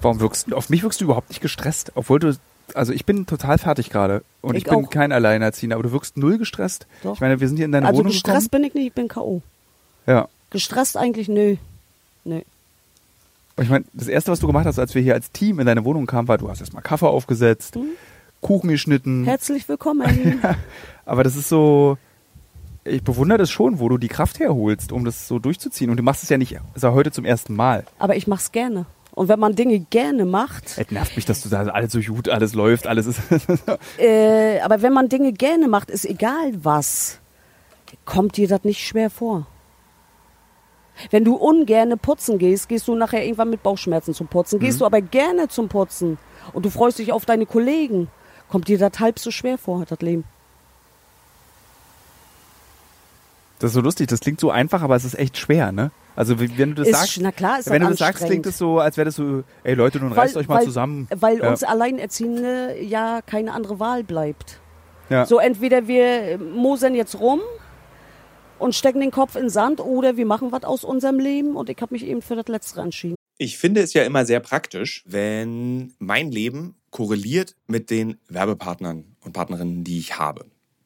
Warum 0.00 0.18
wirkst 0.18 0.50
du, 0.50 0.56
auf 0.56 0.68
mich 0.70 0.82
wirkst 0.82 1.00
du 1.00 1.04
überhaupt 1.04 1.28
nicht 1.28 1.40
gestresst? 1.40 1.92
Obwohl 1.94 2.18
du, 2.18 2.36
also 2.74 2.92
ich 2.92 3.06
bin 3.06 3.26
total 3.26 3.58
fertig 3.58 3.90
gerade. 3.90 4.24
Und 4.40 4.56
ich, 4.56 4.64
Ich 4.64 4.70
bin 4.70 4.84
auch. 4.86 4.90
kein 4.90 5.12
Alleinerziehender, 5.12 5.76
aber 5.76 5.84
du 5.84 5.92
wirkst 5.92 6.16
null 6.16 6.38
gestresst. 6.38 6.88
Doch. 7.04 7.14
Ich 7.14 7.20
meine, 7.20 7.38
wir 7.38 7.46
sind 7.46 7.58
hier 7.58 7.66
in 7.66 7.72
deine 7.72 7.86
Also 7.86 8.00
Wohnung 8.00 8.10
gestresst 8.10 8.50
gekommen. 8.50 8.62
bin 8.62 8.64
ich 8.68 8.74
nicht, 8.74 8.86
ich 8.88 8.92
bin 8.94 9.06
K.O. 9.06 9.42
Ja. 10.08 10.26
Gestresst 10.50 10.96
eigentlich, 10.96 11.28
nö. 11.28 11.56
Nö. 12.24 12.40
Und 13.56 13.64
ich 13.64 13.70
meine, 13.70 13.84
das 13.92 14.08
erste, 14.08 14.32
was 14.32 14.40
du 14.40 14.46
gemacht 14.46 14.66
hast, 14.66 14.78
als 14.78 14.94
wir 14.94 15.02
hier 15.02 15.14
als 15.14 15.30
Team 15.30 15.60
in 15.60 15.66
deine 15.66 15.84
Wohnung 15.84 16.06
kamen, 16.06 16.28
war, 16.28 16.38
du 16.38 16.48
hast 16.48 16.60
erstmal 16.60 16.82
Kaffee 16.82 17.08
aufgesetzt, 17.08 17.76
Mhm. 17.76 17.90
Kuchen 18.40 18.70
geschnitten. 18.70 19.24
Herzlich 19.24 19.68
willkommen. 19.68 20.42
Aber 21.04 21.22
das 21.22 21.36
ist 21.36 21.48
so, 21.48 21.96
ich 22.84 23.04
bewundere 23.04 23.38
das 23.38 23.50
schon, 23.52 23.78
wo 23.78 23.88
du 23.88 23.98
die 23.98 24.08
Kraft 24.08 24.40
herholst, 24.40 24.90
um 24.90 25.04
das 25.04 25.28
so 25.28 25.38
durchzuziehen. 25.38 25.90
Und 25.90 25.96
du 25.96 26.02
machst 26.02 26.24
es 26.24 26.28
ja 26.28 26.38
nicht, 26.38 26.58
ist 26.74 26.82
ja 26.82 26.92
heute 26.92 27.12
zum 27.12 27.24
ersten 27.24 27.54
Mal. 27.54 27.84
Aber 28.00 28.16
ich 28.16 28.26
mach's 28.26 28.50
gerne. 28.50 28.86
Und 29.12 29.28
wenn 29.28 29.38
man 29.38 29.54
Dinge 29.54 29.78
gerne 29.78 30.24
macht, 30.24 30.76
Es 30.76 30.90
nervt 30.90 31.14
mich, 31.14 31.24
dass 31.24 31.42
du 31.42 31.50
da 31.50 31.66
alles 31.66 31.92
so 31.92 32.00
gut, 32.00 32.28
alles 32.28 32.54
läuft, 32.54 32.86
alles 32.88 33.06
ist. 33.06 33.20
äh, 33.98 34.58
aber 34.60 34.82
wenn 34.82 34.92
man 34.92 35.08
Dinge 35.08 35.32
gerne 35.32 35.68
macht, 35.68 35.90
ist 35.90 36.04
egal 36.06 36.52
was, 36.62 37.20
kommt 38.06 38.38
dir 38.38 38.48
das 38.48 38.64
nicht 38.64 38.84
schwer 38.84 39.10
vor. 39.10 39.46
Wenn 41.10 41.24
du 41.24 41.34
ungerne 41.34 41.96
putzen 41.96 42.38
gehst, 42.38 42.68
gehst 42.68 42.86
du 42.88 42.94
nachher 42.94 43.24
irgendwann 43.24 43.50
mit 43.50 43.62
Bauchschmerzen 43.62 44.14
zum 44.14 44.28
Putzen. 44.28 44.58
Gehst 44.60 44.80
du 44.80 44.86
aber 44.86 45.00
gerne 45.00 45.48
zum 45.48 45.68
Putzen 45.68 46.18
und 46.52 46.64
du 46.64 46.70
freust 46.70 46.98
dich 46.98 47.12
auf 47.12 47.24
deine 47.24 47.46
Kollegen, 47.46 48.08
kommt 48.48 48.68
dir 48.68 48.78
das 48.78 49.00
halb 49.00 49.18
so 49.18 49.30
schwer 49.30 49.58
vor, 49.58 49.84
das 49.88 50.00
Leben. 50.00 50.24
Das 53.58 53.70
ist 53.70 53.74
so 53.74 53.80
lustig, 53.80 54.08
das 54.08 54.20
klingt 54.20 54.40
so 54.40 54.50
einfach, 54.50 54.82
aber 54.82 54.96
es 54.96 55.04
ist 55.04 55.18
echt 55.18 55.38
schwer, 55.38 55.70
ne? 55.70 55.92
Also 56.16 56.38
wenn 56.40 56.74
du 56.74 56.74
das 56.74 56.88
Ist- 56.88 56.98
sagst, 56.98 57.18
na 57.22 57.32
klar, 57.32 57.60
ist 57.60 57.70
wenn 57.70 57.80
das 57.80 57.90
du 57.90 57.96
das 57.96 57.98
sagst, 58.00 58.24
klingt 58.26 58.44
es 58.44 58.58
so, 58.58 58.80
als 58.80 58.96
wäre 58.96 59.06
das 59.06 59.14
so, 59.14 59.44
ey 59.64 59.74
Leute, 59.74 59.98
nun 59.98 60.12
reißt 60.12 60.36
euch 60.36 60.46
mal 60.48 60.56
weil, 60.58 60.64
zusammen. 60.64 61.08
Weil 61.14 61.38
ja. 61.38 61.48
uns 61.48 61.62
Alleinerziehende 61.62 62.76
ja 62.82 63.20
keine 63.24 63.52
andere 63.52 63.80
Wahl 63.80 64.04
bleibt. 64.04 64.58
ja. 65.08 65.24
So 65.24 65.38
entweder 65.38 65.86
wir 65.88 66.38
mosern 66.38 66.94
jetzt 66.94 67.18
rum 67.18 67.40
und 68.62 68.74
stecken 68.74 69.00
den 69.00 69.10
Kopf 69.10 69.34
in 69.34 69.42
den 69.42 69.50
Sand 69.50 69.80
oder 69.80 70.16
wir 70.16 70.24
machen 70.24 70.52
was 70.52 70.64
aus 70.64 70.84
unserem 70.84 71.18
Leben 71.18 71.56
und 71.56 71.68
ich 71.68 71.80
habe 71.80 71.94
mich 71.94 72.06
eben 72.06 72.22
für 72.22 72.36
das 72.36 72.46
Letztere 72.48 72.82
entschieden. 72.82 73.16
Ich 73.38 73.58
finde 73.58 73.80
es 73.80 73.92
ja 73.92 74.04
immer 74.04 74.24
sehr 74.24 74.40
praktisch, 74.40 75.02
wenn 75.04 75.94
mein 75.98 76.30
Leben 76.30 76.76
korreliert 76.90 77.56
mit 77.66 77.90
den 77.90 78.18
Werbepartnern 78.28 79.16
und 79.24 79.32
Partnerinnen, 79.32 79.82
die 79.82 79.98
ich 79.98 80.18
habe. 80.18 80.46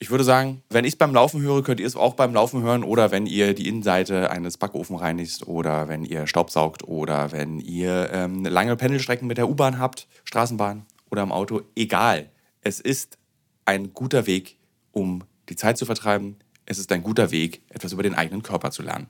ich 0.00 0.10
würde 0.10 0.24
sagen, 0.24 0.62
wenn 0.70 0.84
ich 0.84 0.92
es 0.92 0.98
beim 0.98 1.12
Laufen 1.12 1.42
höre, 1.42 1.62
könnt 1.62 1.80
ihr 1.80 1.86
es 1.86 1.96
auch 1.96 2.14
beim 2.14 2.32
Laufen 2.32 2.62
hören 2.62 2.84
oder 2.84 3.10
wenn 3.10 3.26
ihr 3.26 3.54
die 3.54 3.68
Innenseite 3.68 4.30
eines 4.30 4.56
Backofen 4.56 4.96
reinigt 4.96 5.46
oder 5.48 5.88
wenn 5.88 6.04
ihr 6.04 6.26
Staubsaugt 6.26 6.86
oder 6.86 7.32
wenn 7.32 7.58
ihr 7.58 8.10
ähm, 8.12 8.44
lange 8.44 8.76
Pendelstrecken 8.76 9.26
mit 9.26 9.38
der 9.38 9.48
U-Bahn 9.48 9.78
habt, 9.78 10.06
Straßenbahn 10.24 10.86
oder 11.10 11.22
im 11.22 11.32
Auto. 11.32 11.62
Egal. 11.74 12.30
Es 12.62 12.78
ist 12.78 13.18
ein 13.64 13.92
guter 13.92 14.26
Weg, 14.26 14.56
um 14.92 15.24
die 15.48 15.56
Zeit 15.56 15.78
zu 15.78 15.86
vertreiben. 15.86 16.36
Es 16.64 16.78
ist 16.78 16.92
ein 16.92 17.02
guter 17.02 17.30
Weg, 17.32 17.62
etwas 17.68 17.92
über 17.92 18.02
den 18.02 18.14
eigenen 18.14 18.42
Körper 18.42 18.70
zu 18.70 18.82
lernen. 18.82 19.08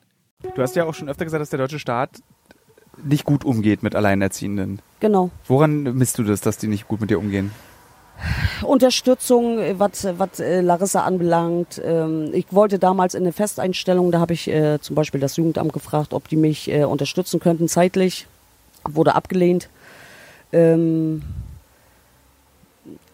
Du 0.54 0.62
hast 0.62 0.74
ja 0.74 0.84
auch 0.84 0.94
schon 0.94 1.08
öfter 1.08 1.24
gesagt, 1.24 1.42
dass 1.42 1.50
der 1.50 1.58
deutsche 1.58 1.80
Staat 1.80 2.22
nicht 3.04 3.24
gut 3.24 3.44
umgeht 3.44 3.82
mit 3.82 3.94
Alleinerziehenden. 3.94 4.80
Genau. 5.00 5.30
Woran 5.46 5.82
misst 5.82 6.18
du 6.18 6.24
das, 6.24 6.40
dass 6.40 6.58
die 6.58 6.66
nicht 6.66 6.88
gut 6.88 7.00
mit 7.00 7.10
dir 7.10 7.18
umgehen? 7.18 7.50
Unterstützung, 8.62 9.58
was, 9.78 10.06
was 10.18 10.40
äh, 10.40 10.60
Larissa 10.60 11.04
anbelangt. 11.04 11.80
Ähm, 11.84 12.30
ich 12.32 12.46
wollte 12.50 12.78
damals 12.78 13.14
in 13.14 13.22
eine 13.22 13.32
Festeinstellung, 13.32 14.10
da 14.10 14.20
habe 14.20 14.32
ich 14.32 14.48
äh, 14.48 14.80
zum 14.80 14.96
Beispiel 14.96 15.20
das 15.20 15.36
Jugendamt 15.36 15.72
gefragt, 15.72 16.12
ob 16.12 16.28
die 16.28 16.36
mich 16.36 16.70
äh, 16.70 16.84
unterstützen 16.84 17.40
könnten 17.40 17.68
zeitlich. 17.68 18.26
Wurde 18.84 19.14
abgelehnt. 19.14 19.68
Ähm, 20.52 21.22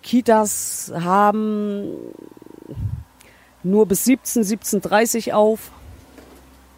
Kitas 0.02 0.92
haben 0.94 1.88
nur 3.62 3.86
bis 3.86 4.04
17, 4.04 4.42
17.30 4.42 5.32
auf. 5.32 5.70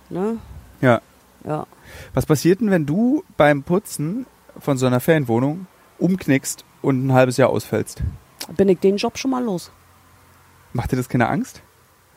Ne? 0.09 0.39
Ja. 0.81 1.01
Ja. 1.45 1.67
Was 2.15 2.27
passiert 2.27 2.61
denn, 2.61 2.71
wenn 2.71 2.87
du 2.87 3.25
beim 3.37 3.62
Putzen 3.62 4.27
von 4.59 4.79
so 4.79 4.87
einer 4.87 5.01
Ferienwohnung 5.01 5.67
umknickst 5.99 6.65
und 6.87 7.07
ein 7.07 7.12
halbes 7.12 7.37
Jahr 7.37 7.51
ausfällst? 7.51 8.03
Bin 8.57 8.68
ich 8.68 8.79
den 8.79 8.96
Job 8.96 9.18
schon 9.18 9.31
mal 9.33 9.42
los. 9.44 9.70
Macht 10.72 10.92
dir 10.92 10.96
das 10.96 11.09
keine 11.09 11.29
Angst? 11.29 11.61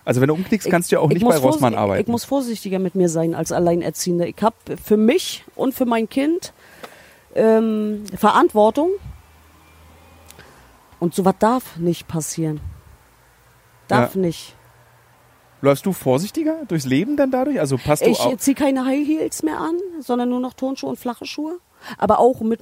Also 0.05 0.21
wenn 0.21 0.27
du 0.27 0.33
umknickst, 0.33 0.67
Ich- 0.67 0.71
kannst 0.71 0.91
du 0.91 0.95
ja 0.95 0.99
auch 1.01 1.09
ich 1.09 1.15
nicht 1.15 1.27
bei 1.27 1.37
Rossmann 1.37 1.75
arbeiten. 1.75 2.01
Ich 2.01 2.07
muss 2.07 2.23
vorsichtiger 2.23 2.79
mit 2.79 2.95
mir 2.95 3.09
sein 3.09 3.35
als 3.35 3.51
Alleinerziehende. 3.51 4.27
Ich 4.27 4.35
habe 4.41 4.55
für 4.83 4.97
mich 4.97 5.43
und 5.55 5.73
für 5.73 5.85
mein 5.85 6.07
Kind 6.09 6.53
ähm, 7.35 8.03
Verantwortung. 8.15 8.89
Und 10.99 11.13
sowas 11.15 11.35
darf 11.39 11.77
nicht 11.77 12.07
passieren. 12.07 12.59
Darf 13.87 14.15
Ja. 14.15 14.21
nicht. 14.21 14.55
Läufst 15.61 15.85
du 15.85 15.93
vorsichtiger 15.93 16.63
durchs 16.67 16.85
Leben 16.85 17.17
dann 17.17 17.31
dadurch? 17.31 17.59
Also 17.59 17.77
passt 17.77 18.05
du 18.05 18.09
Ich 18.09 18.37
ziehe 18.37 18.55
keine 18.55 18.85
High 18.85 19.05
Heels 19.05 19.43
mehr 19.43 19.59
an, 19.59 19.75
sondern 19.99 20.29
nur 20.29 20.39
noch 20.39 20.53
Turnschuhe 20.53 20.89
und 20.91 20.97
flache 20.99 21.25
Schuhe. 21.25 21.57
Aber 21.97 22.19
auch 22.19 22.41
mit, 22.41 22.59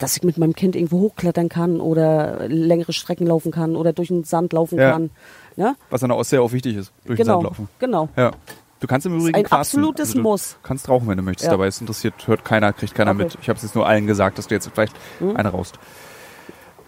dass 0.00 0.16
ich 0.16 0.22
mit 0.24 0.36
meinem 0.38 0.54
Kind 0.54 0.74
irgendwo 0.74 0.98
hochklettern 1.00 1.48
kann 1.48 1.80
oder 1.80 2.48
längere 2.48 2.92
Strecken 2.92 3.26
laufen 3.26 3.52
kann 3.52 3.76
oder 3.76 3.92
durch 3.92 4.08
den 4.08 4.24
Sand 4.24 4.52
laufen 4.52 4.78
Ja. 4.78 4.92
kann. 4.92 5.10
Ja? 5.56 5.76
Was 5.90 6.02
an 6.02 6.08
der 6.08 6.18
Ostsee 6.18 6.38
auch 6.38 6.52
wichtig 6.52 6.76
ist, 6.76 6.92
durch 7.04 7.16
den 7.18 7.26
Genau. 7.26 7.38
Sand 7.38 7.44
laufen. 7.44 7.68
Genau. 7.78 8.08
Ja. 8.16 8.32
Du 8.80 8.86
kannst 8.86 9.04
im 9.06 9.14
Übrigen 9.18 9.36
ein 9.36 9.44
quarzen. 9.44 9.78
absolutes 9.80 10.08
also 10.08 10.18
du 10.18 10.22
Muss. 10.22 10.56
kannst 10.62 10.88
rauchen, 10.88 11.06
wenn 11.08 11.18
du 11.18 11.22
möchtest, 11.22 11.44
Ja. 11.46 11.50
dabei 11.52 11.66
es 11.66 11.80
interessiert, 11.82 12.14
hört 12.26 12.44
keiner, 12.46 12.72
kriegt 12.72 12.94
keiner 12.94 13.10
Okay. 13.10 13.24
mit. 13.24 13.38
Ich 13.42 13.48
habe 13.50 13.58
es 13.58 13.62
jetzt 13.62 13.74
nur 13.74 13.86
allen 13.86 14.06
gesagt, 14.06 14.38
dass 14.38 14.46
du 14.48 14.54
jetzt 14.54 14.70
vielleicht 14.72 14.96
Mhm. 15.20 15.36
eine 15.36 15.50
raust. 15.50 15.78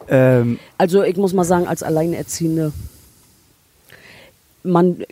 Ähm, 0.09 0.59
Also 0.79 1.03
ich 1.03 1.16
muss 1.18 1.35
mal 1.35 1.44
sagen, 1.44 1.68
als 1.68 1.83
Alleinerziehende, 1.83 2.72
man 4.62 5.01
äh, 5.01 5.07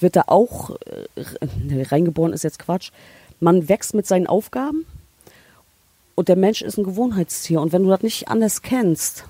wird 0.00 0.16
da 0.16 0.24
auch, 0.26 0.70
äh, 1.16 1.24
nee, 1.62 1.82
reingeboren 1.82 2.32
ist 2.32 2.44
jetzt 2.44 2.58
Quatsch, 2.58 2.90
man 3.40 3.68
wächst 3.68 3.94
mit 3.94 4.06
seinen 4.06 4.26
Aufgaben 4.26 4.84
und 6.14 6.28
der 6.28 6.36
Mensch 6.36 6.62
ist 6.62 6.78
ein 6.78 6.84
Gewohnheitstier 6.84 7.60
und 7.60 7.72
wenn 7.72 7.82
du 7.82 7.90
das 7.90 8.02
nicht 8.02 8.28
anders 8.28 8.62
kennst, 8.62 9.24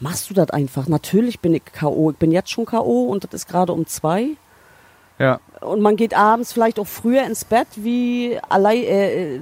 machst 0.00 0.30
du 0.30 0.34
das 0.34 0.50
einfach. 0.50 0.86
Natürlich 0.88 1.40
bin 1.40 1.54
ich 1.54 1.64
K.O., 1.64 2.10
ich 2.10 2.16
bin 2.16 2.30
jetzt 2.30 2.50
schon 2.50 2.66
K.O. 2.66 3.04
und 3.06 3.24
das 3.24 3.32
ist 3.32 3.48
gerade 3.48 3.72
um 3.72 3.86
zwei. 3.86 4.30
ja. 5.18 5.40
Und 5.60 5.80
man 5.80 5.96
geht 5.96 6.14
abends 6.14 6.52
vielleicht 6.52 6.78
auch 6.78 6.86
früher 6.86 7.24
ins 7.24 7.44
Bett 7.44 7.66
wie 7.74 8.38
allein, 8.48 8.78
äh, 8.84 9.34
äh, 9.36 9.40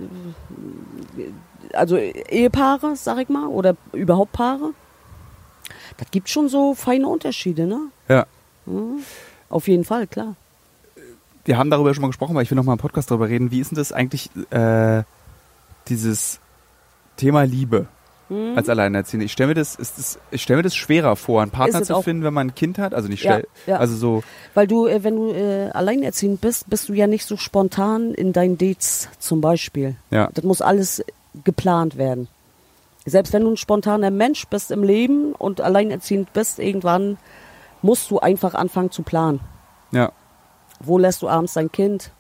also 1.75 1.97
Ehepaare, 1.97 2.97
sag 2.97 3.19
ich 3.19 3.29
mal, 3.29 3.49
oder 3.49 3.77
überhaupt 3.92 4.33
Paare. 4.33 4.71
Das 5.99 6.11
gibt 6.11 6.29
schon 6.31 6.49
so 6.49 6.75
feine 6.75 7.07
Unterschiede, 7.07 7.66
ne? 7.66 7.81
Ja. 8.09 8.27
Auf 9.51 9.69
jeden 9.69 9.85
Fall, 9.85 10.07
klar. 10.07 10.37
Wir 11.45 11.59
haben 11.59 11.71
darüber 11.71 11.95
schon 11.95 12.03
mal 12.03 12.09
gesprochen, 12.09 12.33
aber 12.33 12.42
ich 12.42 12.51
will 12.51 12.57
noch 12.57 12.64
mal 12.64 12.73
im 12.73 12.79
Podcast 12.79 13.11
darüber 13.11 13.29
reden. 13.29 13.51
Wie 13.51 13.61
ist 13.61 13.71
denn 13.71 13.77
das 13.77 13.92
eigentlich, 13.92 14.31
äh, 14.51 15.03
dieses 15.88 16.40
Thema 17.16 17.42
Liebe 17.44 17.87
Hm? 18.29 18.55
als 18.57 18.68
Alleinerziehende? 18.68 19.25
Ich 19.25 19.33
stelle 19.33 19.49
mir 19.49 19.55
das, 19.55 19.77
ist 19.77 19.99
das, 19.99 20.18
ich 20.33 20.42
stelle 20.42 20.57
mir 20.57 20.62
das 20.64 20.75
schwerer 20.75 21.14
vor, 21.14 21.42
einen 21.42 21.53
Partner 21.53 21.83
zu 21.85 22.03
finden, 22.03 22.25
wenn 22.25 22.35
man 22.35 22.49
ein 22.49 22.55
Kind 22.57 22.77
hat. 22.79 22.92
Also 22.92 23.09
nicht 23.09 23.22
Ja, 23.22 23.35
stell, 23.35 23.46
ja. 23.66 23.77
also 23.79 23.94
so, 23.96 24.25
Weil 24.55 24.66
du, 24.66 24.87
äh, 24.88 25.05
wenn 25.05 25.14
du 25.14 25.31
äh, 25.31 25.70
alleinerziehend 25.70 26.40
bist, 26.40 26.68
bist 26.68 26.88
du 26.88 26.92
ja 26.92 27.07
nicht 27.07 27.25
so 27.25 27.37
spontan 27.37 28.12
in 28.14 28.33
deinen 28.33 28.59
Dates 28.59 29.09
zum 29.20 29.40
Beispiel. 29.40 29.94
ja. 30.11 30.29
Das 30.35 30.44
muss 30.44 30.61
alles 30.61 31.05
geplant 31.44 31.96
werden. 31.99 32.27
Selbst 33.05 33.33
wenn 33.33 33.42
du 33.42 33.51
ein 33.53 33.57
spontaner 33.57 34.11
Mensch 34.11 34.49
bist 34.49 34.72
im 34.72 34.83
Leben 34.83 35.33
und 35.33 35.61
alleinerziehend 35.61 36.33
bist, 36.33 36.59
irgendwann 36.59 37.18
musst 37.81 38.11
du 38.11 38.18
einfach 38.18 38.55
anfangen 38.55 38.90
zu 38.90 39.03
planen. 39.05 39.38
Ja. 39.92 40.11
Wo 40.81 40.99
lässt 40.99 41.22
du 41.22 41.29
abends 41.29 41.53
dein 41.53 41.70
Kind? 41.70 42.11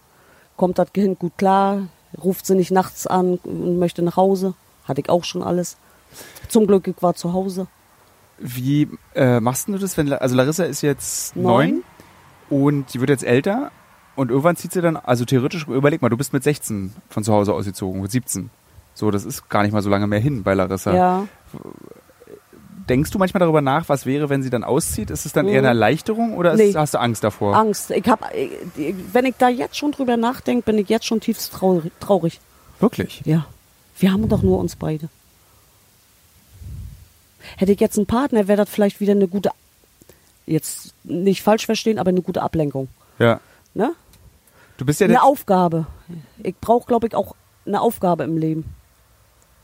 Kommt 0.56 0.78
das 0.78 0.92
Kind 0.92 1.18
gut 1.18 1.32
klar? 1.36 1.88
Ruft 2.22 2.46
sie 2.46 2.54
nicht 2.54 2.70
nachts 2.70 3.06
an 3.06 3.38
und 3.44 3.78
möchte 3.78 4.02
nach 4.02 4.16
Hause? 4.16 4.54
Hatte 4.84 5.00
ich 5.00 5.08
auch 5.08 5.24
schon 5.24 5.42
alles. 5.42 5.76
Zum 6.48 6.66
Glück, 6.66 6.86
ich 6.88 7.02
war 7.02 7.14
zu 7.14 7.32
Hause. 7.32 7.66
Wie 8.38 8.88
äh, 9.14 9.40
machst 9.40 9.68
du 9.68 9.78
das, 9.78 9.96
wenn, 9.96 10.12
also 10.12 10.36
Larissa 10.36 10.64
ist 10.64 10.82
jetzt 10.82 11.36
neun 11.36 11.70
Neun. 11.70 11.82
und 12.50 12.94
die 12.94 13.00
wird 13.00 13.10
jetzt 13.10 13.24
älter 13.24 13.70
und 14.14 14.30
irgendwann 14.30 14.56
zieht 14.56 14.72
sie 14.72 14.80
dann, 14.80 14.96
also 14.96 15.24
theoretisch, 15.24 15.66
überleg 15.66 16.02
mal, 16.02 16.08
du 16.08 16.16
bist 16.16 16.32
mit 16.32 16.42
16 16.42 16.92
von 17.08 17.24
zu 17.24 17.32
Hause 17.32 17.54
ausgezogen, 17.54 18.00
mit 18.00 18.10
17. 18.10 18.50
So, 18.94 19.10
das 19.10 19.24
ist 19.24 19.48
gar 19.48 19.62
nicht 19.62 19.72
mal 19.72 19.82
so 19.82 19.90
lange 19.90 20.06
mehr 20.06 20.20
hin 20.20 20.42
bei 20.42 20.54
Larissa. 20.54 20.94
Ja. 20.94 21.28
Denkst 22.88 23.10
du 23.10 23.18
manchmal 23.18 23.40
darüber 23.40 23.60
nach, 23.60 23.88
was 23.88 24.06
wäre, 24.06 24.28
wenn 24.28 24.42
sie 24.42 24.50
dann 24.50 24.64
auszieht? 24.64 25.10
Ist 25.10 25.26
es 25.26 25.32
dann 25.32 25.46
eher 25.46 25.58
eine 25.58 25.62
Mhm. 25.62 25.66
Erleichterung 25.76 26.34
oder 26.36 26.52
ist, 26.52 26.58
Nee. 26.58 26.74
hast 26.74 26.94
du 26.94 26.98
Angst 27.00 27.24
davor? 27.24 27.54
Angst. 27.56 27.90
Ich 27.90 28.06
hab, 28.08 28.32
äh, 28.34 28.48
wenn 29.12 29.24
ich 29.26 29.34
da 29.38 29.48
jetzt 29.48 29.76
schon 29.76 29.92
drüber 29.92 30.16
nachdenke, 30.16 30.64
bin 30.64 30.78
ich 30.78 30.88
jetzt 30.88 31.06
schon 31.06 31.20
tiefst 31.20 31.52
traurig. 32.00 32.40
Wirklich? 32.80 33.22
Ja. 33.24 33.46
Wir 33.98 34.12
haben 34.12 34.28
doch 34.28 34.42
nur 34.42 34.58
uns 34.58 34.76
beide. 34.76 35.08
Hätte 37.56 37.72
ich 37.72 37.80
jetzt 37.80 37.96
einen 37.96 38.06
Partner, 38.06 38.48
wäre 38.48 38.58
das 38.58 38.68
vielleicht 38.70 39.00
wieder 39.00 39.12
eine 39.12 39.28
gute, 39.28 39.50
jetzt 40.46 40.92
nicht 41.04 41.42
falsch 41.42 41.64
verstehen, 41.66 41.98
aber 41.98 42.10
eine 42.10 42.22
gute 42.22 42.42
Ablenkung. 42.42 42.88
Ja. 43.18 43.40
Ne? 43.74 43.92
Du 44.76 44.84
bist 44.84 45.00
ja 45.00 45.06
Eine 45.06 45.22
Aufgabe. 45.22 45.86
Ich 46.42 46.56
brauche, 46.56 46.86
glaube 46.86 47.06
ich, 47.06 47.14
auch 47.14 47.34
eine 47.64 47.80
Aufgabe 47.80 48.24
im 48.24 48.36
Leben. 48.36 48.64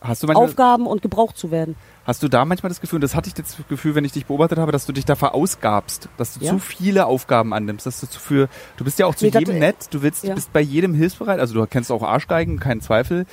Hast 0.03 0.23
du 0.23 0.27
manchmal, 0.27 0.47
Aufgaben 0.49 0.87
und 0.87 1.01
gebraucht 1.03 1.37
zu 1.39 1.51
werden. 1.51 1.77
hast 2.05 2.23
du 2.23 2.29
da 2.29 2.45
manchmal 2.45 2.69
das 2.69 2.81
Gefühl, 2.81 2.97
und 2.97 3.01
das 3.03 3.15
hatte 3.15 3.29
ich 3.29 3.35
das 3.35 3.57
Gefühl, 3.69 3.95
wenn 3.95 4.05
ich 4.05 4.13
dich 4.13 4.27
beobachtet 4.27 4.59
habe, 4.59 4.73
dass 4.73 4.87
du 4.87 4.93
dich 4.93 5.05
da 5.05 5.15
verausgabst, 5.15 6.09
dass 6.17 6.35
du 6.35 6.45
Ja. 6.45 6.53
zu 6.53 6.59
viele 6.59 7.07
Aufgaben 7.07 7.55
annimmst, 7.55 7.87
dass 7.87 8.01
du 8.01 8.09
zu 8.09 8.19
viel, 8.21 8.49
du 8.77 8.85
bist 8.85 8.99
ja 8.99 9.07
auch 9.07 9.15
zu 9.15 9.27
Nee, 9.27 9.33
jedem 9.39 9.59
nett, 9.59 9.77
du 9.91 10.03
willst, 10.03 10.25
du 10.25 10.29
ja. 10.29 10.35
bist 10.35 10.53
bei 10.53 10.61
jedem 10.61 10.95
hilfsbereit, 10.95 11.39
also 11.41 11.55
du 11.55 11.67
kennst 11.67 11.91
auch 11.93 12.03
Arschgeigen, 12.03 12.59
kein 12.59 12.81
Zweifel. 12.81 13.27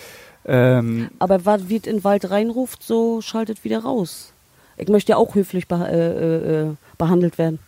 Ähm, 0.46 1.10
Aber 1.20 1.46
was 1.46 1.68
wird 1.70 1.86
in 1.88 1.98
den 1.98 2.04
Wald 2.04 2.30
reinruft, 2.30 2.82
so 2.84 3.22
schaltet 3.22 3.64
wieder 3.64 3.80
raus. 3.84 4.32
Ich 4.78 4.88
möchte 4.88 5.12
ja 5.12 5.18
auch 5.18 5.36
höflich 5.36 5.68
beh 5.68 5.76
äh, 5.84 5.90
äh, 5.92 6.62
äh, 6.70 6.76
behandelt 6.98 7.38
werden. 7.38 7.60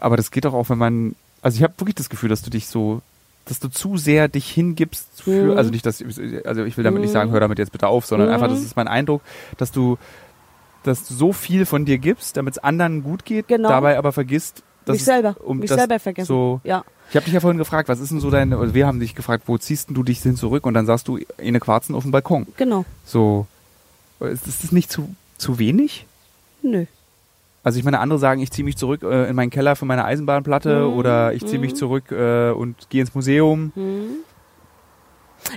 aber 0.00 0.16
das 0.16 0.30
geht 0.30 0.44
doch 0.44 0.54
auch, 0.54 0.68
wenn 0.68 0.78
man, 0.78 1.16
also 1.42 1.56
ich 1.56 1.62
habe 1.64 1.74
wirklich 1.78 1.96
das 1.96 2.08
Gefühl, 2.08 2.28
dass 2.28 2.42
du 2.42 2.50
dich 2.50 2.68
so, 2.68 3.02
dass 3.48 3.60
du 3.60 3.68
zu 3.68 3.96
sehr 3.96 4.28
dich 4.28 4.50
hingibst 4.50 5.22
für, 5.22 5.52
Mhm. 5.52 5.56
also 5.58 5.70
nicht, 5.70 5.84
dass, 5.86 6.02
also 6.44 6.64
ich 6.64 6.76
will 6.76 6.84
damit 6.84 7.00
nicht 7.00 7.12
sagen, 7.12 7.30
hör 7.30 7.40
damit 7.40 7.58
jetzt 7.58 7.72
bitte 7.72 7.88
auf, 7.88 8.06
sondern 8.06 8.28
Mhm. 8.28 8.34
einfach, 8.34 8.48
das 8.48 8.60
ist 8.60 8.76
mein 8.76 8.88
Eindruck, 8.88 9.22
dass 9.56 9.72
du, 9.72 9.96
dass 10.84 11.06
du 11.08 11.14
so 11.14 11.32
viel 11.32 11.66
von 11.66 11.84
dir 11.84 11.98
gibst, 11.98 12.36
damit 12.36 12.54
es 12.54 12.58
anderen 12.62 13.02
gut 13.02 13.24
geht, 13.24 13.48
Genau. 13.48 13.68
dabei 13.68 13.98
aber 13.98 14.12
vergisst, 14.12 14.62
dass 14.84 14.94
mich 14.94 15.00
es 15.02 15.06
selber, 15.06 15.36
um 15.44 15.58
mich 15.58 15.70
selber 15.70 15.98
vergessen. 15.98 16.26
So, 16.26 16.60
ja. 16.64 16.84
ich 17.10 17.16
habe 17.16 17.24
dich 17.24 17.34
ja 17.34 17.40
vorhin 17.40 17.58
gefragt, 17.58 17.88
was 17.88 18.00
ist 18.00 18.10
denn 18.10 18.20
so 18.20 18.30
deine, 18.30 18.58
oder 18.58 18.72
wir 18.74 18.86
haben 18.86 19.00
dich 19.00 19.14
gefragt, 19.14 19.44
wo 19.46 19.58
ziehst 19.58 19.88
du 19.90 20.02
dich 20.02 20.20
hin 20.22 20.36
zurück 20.36 20.64
und 20.66 20.74
dann 20.74 20.86
sagst 20.86 21.08
du, 21.08 21.18
eine 21.38 21.60
Quarzen 21.60 21.94
auf 21.94 22.04
dem 22.04 22.12
Balkon. 22.12 22.46
Genau. 22.56 22.84
So, 23.04 23.46
ist 24.20 24.46
ist 24.46 24.64
das 24.64 24.72
nicht 24.72 24.90
zu, 24.90 25.14
zu 25.36 25.58
wenig? 25.58 26.06
Nö. 26.62 26.86
Also 27.68 27.78
ich 27.78 27.84
meine, 27.84 28.00
andere 28.00 28.18
sagen, 28.18 28.40
ich 28.40 28.50
ziehe 28.50 28.64
mich 28.64 28.78
zurück 28.78 29.02
äh, 29.02 29.28
in 29.28 29.36
meinen 29.36 29.50
Keller 29.50 29.76
für 29.76 29.84
meine 29.84 30.06
Eisenbahnplatte 30.06 30.86
Mhm. 30.88 30.96
oder 30.96 31.34
ich 31.34 31.44
ziehe 31.44 31.58
mich 31.58 31.74
zurück 31.76 32.10
äh, 32.10 32.48
und 32.50 32.88
gehe 32.88 33.02
ins 33.02 33.14
Museum. 33.14 33.72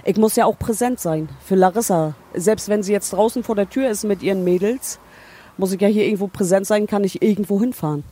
Ich 0.03 0.17
muss 0.17 0.35
ja 0.35 0.43
auch 0.43 0.59
präsent 0.59 0.99
sein 0.99 1.29
für 1.41 1.55
Larissa. 1.55 2.13
Selbst 2.33 2.67
wenn 2.67 2.83
sie 2.83 2.91
jetzt 2.91 3.13
draußen 3.13 3.43
vor 3.45 3.55
der 3.55 3.69
Tür 3.69 3.89
ist 3.89 4.03
mit 4.03 4.23
ihren 4.23 4.43
Mädels, 4.43 4.99
muss 5.55 5.71
ich 5.71 5.79
ja 5.79 5.87
hier 5.87 6.03
irgendwo 6.03 6.27
präsent 6.27 6.67
sein, 6.67 6.85
kann 6.85 7.05
ich 7.05 7.21
irgendwo 7.21 7.61
hinfahren. 7.61 8.03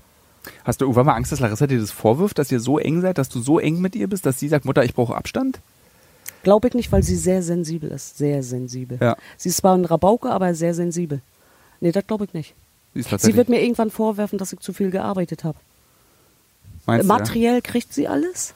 Hast 0.63 0.79
du 0.79 0.85
irgendwann 0.85 1.07
mal 1.07 1.15
Angst, 1.15 1.33
dass 1.33 1.41
Larissa 1.41 1.67
dir 1.67 1.81
das 1.81 1.91
vorwirft, 1.91 2.39
dass 2.39 2.53
ihr 2.53 2.61
so 2.61 2.79
eng 2.79 3.01
seid, 3.01 3.17
dass 3.17 3.27
du 3.27 3.41
so 3.41 3.59
eng 3.59 3.81
mit 3.81 3.97
ihr 3.97 4.07
bist, 4.07 4.25
dass 4.25 4.39
sie 4.39 4.47
sagt, 4.47 4.63
Mutter, 4.63 4.85
ich 4.85 4.93
brauche 4.93 5.13
Abstand? 5.13 5.59
Glaube 6.43 6.69
ich 6.69 6.73
nicht, 6.73 6.89
weil 6.93 7.03
sie 7.03 7.17
sehr 7.17 7.43
sensibel 7.43 7.91
ist. 7.91 8.17
Sehr 8.17 8.43
sensibel. 8.43 8.97
Ja. 9.01 9.17
Sie 9.35 9.49
ist 9.49 9.57
zwar 9.57 9.75
ein 9.75 9.83
Rabauke, 9.83 10.29
aber 10.31 10.53
sehr 10.53 10.73
sensibel. 10.73 11.19
Nee, 11.81 11.91
das 11.91 12.07
glaube 12.07 12.23
ich 12.23 12.33
nicht. 12.33 12.55
Sie, 13.03 13.35
wird 13.35 13.49
mir 13.49 13.61
irgendwann 13.61 13.91
vorwerfen, 13.91 14.37
dass 14.37 14.53
ich 14.53 14.59
zu 14.59 14.73
viel 14.73 14.91
gearbeitet 14.91 15.43
habe. 15.43 15.57
meinst 16.85 17.05
du, 17.05 17.07
ja? 17.07 17.17
Materiell 17.17 17.61
kriegt 17.61 17.93
sie 17.93 18.07
alles, 18.07 18.53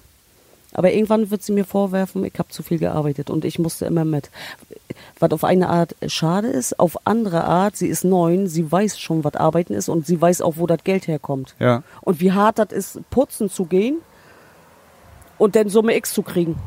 aber 0.74 0.92
irgendwann 0.92 1.30
wird 1.30 1.44
sie 1.44 1.52
mir 1.52 1.66
vorwerfen, 1.66 2.26
ich 2.26 2.34
habe 2.38 2.50
zu 2.50 2.64
viel 2.64 2.80
gearbeitet 2.80 3.30
und 3.30 3.46
ich 3.46 3.60
musste 3.60 3.86
immer 3.86 4.06
mit. 4.06 4.30
Was 5.20 5.32
auf 5.32 5.44
eine 5.44 5.70
Art 5.70 5.96
schade 6.08 6.48
ist, 6.48 6.80
auf 6.80 7.06
andere 7.06 7.44
Art, 7.44 7.78
sie 7.78 7.88
ist 7.88 8.04
neun, 8.04 8.48
sie 8.48 8.72
weiß 8.72 9.00
schon, 9.00 9.24
was 9.24 9.36
Arbeiten 9.36 9.74
ist 9.74 9.88
und 9.88 10.08
sie 10.08 10.20
weiß 10.20 10.42
auch, 10.42 10.58
wo 10.58 10.68
das 10.68 10.84
Geld 10.84 11.08
herkommt. 11.08 11.56
Ja. 11.60 11.84
Und 12.02 12.20
wie 12.20 12.32
hart 12.32 12.58
das 12.58 12.72
ist, 12.72 13.10
putzen 13.12 13.50
zu 13.50 13.66
gehen 13.66 13.98
und 15.38 15.56
dann 15.56 15.70
Summe 15.70 15.96
X 15.96 16.14
zu 16.14 16.24
kriegen. 16.24 16.58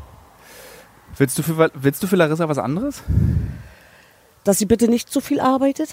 Willst 1.17 1.37
du, 1.37 1.43
für, 1.43 1.71
willst 1.73 2.03
du 2.03 2.07
für 2.07 2.15
Larissa 2.15 2.47
was 2.47 2.57
anderes? 2.57 3.01
Dass 4.43 4.57
sie 4.57 4.65
bitte 4.65 4.87
nicht 4.87 5.11
zu 5.11 5.19
viel 5.19 5.39
arbeitet 5.39 5.89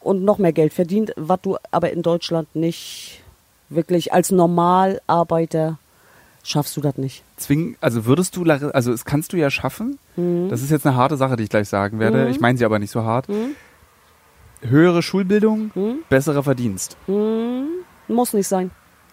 und 0.00 0.24
noch 0.24 0.38
mehr 0.38 0.52
Geld 0.52 0.72
verdient, 0.72 1.12
was 1.16 1.40
du 1.42 1.56
aber 1.70 1.92
in 1.92 2.02
Deutschland 2.02 2.54
nicht 2.54 3.22
wirklich 3.68 4.12
als 4.12 4.30
Normalarbeiter 4.30 5.78
schaffst 6.42 6.76
du 6.76 6.80
das 6.80 6.96
nicht. 6.96 7.22
Zwingen, 7.36 7.76
also 7.80 8.06
würdest 8.06 8.36
du, 8.36 8.44
also 8.44 8.90
das 8.90 9.04
kannst 9.04 9.32
du 9.32 9.36
ja 9.36 9.50
schaffen. 9.50 9.98
Mhm. 10.16 10.48
Das 10.48 10.62
ist 10.62 10.70
jetzt 10.70 10.86
eine 10.86 10.96
harte 10.96 11.16
Sache, 11.16 11.36
die 11.36 11.44
ich 11.44 11.50
gleich 11.50 11.68
sagen 11.68 11.98
werde. 11.98 12.28
Ich 12.28 12.40
meine 12.40 12.58
sie 12.58 12.64
aber 12.64 12.78
nicht 12.78 12.90
so 12.90 13.02
hart. 13.02 13.28
Mhm. 13.28 13.54
Höhere 14.62 15.02
Schulbildung, 15.02 15.70
besserer 16.08 16.42
Verdienst. 16.42 16.96
Muss 17.06 18.32
nicht 18.32 18.48
sein. 18.48 18.70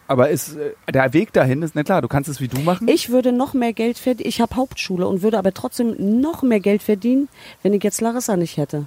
Aber 0.09 0.29
ist, 0.29 0.55
äh, 0.55 0.73
der 0.91 1.13
Weg 1.13 1.33
dahin 1.33 1.61
ist, 1.61 1.75
na 1.75 1.83
klar, 1.83 2.01
du 2.01 2.07
kannst 2.07 2.29
es 2.29 2.39
wie 2.39 2.47
du 2.47 2.59
machen. 2.61 2.87
Ich 2.87 3.09
würde 3.09 3.33
noch 3.33 3.53
mehr 3.53 3.73
Geld 3.73 3.97
verdienen. 3.97 4.29
Ich 4.29 4.39
habe 4.39 4.55
Hauptschule 4.55 5.05
und 5.05 5.21
würde 5.21 5.37
aber 5.37 5.53
trotzdem 5.53 6.21
noch 6.21 6.43
mehr 6.43 6.61
Geld 6.61 6.81
verdienen, 6.81 7.27
wenn 7.61 7.73
ich 7.73 7.83
jetzt 7.83 7.99
Larissa 7.99 8.37
nicht 8.37 8.55
hätte. 8.55 8.85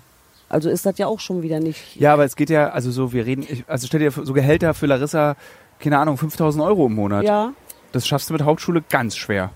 Also 0.50 0.68
ist 0.68 0.84
das 0.84 0.98
ja 0.98 1.06
auch 1.06 1.20
schon 1.20 1.40
wieder 1.42 1.60
nicht. 1.60 1.96
Ja, 1.96 2.12
aber 2.12 2.24
es 2.24 2.36
geht 2.36 2.50
ja, 2.50 2.68
also 2.70 2.90
so, 2.90 3.12
wir 3.12 3.24
reden, 3.24 3.46
ich, 3.48 3.64
also 3.66 3.86
stell 3.86 4.00
dir 4.00 4.10
so 4.10 4.32
Gehälter 4.34 4.74
für 4.74 4.86
Larissa, 4.86 5.36
keine 5.78 5.96
Ahnung, 5.98 6.18
5000 6.18 6.62
Euro 6.62 6.86
im 6.86 6.94
Monat. 6.94 7.24
Ja, 7.24 7.52
Das 7.92 8.06
schaffst 8.06 8.28
du 8.28 8.34
mit 8.34 8.42
Hauptschule 8.42 8.82
ganz 8.90 9.16
schwer. 9.16 9.50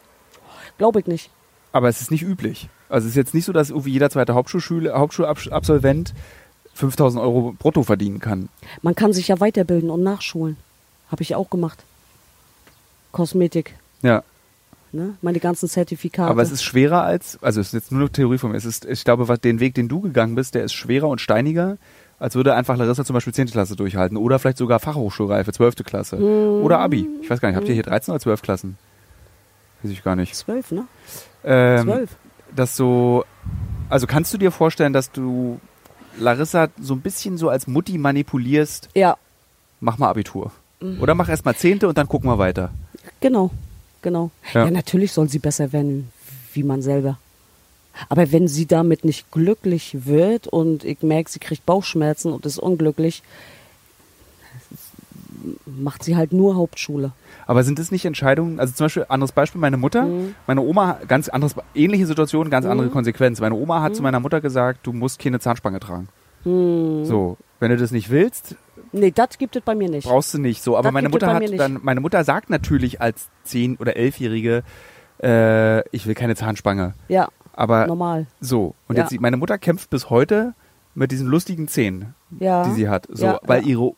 glaube 0.78 1.00
ich 1.00 1.07
nicht. 1.07 1.30
Aber 1.72 1.88
es 1.88 2.00
ist 2.00 2.11
nicht 2.11 2.22
üblich. 2.22 2.68
Also 2.88 3.07
es 3.07 3.11
ist 3.12 3.16
jetzt 3.16 3.35
nicht 3.35 3.44
so, 3.44 3.52
dass 3.52 3.70
irgendwie 3.70 3.90
jeder 3.90 4.09
zweite 4.09 4.35
Hauptschulschule, 4.35 4.94
Hauptschulabsolvent 4.94 6.14
5000 6.74 7.20
Euro 7.22 7.54
brutto 7.59 7.83
verdienen 7.83 8.20
kann. 8.20 8.48
Man 8.83 8.94
kann 8.94 9.12
sich 9.12 9.28
ja 9.28 9.40
weiterbilden 9.40 9.90
und 9.90 10.02
nachschulen. 10.04 10.57
Habe 11.11 11.22
ich 11.22 11.35
auch 11.35 11.50
gemacht. 11.50 11.83
Kosmetik, 13.12 13.74
Ja. 14.02 14.22
Ne? 14.94 15.14
Meine 15.22 15.40
ganzen 15.40 15.68
Zertifikate. 15.68 16.30
Aber 16.30 16.42
es 16.42 16.50
ist 16.50 16.62
schwerer 16.62 17.02
als, 17.02 17.38
also 17.42 17.61
es 17.61 17.68
ist 17.68 17.72
jetzt 17.74 17.92
nur 17.92 18.00
eine 18.02 18.11
Theorie 18.11 18.38
von 18.38 18.50
mir. 18.52 18.57
Es 18.57 18.64
ist, 18.64 18.85
ich 18.87 19.04
glaube, 19.04 19.28
was, 19.28 19.40
den 19.40 19.61
Weg, 19.61 19.74
den 19.74 19.88
du 19.88 20.00
gegangen 20.00 20.35
bist, 20.35 20.54
der 20.54 20.64
ist 20.64 20.72
schwerer 20.72 21.09
und 21.09 21.20
steiniger, 21.20 21.76
als 22.18 22.35
würde 22.37 22.54
einfach 22.54 22.76
Larissa 22.76 23.04
zum 23.04 23.14
Beispiel 23.14 23.35
10. 23.35 23.48
Klasse 23.48 23.76
durchhalten. 23.76 24.16
Oder 24.16 24.38
vielleicht 24.38 24.59
sogar 24.59 24.78
Fachhochschulreife, 24.80 25.52
12. 25.52 25.76
Klasse. 25.85 26.16
Oder 26.18 26.78
Abi. 26.78 27.07
Ich 27.20 27.28
weiß 27.28 27.40
gar 27.40 27.48
nicht, 27.48 27.57
habt 27.57 27.68
ihr 27.68 27.74
hier 27.74 27.83
13 27.83 28.12
oder 28.12 28.20
12 28.20 28.40
Klassen? 28.42 28.78
Weiß 29.83 29.92
ich 29.92 30.02
gar 30.02 30.16
nicht. 30.16 30.35
zwölf, 30.35 30.70
ne? 30.70 30.85
Ähm, 31.44 31.83
Zwölf. 31.85 32.11
dass 32.57 32.76
so, 32.76 33.24
also 33.90 34.07
kannst 34.07 34.33
du 34.33 34.38
dir 34.38 34.50
vorstellen, 34.50 34.92
dass 34.94 35.11
du 35.12 35.61
Larissa 36.18 36.68
so 36.80 36.94
ein 36.94 37.00
bisschen 37.00 37.37
so 37.37 37.48
als 37.50 37.66
Mutti 37.66 37.98
manipulierst, 37.98 38.88
Ja, 38.94 39.16
mach 39.80 39.98
mal 39.98 40.09
Abitur. 40.09 40.52
Mhm. 40.80 41.00
Oder 41.02 41.14
mach 41.14 41.28
erst 41.28 41.44
mal 41.44 41.54
Zehnte 41.54 41.88
und 41.88 41.98
dann 41.98 42.09
gucken 42.09 42.30
wir 42.30 42.38
weiter. 42.38 42.70
genau, 43.20 43.50
genau. 44.04 44.30
Ja. 44.52 44.66
Ja. 44.66 44.70
natürlich 44.70 45.10
soll 45.12 45.28
sie 45.28 45.40
besser 45.40 45.72
werden, 45.72 46.10
wie 46.52 46.62
man 46.62 46.80
selber. 46.82 47.18
Aber 48.08 48.30
wenn 48.32 48.46
sie 48.48 48.66
damit 48.66 49.04
nicht 49.04 49.30
glücklich 49.32 50.06
wird 50.06 50.46
und 50.46 50.84
ich 50.84 51.02
merke, 51.02 51.30
sie 51.30 51.38
kriegt 51.40 51.64
Bauchschmerzen 51.66 52.32
und 52.32 52.46
ist 52.46 52.58
unglücklich, 52.58 53.22
macht 55.66 56.02
sie 56.04 56.16
halt 56.16 56.32
nur 56.32 56.56
Hauptschule. 56.56 57.12
Aber 57.46 57.62
sind 57.64 57.78
das 57.78 57.90
nicht 57.90 58.04
Entscheidungen, 58.04 58.58
also 58.58 58.72
zum 58.72 58.84
Beispiel, 58.86 59.06
anderes 59.08 59.32
Beispiel, 59.32 59.60
meine 59.60 59.76
Mutter, 59.76 60.04
Mhm. 60.04 60.34
meine 60.46 60.62
Oma, 60.62 60.98
ganz 61.06 61.28
anderes, 61.28 61.54
ähnliche 61.74 62.06
Situation, 62.06 62.48
ganz 62.50 62.64
andere 62.66 62.88
Konsequenz. 62.88 63.40
Meine 63.40 63.54
Oma 63.54 63.82
hat 63.82 63.94
zu 63.94 64.00
Mhm. 64.00 64.04
meiner 64.04 64.20
Mutter 64.20 64.40
gesagt, 64.40 64.86
du 64.86 64.92
musst 64.92 65.18
keine 65.18 65.40
Zahnspange 65.40 65.80
tragen. 65.80 66.08
So, 66.44 67.36
wenn 67.60 67.70
du 67.70 67.76
das 67.78 67.90
nicht 67.90 68.10
willst, 68.10 68.54
Nee, 68.96 69.11
das 69.11 69.38
gibt 69.38 69.57
es 69.57 69.62
bei 69.62 69.74
mir 69.74 69.88
nicht. 69.88 70.07
brauchst 70.07 70.33
du 70.35 70.38
nicht 70.38 70.62
so. 70.62 70.76
Aber 70.76 70.85
Das 70.85 70.92
meine 70.92 71.09
Mutter 71.09 71.35
hat 71.35 71.42
dann, 71.59 71.80
meine 71.83 72.00
Mutter 72.00 72.22
sagt 72.24 72.48
natürlich 72.48 73.00
als 73.00 73.28
10- 73.46 73.80
oder 73.80 73.96
11-Jährige, 73.96 74.62
äh, 75.22 75.88
ich 75.90 76.07
will 76.07 76.14
keine 76.14 76.37
Zahnspange. 76.37 76.94
Ja, 77.09 77.28
Aber 77.52 77.87
normal. 77.87 78.26
so. 78.40 78.74
Und 78.88 78.96
Ja. 78.96 79.02
jetzt, 79.04 79.20
meine 79.20 79.37
Mutter 79.37 79.59
kämpft 79.59 79.90
bis 79.90 80.11
heute 80.11 80.54
mit 80.94 81.11
diesen 81.11 81.26
lustigen 81.26 81.66
Zähnen, 81.68 82.14
Ja. 82.38 82.64
die 82.64 82.70
sie 82.72 82.88
hat. 82.88 83.07
So, 83.11 83.26
Ja, 83.26 83.40
weil 83.42 83.66
ihre 83.66 83.94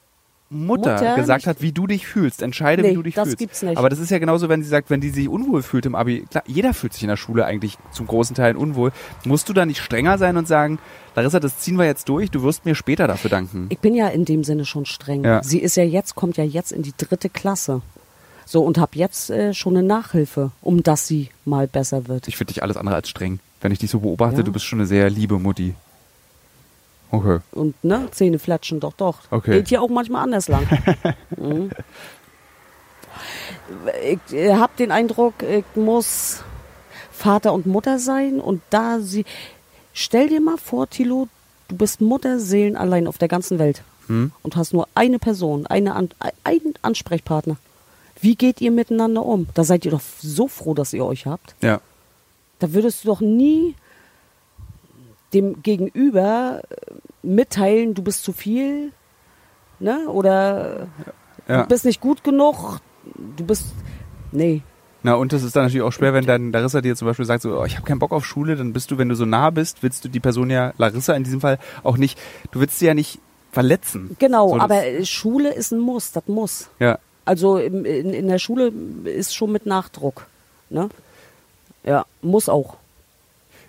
Mutter, 0.48 0.92
Mutter 0.94 1.16
gesagt 1.16 1.46
hat, 1.48 1.60
wie 1.60 1.72
du 1.72 1.86
dich 1.88 2.06
fühlst. 2.06 2.40
Entscheide, 2.42 2.82
wie 2.84 2.88
Nee, 2.88 2.94
du 2.94 3.02
dich 3.02 3.14
das 3.14 3.24
fühlst. 3.28 3.38
gibt's 3.38 3.62
nicht. 3.62 3.76
Aber 3.78 3.88
das 3.88 3.98
ist 3.98 4.10
ja 4.10 4.18
genauso, 4.18 4.48
wenn 4.48 4.62
sie 4.62 4.68
sagt, 4.68 4.90
wenn 4.90 5.00
die 5.00 5.10
sich 5.10 5.28
unwohl 5.28 5.62
fühlt 5.62 5.86
im 5.86 5.94
Abi. 5.96 6.24
Klar, 6.30 6.44
jeder 6.46 6.72
fühlt 6.72 6.92
sich 6.92 7.02
in 7.02 7.08
der 7.08 7.16
Schule 7.16 7.44
eigentlich 7.44 7.76
zum 7.90 8.06
großen 8.06 8.36
Teil 8.36 8.56
unwohl. 8.56 8.92
Musst 9.24 9.48
du 9.48 9.52
da 9.52 9.66
nicht 9.66 9.80
strenger 9.82 10.18
sein 10.18 10.36
und 10.36 10.46
sagen, 10.46 10.78
Larissa, 11.16 11.40
das 11.40 11.58
ziehen 11.58 11.76
wir 11.76 11.84
jetzt 11.86 12.08
durch, 12.08 12.30
du 12.30 12.42
wirst 12.42 12.64
mir 12.64 12.74
später 12.74 13.08
dafür 13.08 13.30
danken. 13.30 13.66
Ich 13.70 13.78
bin 13.80 13.94
ja 13.94 14.06
in 14.08 14.24
dem 14.24 14.44
Sinne 14.44 14.64
schon 14.64 14.86
streng. 14.86 15.24
Ja. 15.24 15.42
Sie 15.42 15.58
ist 15.58 15.76
ja 15.76 15.82
jetzt, 15.84 16.14
kommt 16.14 16.36
ja 16.36 16.44
jetzt 16.44 16.70
in 16.72 16.82
die 16.82 16.94
dritte 16.96 17.28
Klasse. 17.28 17.82
So, 18.44 18.62
und 18.62 18.78
habe 18.78 18.92
jetzt 18.94 19.30
äh, 19.30 19.52
schon 19.52 19.76
eine 19.76 19.84
Nachhilfe, 19.86 20.52
um 20.62 20.84
dass 20.84 21.08
sie 21.08 21.30
mal 21.44 21.66
besser 21.66 22.06
wird. 22.06 22.28
Ich 22.28 22.36
finde 22.36 22.52
dich 22.52 22.62
alles 22.62 22.76
andere 22.76 22.94
als 22.94 23.08
streng. 23.08 23.40
Wenn 23.60 23.72
ich 23.72 23.80
dich 23.80 23.90
so 23.90 23.98
beobachte, 24.00 24.36
Ja. 24.36 24.42
du 24.44 24.52
bist 24.52 24.64
schon 24.66 24.78
eine 24.78 24.86
sehr 24.86 25.10
liebe 25.10 25.40
Mutti. 25.40 25.74
Okay. 27.10 27.38
Und 27.52 27.82
ne, 27.84 28.08
Zähne 28.10 28.38
flatschen, 28.38 28.80
doch, 28.80 28.92
doch. 28.92 29.18
Okay. 29.30 29.58
Geht 29.58 29.70
ja 29.70 29.80
auch 29.80 29.88
manchmal 29.88 30.22
anders 30.24 30.48
lang. 30.48 30.66
mhm. 31.36 31.70
Ich 34.04 34.34
äh, 34.34 34.54
habe 34.54 34.72
den 34.78 34.90
Eindruck, 34.90 35.34
ich 35.42 35.64
muss 35.74 36.42
Vater 37.10 37.52
und 37.52 37.66
Mutter 37.66 37.98
sein 37.98 38.40
und 38.40 38.62
da 38.70 39.00
sie. 39.00 39.24
Stell 39.92 40.28
dir 40.28 40.40
mal 40.40 40.58
vor, 40.58 40.90
Tilo, 40.90 41.28
du 41.68 41.76
bist 41.76 42.00
Mutterseelen 42.00 42.76
allein 42.76 43.06
auf 43.06 43.16
der 43.18 43.28
ganzen 43.28 43.58
Welt 43.58 43.82
Hm? 44.08 44.30
und 44.42 44.56
hast 44.56 44.72
nur 44.72 44.88
eine 44.94 45.18
Person, 45.18 45.66
eine 45.66 45.94
An 45.94 46.10
einen 46.44 46.74
Ansprechpartner. 46.82 47.56
Wie 48.20 48.36
geht 48.36 48.60
ihr 48.60 48.70
miteinander 48.70 49.24
um? 49.24 49.48
Da 49.54 49.64
seid 49.64 49.84
ihr 49.84 49.90
doch 49.90 50.00
so 50.20 50.48
froh, 50.48 50.74
dass 50.74 50.92
ihr 50.92 51.04
euch 51.04 51.26
habt. 51.26 51.54
Ja. 51.60 51.80
Da 52.58 52.72
würdest 52.72 53.04
du 53.04 53.08
doch 53.08 53.20
nie 53.20 53.74
dem 55.36 55.62
Gegenüber 55.62 56.62
äh, 56.68 56.92
mitteilen, 57.22 57.94
du 57.94 58.02
bist 58.02 58.22
zu 58.24 58.32
viel, 58.32 58.92
ne? 59.78 60.08
Oder 60.08 60.88
Ja. 61.48 61.62
du 61.62 61.68
bist 61.68 61.84
nicht 61.84 62.00
gut 62.00 62.24
genug, 62.24 62.80
du 63.36 63.44
bist. 63.44 63.66
Nee. 64.32 64.62
Na, 65.02 65.14
und 65.14 65.32
das 65.32 65.42
ist 65.44 65.54
dann 65.54 65.64
natürlich 65.64 65.82
auch 65.86 65.92
schwer, 65.92 66.12
wenn 66.14 66.26
dann 66.26 66.50
Larissa 66.50 66.80
dir 66.80 66.96
zum 66.96 67.06
Beispiel 67.06 67.24
sagt, 67.26 67.42
so, 67.42 67.60
oh, 67.60 67.64
ich 67.64 67.76
habe 67.76 67.86
keinen 67.86 68.00
Bock 68.00 68.10
auf 68.12 68.24
Schule, 68.26 68.56
dann 68.56 68.72
bist 68.72 68.90
du, 68.90 68.98
wenn 68.98 69.08
du 69.08 69.14
so 69.14 69.24
nah 69.24 69.50
bist, 69.50 69.82
willst 69.84 70.04
du 70.04 70.08
die 70.08 70.18
Person 70.18 70.50
ja, 70.50 70.72
Larissa 70.78 71.14
in 71.14 71.22
diesem 71.22 71.40
Fall, 71.40 71.58
auch 71.84 71.96
nicht, 71.96 72.18
du 72.50 72.58
willst 72.58 72.78
sie 72.80 72.86
ja 72.86 72.94
nicht 72.94 73.20
verletzen. 73.52 74.16
Genau, 74.18 74.48
So, 74.48 74.58
aber 74.60 74.82
Schule 75.04 75.52
ist 75.54 75.70
ein 75.72 75.78
Muss, 75.78 76.10
das 76.12 76.24
muss. 76.26 76.68
Ja, 76.80 76.98
Also 77.24 77.58
im, 77.58 77.84
in, 77.84 78.10
in 78.12 78.26
der 78.28 78.38
Schule 78.38 78.72
ist 79.04 79.34
schon 79.36 79.52
mit 79.52 79.64
Nachdruck. 79.64 80.26
Ne? 80.70 80.88
Ja, 81.84 82.04
muss 82.20 82.48
auch. 82.48 82.76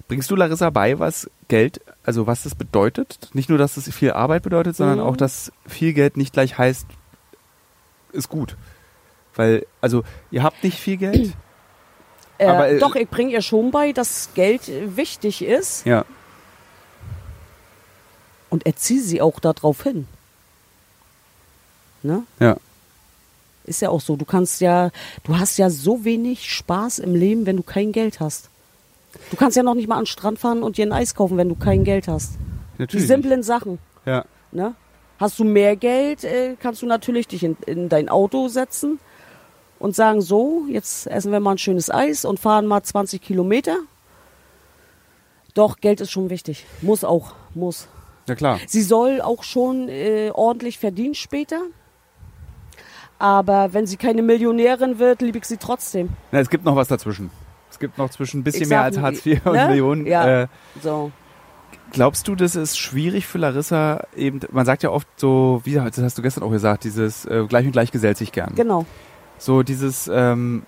Bringst 0.07 0.31
du 0.31 0.35
Larissa 0.35 0.69
bei, 0.69 0.99
was 0.99 1.29
Geld, 1.49 1.81
also 2.03 2.27
was 2.27 2.43
das 2.43 2.55
bedeutet? 2.55 3.29
Nicht 3.33 3.49
nur, 3.49 3.57
dass 3.57 3.75
es 3.77 3.93
viel 3.93 4.11
Arbeit 4.11 4.43
bedeutet, 4.43 4.75
sondern 4.75 4.99
Mhm. 4.99 5.03
auch, 5.05 5.17
dass 5.17 5.51
viel 5.67 5.93
Geld 5.93 6.15
nicht 6.15 6.31
gleich 6.33 6.57
heißt, 6.57 6.85
ist 8.13 8.29
gut. 8.29 8.55
Weil, 9.35 9.65
also, 9.81 10.03
ihr 10.31 10.43
habt 10.43 10.63
nicht 10.63 10.79
viel 10.79 10.97
Geld. 10.97 11.33
Äh, 12.37 12.45
Aber, 12.45 12.69
äh, 12.69 12.79
doch, 12.79 12.95
ich 12.95 13.09
bringe 13.09 13.31
ihr 13.33 13.41
schon 13.41 13.71
bei, 13.71 13.91
dass 13.91 14.29
Geld 14.33 14.71
wichtig 14.95 15.43
ist 15.43 15.85
Ja. 15.85 16.05
und 18.49 18.65
erziehe 18.65 19.01
sie 19.01 19.21
auch 19.21 19.39
darauf 19.39 19.83
hin. 19.83 20.07
Ne? 22.03 22.23
Ja. 22.39 22.57
Ist 23.65 23.81
ja 23.81 23.89
auch 23.89 23.99
so. 24.01 24.15
Du 24.15 24.23
kannst 24.23 24.61
ja, 24.61 24.91
du 25.25 25.37
hast 25.37 25.57
ja 25.57 25.69
so 25.69 26.05
wenig 26.05 26.49
Spaß 26.53 26.99
im 26.99 27.13
Leben, 27.15 27.45
wenn 27.45 27.57
du 27.57 27.63
kein 27.63 27.91
Geld 27.91 28.19
hast. 28.21 28.49
Du 29.31 29.37
kannst 29.37 29.57
ja 29.57 29.63
noch 29.63 29.75
nicht 29.75 29.87
mal 29.87 29.95
an 29.95 30.01
den 30.01 30.07
Strand 30.07 30.39
fahren 30.39 30.63
und 30.63 30.77
dir 30.77 30.85
ein 30.85 30.91
Eis 30.91 31.15
kaufen, 31.15 31.37
wenn 31.37 31.49
du 31.49 31.55
kein 31.55 31.83
Geld 31.83 32.07
hast. 32.07 32.33
Die 32.77 32.81
Natürlich. 32.83 33.07
simplen 33.07 33.43
Sachen. 33.43 33.79
Ja. 34.05 34.25
Ne? 34.51 34.75
Hast 35.19 35.39
du 35.39 35.43
mehr 35.43 35.75
Geld, 35.75 36.23
äh, 36.23 36.55
kannst 36.59 36.81
du 36.81 36.85
natürlich 36.85 37.27
dich 37.27 37.43
in, 37.43 37.57
in 37.65 37.89
dein 37.89 38.07
Auto 38.07 38.47
setzen 38.47 38.99
und 39.79 39.95
sagen, 39.95 40.21
so, 40.21 40.65
jetzt 40.69 41.07
essen 41.07 41.31
wir 41.31 41.39
mal 41.39 41.51
ein 41.51 41.57
schönes 41.57 41.89
Eis 41.89 42.23
und 42.25 42.39
fahren 42.39 42.67
mal 42.67 42.83
20 42.83 43.21
Kilometer. 43.21 43.77
Doch, 45.53 45.77
Geld 45.77 46.01
ist 46.01 46.11
schon 46.11 46.29
wichtig. 46.29 46.65
Muss 46.81 47.03
auch, 47.03 47.33
muss. 47.55 47.87
Ja, 48.27 48.35
klar. 48.35 48.59
Sie 48.67 48.83
soll 48.83 49.21
auch 49.21 49.43
schon 49.43 49.89
äh, 49.89 50.31
ordentlich 50.33 50.77
verdienen 50.77 51.15
später. 51.15 51.61
Aber 53.19 53.73
wenn 53.73 53.87
sie 53.87 53.97
keine 53.97 54.21
Millionärin 54.21 54.99
wird, 54.99 55.21
liebe 55.21 55.39
ich 55.39 55.45
sie 55.45 55.57
trotzdem. 55.57 56.09
Na, 56.31 56.39
es 56.39 56.49
gibt 56.49 56.65
noch 56.65 56.75
was 56.75 56.87
dazwischen. 56.87 57.31
Es 57.77 57.79
gibt 57.79 57.99
noch 57.99 58.09
zwischen 58.09 58.39
ein 58.39 58.43
bisschen 58.43 58.63
Ich 58.63 58.69
mehr 58.69 58.81
als 58.81 58.97
Hartz 58.97 59.23
IV 59.23 59.45
und 59.45 59.53
ne? 59.53 59.67
Millionen. 59.67 60.07
Ja. 60.07 60.43
Äh, 60.43 60.47
So. 60.81 61.11
Glaubst 61.91 62.27
du, 62.27 62.33
das 62.35 62.55
ist 62.55 62.77
schwierig 62.79 63.27
für 63.27 63.37
Larissa 63.37 64.03
eben, 64.15 64.39
man 64.51 64.65
sagt 64.65 64.81
ja 64.81 64.89
oft 64.89 65.07
so, 65.15 65.61
wie 65.63 65.75
das 65.75 65.97
hast 65.99 66.17
du 66.17 66.23
gestern 66.23 66.43
auch 66.43 66.49
gesagt, 66.49 66.83
dieses 66.83 67.25
äh, 67.25 67.45
gleich 67.47 67.67
und 67.67 67.71
gleich 67.71 67.91
gesellt 67.91 68.17
sich 68.17 68.31
gern. 68.31 68.55
Genau. 68.55 68.85
So 69.37 69.61
dieses 69.61 70.09
ähm, 70.11 70.63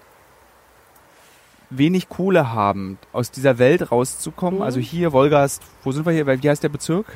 wenig 1.71 2.09
Kohle 2.09 2.53
haben, 2.53 2.99
aus 3.11 3.31
dieser 3.31 3.57
Welt 3.57 3.91
rauszukommen. 3.91 4.59
Mhm. 4.59 4.65
Also 4.65 4.79
hier, 4.79 5.11
Wolgast, 5.11 5.63
wo 5.83 5.91
sind 5.91 6.05
wir 6.05 6.13
hier? 6.13 6.27
Wie 6.27 6.49
heißt 6.49 6.63
der 6.63 6.69
Bezirk? 6.69 7.07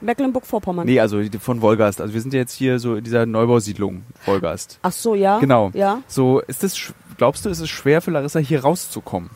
Mecklenburg-Vorpommern. 0.00 0.86
Nee, 0.86 1.00
also 1.00 1.20
von 1.40 1.60
Wolgast. 1.60 2.00
Also 2.00 2.14
wir 2.14 2.20
sind 2.20 2.32
ja 2.32 2.40
jetzt 2.40 2.54
hier 2.54 2.78
so 2.78 2.94
in 2.94 3.04
dieser 3.04 3.26
Neubausiedlung, 3.26 4.02
Wolgast. 4.24 4.78
Ach 4.82 4.92
so, 4.92 5.14
ja. 5.14 5.38
Genau. 5.38 5.70
Ja. 5.74 6.00
So, 6.06 6.40
ist 6.40 6.62
das, 6.62 6.94
glaubst 7.20 7.44
du, 7.44 7.50
ist 7.50 7.60
es 7.60 7.68
schwer 7.68 8.00
für 8.00 8.10
Larissa 8.10 8.38
hier 8.38 8.62
rauszukommen? 8.62 9.28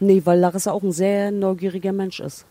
Nee, 0.00 0.22
weil 0.24 0.40
Larissa 0.40 0.72
auch 0.72 0.82
ein 0.82 0.90
sehr 0.90 1.30
neugieriger 1.30 1.92
Mensch 1.92 2.18
ist. 2.18 2.44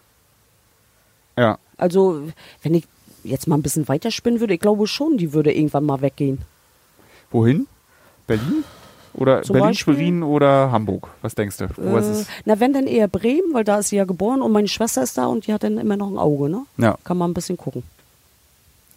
Ja. 1.38 1.58
Also, 1.76 2.22
wenn 2.64 2.74
ich 2.74 2.86
jetzt 3.26 3.48
mal 3.50 3.58
ein 3.58 3.62
bisschen 3.62 3.88
weiterspinnen 3.90 4.40
würde, 4.40 4.54
ich 4.54 4.62
glaube 4.62 4.88
schon, 4.88 5.18
die 5.18 5.34
würde 5.34 5.54
irgendwann 5.54 5.86
mal 5.86 6.00
weggehen. 6.00 6.40
Wohin? 7.32 7.68
Berlin? 8.28 8.64
Oder 9.14 9.42
Zum 9.44 9.56
Berlin, 9.56 9.70
Beispiel? 9.72 9.94
Schwerin 9.96 10.24
oder 10.24 10.72
Hamburg? 10.72 11.10
Was 11.22 11.36
denkst 11.36 11.58
du? 11.58 11.68
Wo 11.76 11.98
ist 11.98 12.06
Äh, 12.08 12.12
es? 12.12 12.28
na, 12.46 12.60
wenn 12.62 12.72
dann 12.72 12.88
eher 12.88 13.10
Bremen, 13.10 13.54
weil 13.54 13.66
da 13.66 13.80
ist 13.80 13.90
sie 13.90 13.98
ja 13.98 14.06
geboren 14.06 14.42
und 14.42 14.54
meine 14.54 14.70
Schwester 14.70 15.04
ist 15.04 15.18
da 15.18 15.26
und 15.26 15.48
die 15.48 15.54
hat 15.54 15.64
dann 15.64 15.78
immer 15.78 15.98
noch 15.98 16.10
ein 16.10 16.18
Auge, 16.18 16.48
ne? 16.50 16.66
Ja. 16.78 16.98
Kann 17.04 17.18
man 17.18 17.32
ein 17.32 17.34
bisschen 17.34 17.58
gucken. 17.58 17.84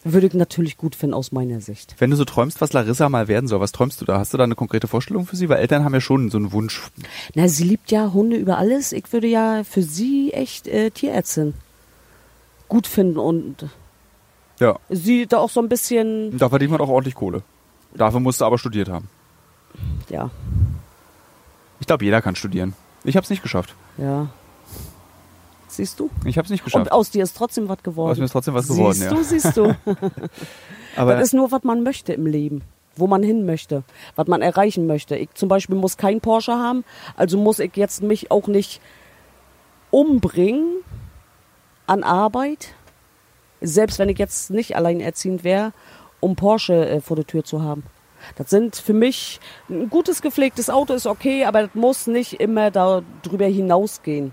Würde 0.05 0.29
ich 0.29 0.35
natürlich 0.35 0.77
gut 0.77 0.95
finden 0.95 1.15
aus 1.15 1.33
meiner 1.33 1.61
Sicht. 1.61 1.97
Wenn 1.99 2.11
du 2.11 2.17
so 2.17 2.25
träumst, 2.25 2.61
was 2.61 2.73
Larissa 2.73 3.09
mal 3.09 3.27
werden 3.27 3.49
soll, 3.49 3.61
was 3.61 3.73
träumst 3.73 4.01
du 4.01 4.05
da? 4.05 4.19
Hast 4.19 4.33
du 4.33 4.39
da 4.39 4.45
eine 4.45 4.55
konkrete 4.55 4.87
Vorstellung 4.87 5.27
für 5.27 5.35
sie? 5.37 5.49
Weil 5.49 5.59
Eltern 5.59 5.85
haben 5.85 5.93
ja 5.95 6.01
schon 6.01 6.31
so 6.31 6.39
einen 6.39 6.53
Wunsch. 6.53 6.83
Na, 7.35 7.49
sie 7.49 7.65
liebt 7.65 7.91
ja 7.91 8.13
Hunde 8.13 8.37
über 8.37 8.59
alles. 8.59 8.93
Ich 8.93 9.13
würde 9.13 9.27
ja 9.27 9.65
für 9.65 9.83
sie 9.83 10.33
echt 10.33 10.69
äh, 10.69 10.91
Tierärztin 10.91 11.55
gut 12.69 12.87
finden 12.87 13.19
und 13.19 13.67
Ja. 14.61 14.79
sie 14.89 15.27
da 15.27 15.39
auch 15.39 15.51
so 15.51 15.61
ein 15.61 15.69
bisschen, 15.69 16.39
Da 16.39 16.49
verdient 16.49 16.71
man 16.71 16.81
auch 16.81 16.89
ordentlich 16.89 17.15
Kohle. 17.17 17.43
Dafür 17.95 18.21
musst 18.21 18.41
du 18.41 18.45
aber 18.45 18.59
studiert 18.59 18.89
haben. 18.89 19.09
ja, 20.11 20.31
Ich 21.81 21.87
glaube, 21.87 22.05
jeder 22.05 22.23
kann 22.23 22.37
studieren. 22.37 22.75
Ich 23.05 23.17
habe 23.17 23.25
es 23.25 23.31
nicht 23.31 23.43
geschafft. 23.43 23.75
ja. 23.97 24.29
Siehst 25.79 26.01
du? 26.01 26.11
Ich 26.25 26.37
habe 26.37 26.45
es 26.45 26.51
nicht 26.51 26.63
Und 26.63 26.73
geschafft. 26.73 26.91
aus 26.91 27.11
dir 27.11 27.23
ist 27.23 27.37
trotzdem 27.37 27.69
was 27.69 27.85
geworden. 27.85 28.11
Aus 28.11 28.19
mir 28.19 28.25
ist 28.25 28.33
trotzdem 28.33 28.53
was 28.53 28.67
geworden, 28.67 28.95
siehst 28.95 29.11
ja. 29.13 29.17
du, 29.17 29.23
siehst 29.23 29.57
du. 29.57 29.77
Aber 30.97 31.15
das 31.15 31.29
ist 31.29 31.35
nur, 31.35 31.53
was 31.53 31.63
man 31.63 31.85
möchte 31.85 32.13
im 32.13 32.27
Leben. 32.27 32.63
Wo 32.97 33.07
man 33.07 33.23
hin 33.23 33.47
möchte. 33.47 33.85
Was 34.17 34.27
man 34.27 34.43
erreichen 34.43 34.89
möchte. 34.89 35.15
Ich 35.15 35.35
zum 35.35 35.49
Beispiel 35.49 35.77
muss 35.77 35.97
kein 35.97 36.21
Porsche 36.21 36.55
haben. 36.55 36.85
Also 37.15 37.39
muss 37.39 37.61
ich 37.61 37.77
jetzt 37.77 38.03
mich 38.03 38.33
auch 38.33 38.49
nicht 38.49 38.81
umbringen 39.93 40.79
an 41.87 42.03
Arbeit. 42.03 42.75
Selbst 43.61 44.01
wenn 44.01 44.09
ich 44.09 44.19
jetzt 44.19 44.51
nicht 44.51 44.75
alleinerziehend 44.75 45.45
wäre, 45.45 45.73
um 46.19 46.35
Porsche 46.35 46.89
äh, 46.89 47.01
vor 47.01 47.15
der 47.15 47.25
Tür 47.25 47.45
zu 47.45 47.63
haben. 47.63 47.85
Das 48.35 48.51
sind 48.51 48.75
für 48.75 48.95
mich 48.95 49.39
ein 49.71 49.89
gutes 49.89 50.23
gepflegtes 50.23 50.71
Auto 50.71 50.93
ist 50.95 51.07
okay, 51.07 51.45
aber 51.45 51.63
das 51.63 51.75
muss 51.77 52.09
nicht 52.09 52.41
immer 52.41 52.73
darüber 52.73 53.47
hinausgehen. 53.47 54.33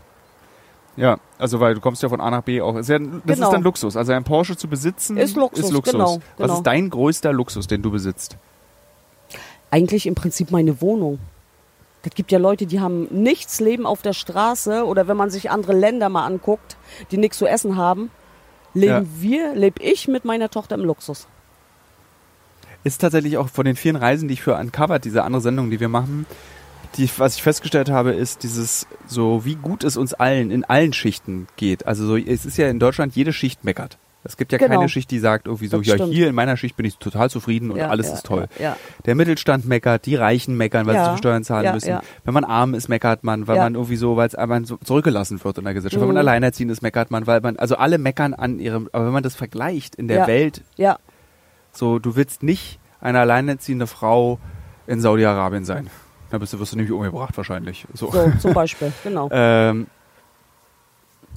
Ja, 0.97 1.17
also 1.37 1.59
weil 1.59 1.73
du 1.75 1.81
kommst 1.81 2.01
ja 2.03 2.09
von 2.09 2.21
A 2.21 2.29
nach 2.31 2.41
B 2.43 2.61
auch. 2.61 2.75
Ist 2.77 2.89
das 2.89 2.99
Genau. 2.99 3.19
ist 3.25 3.39
dann 3.41 3.61
Luxus. 3.63 3.95
Also 3.97 4.13
ein 4.13 4.23
Porsche 4.23 4.55
zu 4.55 4.67
besitzen 4.67 5.17
Ist 5.17 5.35
Luxus, 5.35 5.69
genau, 5.83 6.19
Was 6.37 6.47
genau. 6.47 6.53
ist 6.55 6.63
dein 6.63 6.89
größter 6.89 7.33
Luxus, 7.33 7.67
den 7.67 7.81
du 7.81 7.91
besitzt? 7.91 8.37
eigentlich 9.71 10.05
im 10.07 10.15
Prinzip 10.15 10.51
meine 10.51 10.79
Wohnung. 10.79 11.19
Das 12.03 12.13
gibt 12.13 12.31
ja 12.31 12.37
Leute, 12.39 12.65
die 12.65 12.79
haben 12.79 13.07
nichts, 13.11 13.59
leben 13.59 13.85
auf 13.85 14.01
der 14.01 14.13
Straße 14.13 14.85
oder 14.85 15.07
wenn 15.09 15.17
man 15.17 15.29
sich 15.31 15.49
andere 15.51 15.73
Länder 15.73 16.07
mal 16.07 16.25
anguckt, 16.25 16.77
die 17.11 17.17
nichts 17.17 17.37
zu 17.39 17.45
essen 17.45 17.75
haben, 17.75 18.09
leben 18.73 18.93
Ja. 18.93 19.03
wir, 19.21 19.55
lebe 19.55 19.81
ich 19.83 20.07
mit 20.07 20.23
meiner 20.23 20.49
Tochter 20.49 20.75
im 20.75 20.85
Luxus. 20.85 21.27
Ist 22.85 23.01
tatsächlich 23.01 23.37
auch 23.37 23.49
von 23.49 23.65
den 23.65 23.75
vielen 23.75 23.95
Reisen, 23.95 24.27
die 24.27 24.35
ich 24.35 24.43
für 24.43 24.55
Uncovered, 24.55 25.03
diese 25.03 25.23
andere 25.23 25.41
Sendung, 25.41 25.71
die 25.71 25.79
wir 25.79 25.89
machen, 25.89 26.25
die, 26.97 27.09
was 27.17 27.35
ich 27.35 27.43
festgestellt 27.43 27.89
habe, 27.89 28.11
ist 28.11 28.43
dieses, 28.43 28.87
so 29.07 29.45
wie 29.45 29.55
gut 29.55 29.83
es 29.83 29.97
uns 29.97 30.13
allen 30.13 30.51
in 30.51 30.63
allen 30.63 30.93
Schichten 30.93 31.47
geht. 31.57 31.85
Also 31.87 32.05
so, 32.05 32.17
es 32.17 32.45
ist 32.45 32.57
ja 32.57 32.67
in 32.69 32.79
Deutschland, 32.79 33.15
jede 33.15 33.33
Schicht 33.33 33.63
meckert. 33.63 33.97
Es 34.27 34.37
gibt 34.37 34.51
ja 34.51 34.57
Genau. 34.57 34.71
keine 34.77 34.89
Schicht, 34.89 35.11
die 35.11 35.19
sagt 35.19 35.45
irgendwie 35.45 35.67
so, 35.67 35.77
Das 35.77 35.85
ja, 35.85 35.93
stimmt. 35.95 36.11
hier 36.11 36.27
in 36.27 36.33
meiner 36.33 36.57
Schicht 36.57 36.75
bin 36.75 36.85
ich 36.87 36.97
total 36.97 37.29
zufrieden 37.29 37.69
und 37.69 37.77
Ja, 37.77 37.89
alles 37.89 38.07
ja, 38.07 38.13
ist 38.15 38.25
toll. 38.25 38.47
Ja. 38.57 38.75
Der 39.05 39.13
Mittelstand 39.13 39.65
meckert, 39.67 40.07
die 40.07 40.15
Reichen 40.15 40.57
meckern, 40.57 40.87
weil 40.87 40.97
sie 41.03 41.11
zu 41.11 41.17
Steuern 41.17 41.43
zahlen 41.43 41.71
müssen. 41.75 41.99
Wenn 42.23 42.33
man 42.33 42.43
arm 42.43 42.73
ist, 42.73 42.87
meckert 42.87 43.23
man, 43.23 43.47
weil 43.47 43.57
man 43.57 43.75
irgendwie 43.75 43.97
so, 43.97 44.15
weil 44.17 44.27
es 44.27 44.33
einmal 44.33 44.65
so 44.65 44.77
zurückgelassen 44.77 45.43
wird 45.43 45.59
in 45.59 45.63
der 45.63 45.75
Gesellschaft. 45.75 46.01
Wenn 46.01 46.07
man 46.07 46.15
Mhm. 46.15 46.19
alleinerziehend 46.27 46.71
ist, 46.71 46.81
meckert 46.81 47.11
man, 47.11 47.27
weil 47.27 47.39
man, 47.41 47.57
also 47.57 47.75
alle 47.75 47.99
meckern 47.99 48.33
an 48.33 48.57
ihrem, 48.59 48.89
aber 48.93 49.05
wenn 49.05 49.13
man 49.13 49.21
das 49.21 49.35
vergleicht 49.35 49.93
in 49.95 50.07
der. 50.07 50.25
Welt, 50.25 50.63
ja. 50.75 50.97
so, 51.71 51.99
du 51.99 52.15
willst 52.15 52.41
nicht 52.41 52.79
eine 53.01 53.19
alleinerziehende 53.19 53.85
Frau 53.85 54.39
in 54.87 55.01
Saudi-Arabien 55.01 55.65
sein. 55.65 55.87
Da 56.35 56.39
bist 56.39 56.51
du, 56.51 56.59
wirst 56.59 56.73
du 56.73 56.75
nämlich 56.75 56.91
umgebracht 56.91 57.37
wahrscheinlich. 57.37 57.85
So. 57.93 58.11
So, 58.11 58.29
zum 58.41 58.53
Beispiel, 58.53 58.91
genau. 59.05 59.29
Ähm, 59.31 59.87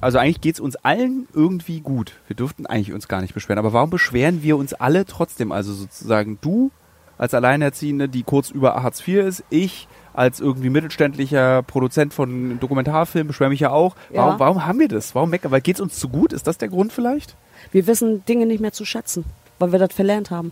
also 0.01 0.17
eigentlich 0.17 0.41
geht's 0.41 0.59
uns 0.59 0.75
allen 0.75 1.29
irgendwie 1.33 1.79
gut. 1.79 2.15
Wir 2.27 2.35
dürften 2.35 2.65
eigentlich 2.65 2.91
uns 2.91 3.07
gar 3.07 3.21
nicht 3.21 3.33
beschweren. 3.33 3.59
Aber 3.59 3.71
warum 3.71 3.89
beschweren 3.89 4.43
wir 4.43 4.57
uns 4.57 4.73
alle 4.73 5.05
trotzdem? 5.05 5.53
Also 5.53 5.71
sozusagen 5.73 6.37
du 6.41 6.69
als 7.17 7.33
Alleinerziehende, 7.33 8.09
die 8.09 8.23
kurz 8.23 8.49
über 8.49 8.83
Hartz 8.83 8.99
IV 9.07 9.23
ist, 9.25 9.43
ich 9.49 9.87
als 10.13 10.41
irgendwie 10.41 10.69
mittelständlicher 10.69 11.63
Produzent 11.63 12.13
von 12.13 12.59
Dokumentarfilmen 12.59 13.29
beschwere 13.29 13.51
mich 13.51 13.61
ja 13.61 13.69
auch. 13.71 13.95
Warum, 14.09 14.31
Ja. 14.33 14.39
warum 14.39 14.65
haben 14.65 14.79
wir 14.79 14.89
das? 14.89 15.15
Warum 15.15 15.29
meckern? 15.29 15.51
Weil 15.51 15.61
geht's 15.61 15.79
uns 15.79 15.97
zu 15.97 16.09
gut? 16.09 16.33
Ist 16.33 16.45
das 16.45 16.57
der 16.57 16.67
Grund 16.67 16.91
vielleicht? 16.91 17.37
Wir 17.71 17.87
wissen 17.87 18.25
Dinge 18.25 18.45
nicht 18.45 18.59
mehr 18.59 18.73
zu 18.73 18.83
schätzen, 18.83 19.23
weil 19.59 19.71
wir 19.71 19.79
das 19.79 19.93
verlernt 19.93 20.29
haben. 20.29 20.51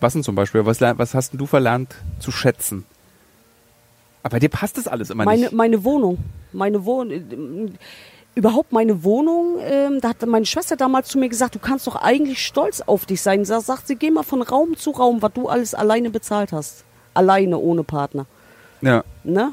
Was 0.00 0.14
denn 0.14 0.22
zum 0.22 0.34
Beispiel? 0.34 0.64
Was, 0.64 0.80
was 0.80 1.14
hast 1.14 1.32
denn 1.32 1.38
du 1.38 1.44
verlernt 1.46 1.94
zu 2.18 2.30
schätzen? 2.30 2.86
Aber 4.22 4.38
dir 4.38 4.48
passt 4.48 4.78
das 4.78 4.86
alles 4.86 5.10
immer 5.10 5.24
Meine, 5.24 5.42
nicht. 5.42 5.52
meine 5.52 5.84
Wohnung. 5.84 6.18
Meine 6.52 6.84
Wohnung. 6.84 7.72
Überhaupt 8.34 8.72
meine 8.72 9.04
Wohnung, 9.04 9.58
ähm, 9.60 10.00
da 10.00 10.08
hat 10.10 10.24
meine 10.26 10.46
Schwester 10.46 10.74
damals 10.76 11.08
zu 11.08 11.18
mir 11.18 11.28
gesagt, 11.28 11.54
du 11.54 11.58
kannst 11.58 11.86
doch 11.86 11.96
eigentlich 11.96 12.44
stolz 12.44 12.80
auf 12.80 13.04
dich 13.04 13.20
sein. 13.20 13.44
Da 13.44 13.60
sagt 13.60 13.86
sie, 13.88 13.96
geh 13.96 14.10
mal 14.10 14.22
von 14.22 14.40
Raum 14.40 14.76
zu 14.76 14.92
Raum, 14.92 15.20
was 15.20 15.32
du 15.34 15.48
alles 15.48 15.74
alleine 15.74 16.08
bezahlt 16.08 16.52
hast. 16.52 16.84
Alleine, 17.12 17.58
ohne 17.58 17.84
Partner. 17.84 18.24
Ja. 18.80 19.04
Ne? 19.22 19.52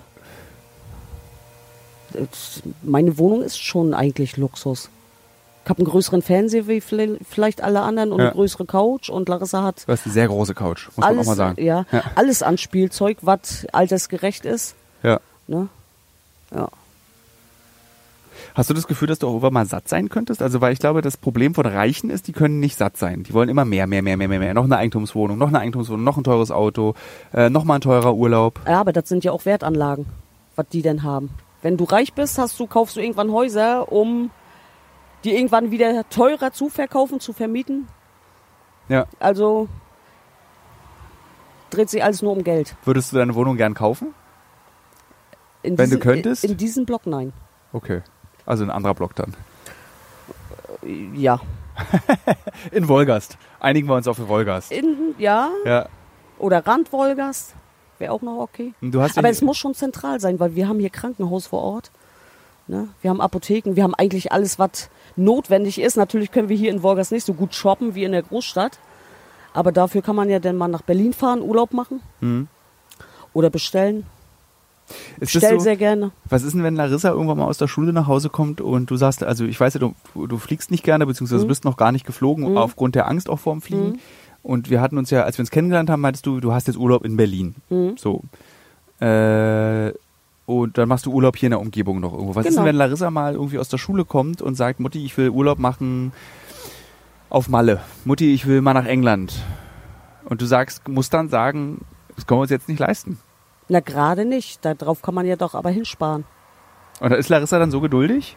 Meine 2.82 3.18
Wohnung 3.18 3.44
ist 3.44 3.62
schon 3.62 3.94
eigentlich 3.94 4.38
Luxus. 4.38 4.90
Ich 5.70 5.72
habe 5.72 5.82
einen 5.84 5.88
größeren 5.92 6.24
Fernseher 6.24 6.68
wie 6.68 6.82
vielleicht 6.82 7.62
alle 7.62 7.82
anderen 7.82 8.12
und 8.12 8.18
Ja. 8.18 8.26
eine 8.26 8.34
größere 8.34 8.66
Couch 8.66 9.08
und 9.12 9.30
Larissa 9.30 9.62
hat 9.62 9.84
Du 9.86 9.92
hast 9.92 10.04
eine 10.04 10.14
sehr 10.14 10.28
große 10.28 10.56
Couch, 10.56 10.88
muss 10.88 10.98
man 10.98 11.04
auch 11.06 11.10
alles, 11.12 11.28
mal 11.28 11.36
sagen. 11.36 11.64
Ja, 11.64 11.86
Ja. 11.92 12.02
alles 12.16 12.42
an 12.42 12.58
Spielzeug, 12.58 13.18
was 13.22 13.68
altersgerecht 13.72 14.46
ist. 14.46 14.74
Ja. 15.04 15.20
Ne? 15.46 15.68
Ja. 16.52 16.70
Hast 18.56 18.72
du 18.72 18.74
das 18.74 18.88
Gefühl, 18.88 19.08
dass 19.10 19.20
du 19.20 19.28
auch 19.28 19.34
irgendwann 19.34 19.54
mal 19.54 19.66
satt 19.68 19.88
sein 19.88 20.10
könntest? 20.10 20.42
Also, 20.42 20.60
weil 20.60 20.74
ich 20.74 20.80
glaube, 20.80 21.04
das 21.04 21.18
Problem 21.18 21.54
von 21.54 21.68
Reichen 21.68 22.10
ist, 22.10 22.28
die 22.28 22.32
können 22.32 22.60
nicht 22.60 22.76
satt 22.76 22.98
sein. 22.98 23.22
Die 23.22 23.34
wollen 23.36 23.48
immer 23.48 23.64
mehr, 23.64 23.86
mehr, 23.86 24.02
mehr, 24.02 24.18
mehr, 24.18 24.28
mehr, 24.28 24.40
mehr. 24.40 24.56
Noch 24.56 24.64
eine 24.64 24.76
Eigentumswohnung, 24.78 25.38
noch 25.38 25.50
eine 25.50 25.60
Eigentumswohnung, 25.60 26.04
noch 26.04 26.18
ein 26.18 26.24
teures 26.24 26.50
Auto, 26.50 26.96
äh, 27.32 27.52
noch 27.52 27.64
mal 27.64 27.76
ein 27.76 27.82
teurer 27.82 28.16
Urlaub. 28.16 28.60
ja, 28.66 28.80
aber 28.80 28.92
das 28.92 29.08
sind 29.08 29.24
ja 29.24 29.32
auch 29.34 29.46
Wertanlagen, 29.46 30.08
was 30.56 30.66
die 30.70 30.82
denn 30.82 31.04
haben. 31.04 31.30
Wenn 31.62 31.78
du 31.78 31.84
reich 31.84 32.14
bist, 32.14 32.40
hast 32.40 32.60
du, 32.60 32.66
kaufst 32.66 32.96
du 32.96 33.02
irgendwann 33.02 33.32
Häuser, 33.32 33.92
um 33.92 34.32
die 35.24 35.36
irgendwann 35.36 35.72
wieder 35.72 36.08
teurer 36.10 36.52
zu 36.52 36.70
verkaufen, 36.70 37.20
zu 37.20 37.34
vermieten. 37.34 37.88
Ja. 38.88 39.06
Also 39.20 39.68
dreht 41.70 41.90
sich 41.90 42.04
alles 42.04 42.22
nur 42.22 42.32
um 42.32 42.44
Geld. 42.44 42.76
Würdest 42.86 43.12
du 43.12 43.18
deine 43.18 43.36
Wohnung 43.36 43.58
gern 43.58 43.74
kaufen? 43.74 44.14
In 45.62 45.78
Wenn 45.78 45.90
du 45.90 45.98
diesem- 45.98 46.00
könntest? 46.00 46.44
In, 46.44 46.58
diesem 46.58 46.86
Block 46.86 47.06
nein. 47.06 47.34
Okay. 47.74 48.02
Also 48.46 48.64
ein 48.64 48.70
anderer 48.72 48.94
Block 48.96 49.14
dann. 49.16 49.36
Ja. 51.14 51.40
In 52.72 52.88
Wolgast. 52.88 53.38
Einigen 53.60 53.88
wir 53.88 53.96
uns 53.96 54.08
auf 54.08 54.18
Wolgast. 54.28 54.72
In, 54.72 55.14
ja. 55.18 55.50
Ja. 55.66 55.88
Oder 56.40 56.66
Randwolgast. 56.66 57.54
Wäre 58.00 58.14
auch 58.14 58.22
noch 58.22 58.40
okay. 58.40 58.74
Und 58.82 58.92
Du 58.94 59.02
hast 59.02 59.16
ja 59.16 59.20
Aber 59.22 59.30
es 59.30 59.42
muss 59.42 59.58
schon 59.58 59.74
zentral 59.76 60.20
sein, 60.22 60.40
weil 60.40 60.56
wir 60.56 60.68
haben 60.68 60.80
hier 60.80 60.90
Krankenhaus 60.90 61.48
vor 61.48 61.62
Ort. 61.62 61.92
Ne? 62.70 62.88
Wir 63.02 63.10
haben 63.10 63.20
Apotheken, 63.20 63.76
wir 63.76 63.84
haben 63.84 63.96
eigentlich 63.96 64.32
alles, 64.32 64.60
was 64.60 64.90
notwendig 65.16 65.82
ist. 65.82 65.98
Natürlich 65.98 66.32
können 66.32 66.50
wir 66.50 66.56
hier 66.56 66.70
in 66.72 66.84
Wolgast 66.84 67.12
nicht 67.12 67.26
so 67.26 67.34
gut 67.34 67.56
shoppen 67.56 67.96
wie 67.96 68.04
in 68.04 68.12
der 68.12 68.22
Großstadt. 68.22 68.78
Aber 69.54 69.72
dafür 69.72 70.04
kann 70.04 70.16
man 70.16 70.30
ja 70.30 70.38
dann 70.40 70.56
mal 70.56 70.68
nach 70.68 70.84
Berlin 70.84 71.12
fahren, 71.14 71.42
Urlaub 71.42 71.74
machen. 71.74 72.02
Mhm. 72.22 72.48
Oder 73.34 73.50
bestellen. 73.50 74.06
ist 75.20 75.34
Bestell 75.34 75.58
so, 75.58 75.64
sehr 75.64 75.78
gerne. 75.78 76.12
Was 76.26 76.44
ist 76.44 76.54
denn, 76.54 76.64
wenn 76.64 76.76
Larissa 76.76 77.10
irgendwann 77.10 77.40
mal 77.40 77.46
aus 77.46 77.58
der 77.58 77.68
Schule 77.68 77.92
nach 77.92 78.06
Hause 78.06 78.30
kommt 78.30 78.62
und 78.62 78.92
du 78.92 78.96
sagst, 78.98 79.24
also 79.24 79.46
ich 79.46 79.60
weiß 79.60 79.74
ja, 79.74 79.80
du, 79.80 80.28
du 80.28 80.38
fliegst 80.38 80.70
nicht 80.70 80.84
gerne, 80.84 81.08
beziehungsweise 81.08 81.46
Mhm. 81.46 81.48
bist 81.48 81.66
noch 81.66 81.76
gar 81.78 81.92
nicht 81.92 82.06
geflogen, 82.06 82.56
aufgrund 82.56 82.94
der 82.94 83.08
Angst 83.08 83.30
auch 83.30 83.40
vorm 83.40 83.62
Fliegen. 83.64 84.00
Und 84.44 84.70
wir 84.70 84.80
hatten 84.80 84.98
uns 85.00 85.10
ja, 85.10 85.24
als 85.24 85.38
wir 85.40 85.42
uns 85.44 85.52
kennengelernt 85.52 85.90
haben, 85.90 86.02
meintest 86.02 86.26
du, 86.28 86.40
du 86.40 86.54
hast 86.54 86.68
jetzt 86.68 86.78
Urlaub 86.78 87.04
in 87.04 87.18
Berlin. 87.18 87.56
Mhm. 87.70 87.98
So. 87.98 88.22
Äh, 89.04 89.92
und 90.50 90.80
dann 90.80 90.90
machst 90.90 91.06
du 91.06 91.12
Urlaub 91.12 91.38
hier 91.38 91.48
in 91.48 91.52
der 91.52 91.60
Umgebung 91.60 92.00
noch 92.00 92.12
irgendwo. 92.12 92.34
Was 92.34 92.46
ist 92.46 92.54
Genau. 92.54 92.62
denn, 92.64 92.70
wenn 92.70 92.76
Larissa 92.76 93.12
mal 93.12 93.34
irgendwie 93.36 93.60
aus 93.60 93.70
der 93.70 93.78
Schule 93.78 94.04
kommt 94.04 94.42
und 94.42 94.56
sagt, 94.56 94.80
Mutti, 94.80 95.06
ich 95.06 95.16
will 95.16 95.30
Urlaub 95.30 95.60
machen 95.60 96.12
auf 97.30 97.50
Malle. 97.50 97.82
Mutti, 98.04 98.34
ich 98.34 98.48
will 98.48 98.62
mal 98.62 98.74
nach 98.74 98.86
England. 98.86 99.34
Und 100.26 100.42
du 100.42 100.46
sagst, 100.48 100.88
musst 100.88 101.14
dann 101.14 101.30
sagen, 101.30 101.86
das 102.16 102.26
können 102.26 102.40
wir 102.40 102.42
uns 102.42 102.50
jetzt 102.52 102.68
nicht 102.68 102.80
leisten. 102.80 103.20
Na, 103.68 103.80
gerade 103.80 104.26
nicht. 104.26 104.66
Darauf 104.66 105.04
kann 105.04 105.14
man 105.14 105.28
ja 105.28 105.36
doch 105.36 105.54
aber 105.54 105.70
hinsparen. 105.70 106.26
Und 107.00 107.12
da 107.12 107.16
ist 107.16 107.30
Larissa 107.30 107.60
dann 107.60 107.70
so 107.70 107.80
geduldig? 107.80 108.36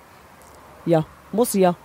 Ja, 0.84 1.06
muss 1.32 1.52
sie 1.52 1.62
ja. 1.62 1.76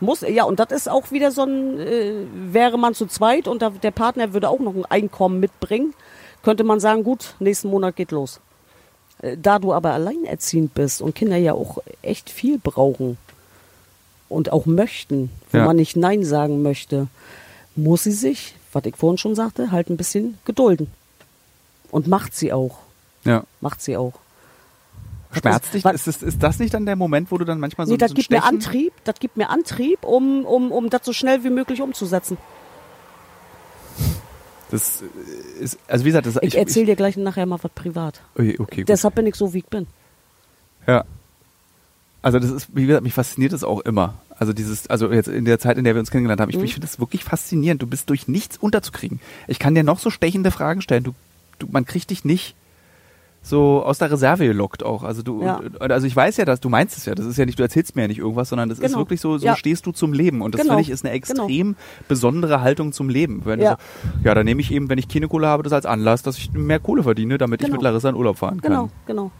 Muss, 0.00 0.20
ja, 0.22 0.44
und 0.44 0.60
das 0.60 0.72
ist 0.72 0.90
auch 0.90 1.10
wieder 1.10 1.30
so 1.30 1.44
ein, 1.44 1.78
äh, 1.78 2.26
wäre 2.34 2.78
man 2.78 2.92
zu 2.94 3.06
zweit 3.06 3.48
und 3.48 3.62
der 3.62 3.90
Partner 3.90 4.32
würde 4.34 4.48
auch 4.50 4.58
noch 4.60 4.74
ein 4.74 4.84
Einkommen 4.86 5.40
mitbringen, 5.40 5.94
könnte 6.42 6.64
man 6.64 6.80
sagen, 6.80 7.02
gut, 7.04 7.34
nächsten 7.38 7.68
Monat 7.68 7.96
geht 7.96 8.10
los. 8.10 8.40
Äh, 9.22 9.36
Da 9.36 9.58
du 9.58 9.72
aber 9.72 9.92
alleinerziehend 9.92 10.74
bist 10.74 11.02
und 11.02 11.14
Kinder 11.14 11.36
ja 11.36 11.52
auch 11.54 11.78
echt 12.02 12.30
viel 12.30 12.58
brauchen 12.58 13.18
und 14.28 14.52
auch 14.52 14.66
möchten, 14.66 15.30
wo 15.52 15.58
Ja. 15.58 15.64
man 15.66 15.76
nicht 15.76 15.96
Nein 15.96 16.24
sagen 16.24 16.62
möchte, 16.62 17.08
muss 17.76 18.04
sie 18.04 18.12
sich, 18.12 18.54
was 18.72 18.84
ich 18.84 18.96
vorhin 18.96 19.18
schon 19.18 19.34
sagte, 19.34 19.72
halt 19.72 19.90
ein 19.90 19.96
bisschen 19.96 20.38
gedulden. 20.44 20.88
Und 21.90 22.06
macht 22.06 22.34
sie 22.36 22.52
auch. 22.52 22.78
Ja. 23.24 23.44
Macht 23.60 23.82
sie 23.82 23.96
auch. 23.96 24.14
Schmerzt 25.32 25.74
dich? 25.74 25.84
Ist 25.84 26.06
das, 26.06 26.22
ist 26.22 26.42
das 26.42 26.58
nicht 26.58 26.74
dann 26.74 26.86
der 26.86 26.96
Moment, 26.96 27.30
wo 27.30 27.38
du 27.38 27.44
dann 27.44 27.60
manchmal 27.60 27.86
so, 27.86 27.92
nee, 27.92 27.98
das 27.98 28.10
ein 28.10 28.14
gibt 28.14 28.30
mir 28.30 28.42
Antrieb, 28.44 28.92
das 29.04 29.20
gibt 29.20 29.36
mir 29.36 29.48
Antrieb, 29.48 30.04
um, 30.04 30.44
um, 30.44 30.72
um 30.72 30.90
das 30.90 31.02
so 31.04 31.12
schnell 31.12 31.44
wie 31.44 31.50
möglich 31.50 31.80
umzusetzen. 31.80 32.36
Das 34.70 35.02
ist, 35.60 35.78
also 35.88 36.04
wie 36.04 36.08
gesagt, 36.08 36.26
das, 36.26 36.38
Ich, 36.42 36.56
erzähle 36.56 36.86
dir 36.86 36.96
gleich 36.96 37.16
nachher 37.16 37.46
mal 37.46 37.58
was 37.62 37.70
privat. 37.72 38.20
Okay, 38.34 38.56
okay 38.58 38.80
gut. 38.82 38.88
Deshalb 38.88 39.14
bin 39.14 39.26
ich 39.26 39.34
so, 39.34 39.52
wie 39.52 39.58
ich 39.58 39.66
bin. 39.66 39.86
Ja. 40.86 41.04
Also 42.22 42.38
das 42.38 42.50
ist, 42.50 42.68
wie 42.74 42.86
gesagt, 42.86 43.02
mich 43.02 43.14
fasziniert 43.14 43.52
das 43.52 43.64
auch 43.64 43.80
immer. 43.80 44.14
Also 44.38 44.52
dieses, 44.52 44.88
also 44.88 45.10
jetzt 45.10 45.28
in 45.28 45.44
der 45.44 45.58
Zeit, 45.58 45.78
in 45.78 45.84
der 45.84 45.94
wir 45.94 46.00
uns 46.00 46.10
kennengelernt 46.10 46.40
haben, 46.40 46.50
ich, 46.50 46.56
Mhm. 46.56 46.64
ich 46.64 46.74
finde 46.74 46.86
das 46.86 47.00
wirklich 47.00 47.24
faszinierend. 47.24 47.80
Du 47.82 47.86
bist 47.86 48.10
durch 48.10 48.28
nichts 48.28 48.56
unterzukriegen. 48.58 49.20
Ich 49.48 49.58
kann 49.58 49.74
dir 49.74 49.82
noch 49.84 49.98
so 49.98 50.10
stechende 50.10 50.50
Fragen 50.50 50.82
stellen. 50.82 51.02
Du, 51.04 51.14
du 51.58 51.66
man 51.70 51.84
kriegt 51.86 52.10
dich 52.10 52.24
nicht 52.24 52.54
so 53.42 53.82
aus 53.82 53.96
der 53.98 54.10
Reserve 54.10 54.44
gelockt 54.46 54.82
auch. 54.84 55.02
Also 55.02 55.22
du, 55.22 55.42
Ja. 55.42 55.60
also 55.78 56.06
ich 56.06 56.14
weiß 56.14 56.36
ja, 56.36 56.44
dass 56.44 56.60
du 56.60 56.68
meinst 56.68 56.98
es 56.98 57.06
ja. 57.06 57.14
Das 57.14 57.24
ist 57.24 57.38
ja 57.38 57.46
nicht, 57.46 57.58
du 57.58 57.62
erzählst 57.62 57.96
mir 57.96 58.02
ja 58.02 58.08
nicht 58.08 58.18
irgendwas, 58.18 58.50
sondern 58.50 58.68
das 58.68 58.78
ist 58.78 58.84
Genau. 58.84 58.98
wirklich 58.98 59.20
so, 59.20 59.38
so 59.38 59.46
Ja. 59.46 59.56
stehst 59.56 59.86
du 59.86 59.92
zum 59.92 60.12
Leben. 60.12 60.42
Und 60.42 60.54
das 60.54 60.60
Genau. 60.60 60.74
finde 60.74 60.82
ich 60.82 60.90
ist 60.90 61.04
eine 61.06 61.18
Genau. 61.18 61.44
extrem 61.44 61.76
besondere 62.06 62.60
Haltung 62.60 62.92
zum 62.92 63.08
Leben. 63.08 63.40
Wenn 63.44 63.60
Ja. 63.60 63.78
so, 64.02 64.28
ja, 64.28 64.34
dann 64.34 64.44
nehme 64.44 64.60
ich 64.60 64.70
eben, 64.72 64.90
wenn 64.90 64.98
ich 64.98 65.08
keine 65.08 65.26
Kohle 65.28 65.46
habe, 65.46 65.62
das 65.62 65.72
als 65.72 65.86
Anlass, 65.86 66.22
dass 66.22 66.36
ich 66.36 66.52
mehr 66.52 66.80
Kohle 66.80 67.02
verdiene, 67.02 67.38
damit 67.38 67.60
ich 67.62 67.66
Genau. 67.68 67.76
mit 67.76 67.82
Larissa 67.82 68.10
in 68.10 68.14
Urlaub 68.16 68.36
fahren 68.36 68.60
kann 68.60 68.70
Genau, 68.72 68.88
genau. 69.06 69.30